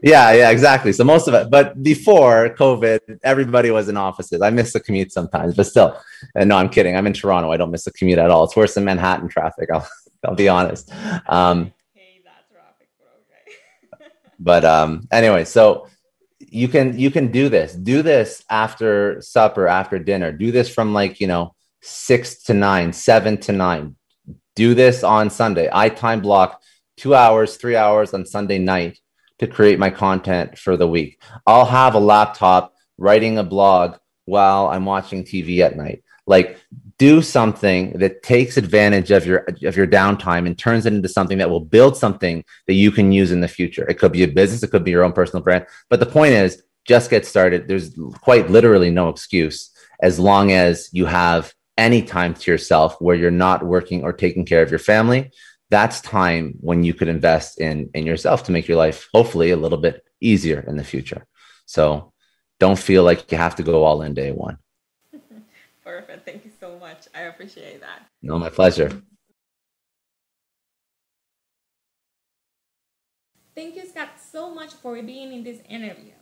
yeah, 0.00 0.30
yeah, 0.32 0.50
exactly. 0.50 0.92
So 0.92 1.02
most 1.02 1.26
of 1.26 1.34
it, 1.34 1.50
but 1.50 1.82
before 1.82 2.50
COVID, 2.50 3.18
everybody 3.24 3.72
was 3.72 3.88
in 3.88 3.96
offices. 3.96 4.40
I 4.42 4.50
miss 4.50 4.72
the 4.74 4.80
commute 4.80 5.10
sometimes, 5.10 5.56
but 5.56 5.66
still, 5.66 5.98
and 6.36 6.48
no, 6.48 6.56
I'm 6.56 6.68
kidding. 6.68 6.96
I'm 6.96 7.08
in 7.08 7.14
Toronto. 7.14 7.50
I 7.50 7.56
don't 7.56 7.72
miss 7.72 7.84
the 7.84 7.92
commute 7.92 8.20
at 8.20 8.30
all. 8.30 8.44
It's 8.44 8.54
worse 8.54 8.74
than 8.74 8.84
Manhattan 8.84 9.28
traffic. 9.28 9.70
I'll, 9.72 9.88
I'll 10.24 10.36
be 10.36 10.48
honest. 10.48 10.92
Um, 11.26 11.72
but 14.38 14.64
um, 14.64 15.06
anyway, 15.10 15.44
so 15.44 15.88
you 16.38 16.68
can 16.68 16.98
you 16.98 17.10
can 17.10 17.30
do 17.30 17.48
this. 17.48 17.74
Do 17.74 18.02
this 18.02 18.44
after 18.50 19.20
supper 19.20 19.66
after 19.66 19.98
dinner. 19.98 20.32
Do 20.32 20.52
this 20.52 20.68
from 20.68 20.92
like 20.92 21.20
you 21.20 21.26
know 21.26 21.54
six 21.82 22.42
to 22.44 22.54
nine 22.54 22.92
seven 22.92 23.38
to 23.38 23.52
nine. 23.52 23.96
Do 24.54 24.74
this 24.74 25.04
on 25.04 25.30
sunday. 25.30 25.68
I 25.72 25.88
time 25.88 26.20
block 26.20 26.62
two 26.96 27.14
hours 27.14 27.56
three 27.56 27.76
hours 27.76 28.14
on 28.14 28.26
sunday 28.26 28.58
night 28.58 28.98
to 29.38 29.46
create 29.46 29.78
my 29.78 29.90
content 29.90 30.58
for 30.58 30.76
the 30.76 30.88
week. 30.88 31.20
I'll 31.46 31.66
have 31.66 31.94
a 31.94 32.00
laptop 32.00 32.74
writing 32.98 33.38
a 33.38 33.44
blog 33.44 33.96
while 34.24 34.68
i'm 34.68 34.84
watching 34.84 35.24
tv 35.24 35.60
at 35.60 35.76
night. 35.76 36.02
Like 36.26 36.58
do 36.98 37.20
something 37.20 37.98
that 37.98 38.22
takes 38.22 38.56
advantage 38.56 39.10
of 39.10 39.26
your 39.26 39.46
of 39.64 39.76
your 39.76 39.86
downtime 39.86 40.46
and 40.46 40.58
turns 40.58 40.86
it 40.86 40.94
into 40.94 41.08
something 41.08 41.38
that 41.38 41.50
will 41.50 41.60
build 41.60 41.96
something 41.96 42.44
that 42.66 42.74
you 42.74 42.90
can 42.90 43.12
use 43.12 43.32
in 43.32 43.40
the 43.40 43.48
future. 43.48 43.86
It 43.88 43.98
could 43.98 44.12
be 44.12 44.22
a 44.22 44.28
business, 44.28 44.62
it 44.62 44.70
could 44.70 44.84
be 44.84 44.92
your 44.92 45.04
own 45.04 45.12
personal 45.12 45.42
brand. 45.42 45.66
But 45.90 46.00
the 46.00 46.06
point 46.06 46.32
is, 46.32 46.62
just 46.86 47.10
get 47.10 47.26
started. 47.26 47.68
There's 47.68 47.98
quite 48.20 48.48
literally 48.50 48.90
no 48.90 49.08
excuse 49.08 49.70
as 50.00 50.18
long 50.18 50.52
as 50.52 50.88
you 50.92 51.06
have 51.06 51.52
any 51.76 52.02
time 52.02 52.32
to 52.34 52.50
yourself 52.50 52.96
where 53.00 53.16
you're 53.16 53.30
not 53.30 53.64
working 53.64 54.02
or 54.02 54.12
taking 54.12 54.44
care 54.44 54.62
of 54.62 54.70
your 54.70 54.78
family. 54.78 55.30
That's 55.68 56.00
time 56.00 56.54
when 56.60 56.84
you 56.84 56.94
could 56.94 57.08
invest 57.08 57.60
in 57.60 57.90
in 57.92 58.06
yourself 58.06 58.44
to 58.44 58.52
make 58.52 58.68
your 58.68 58.78
life 58.78 59.08
hopefully 59.12 59.50
a 59.50 59.56
little 59.56 59.78
bit 59.78 60.02
easier 60.20 60.60
in 60.60 60.76
the 60.76 60.84
future. 60.84 61.26
So 61.66 62.12
don't 62.58 62.78
feel 62.78 63.02
like 63.02 63.30
you 63.30 63.38
have 63.38 63.56
to 63.56 63.62
go 63.62 63.84
all 63.84 64.02
in 64.02 64.14
day 64.14 64.32
one. 64.32 64.58
Perfect. 65.84 66.24
Thank 66.24 66.44
you. 66.44 66.55
I 67.16 67.22
appreciate 67.22 67.80
that. 67.80 68.02
No, 68.22 68.38
my 68.38 68.50
pleasure. 68.50 68.90
Thank 73.54 73.74
you, 73.74 73.86
Scott, 73.86 74.10
so 74.20 74.54
much 74.54 74.74
for 74.74 75.00
being 75.02 75.32
in 75.32 75.42
this 75.42 75.60
interview. 75.66 76.12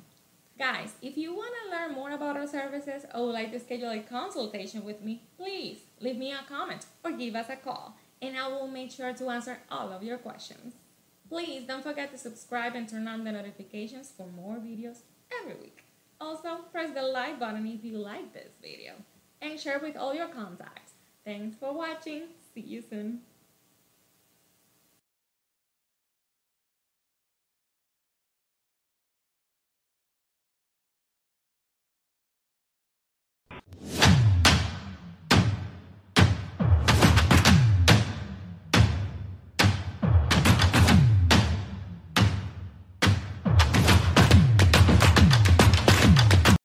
Guys, 0.57 0.93
if 1.03 1.17
you 1.17 1.35
want 1.35 1.53
to 1.65 1.77
learn 1.77 1.95
more 1.95 2.13
about 2.13 2.37
our 2.37 2.47
services 2.47 3.05
or 3.13 3.27
would 3.27 3.33
like 3.33 3.51
to 3.51 3.59
schedule 3.59 3.91
a 3.91 3.99
consultation 3.99 4.85
with 4.85 5.03
me, 5.03 5.25
please 5.37 5.79
leave 5.99 6.17
me 6.17 6.31
a 6.31 6.49
comment 6.49 6.87
or 7.03 7.11
give 7.11 7.35
us 7.35 7.49
a 7.49 7.57
call, 7.57 7.97
and 8.23 8.39
I 8.39 8.47
will 8.47 8.69
make 8.69 8.93
sure 8.93 9.13
to 9.13 9.31
answer 9.31 9.59
all 9.69 9.91
of 9.93 10.05
your 10.05 10.19
questions. 10.19 10.75
Please 11.29 11.67
don't 11.67 11.83
forget 11.83 12.13
to 12.13 12.19
subscribe 12.19 12.77
and 12.77 12.89
turn 12.89 13.09
on 13.09 13.25
the 13.25 13.33
notifications 13.33 14.13
for 14.17 14.29
more 14.29 14.59
videos 14.59 14.99
every 15.43 15.57
week. 15.57 15.83
Also, 16.21 16.59
press 16.71 16.95
the 16.95 17.03
like 17.03 17.41
button 17.41 17.67
if 17.67 17.83
you 17.83 17.99
like 17.99 18.33
this 18.33 18.53
video 18.63 18.93
and 19.43 19.59
share 19.59 19.81
with 19.81 19.97
all 19.97 20.15
your 20.15 20.29
contacts. 20.29 20.84
Thanks 21.25 21.57
for 21.57 21.73
watching. 21.73 22.29
See 22.55 22.61
you 22.61 22.81
soon. 22.81 23.21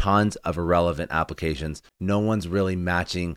tons 0.00 0.34
of 0.36 0.56
irrelevant 0.56 1.10
applications. 1.12 1.82
No 2.00 2.20
one's 2.20 2.48
really 2.48 2.74
matching 2.74 3.36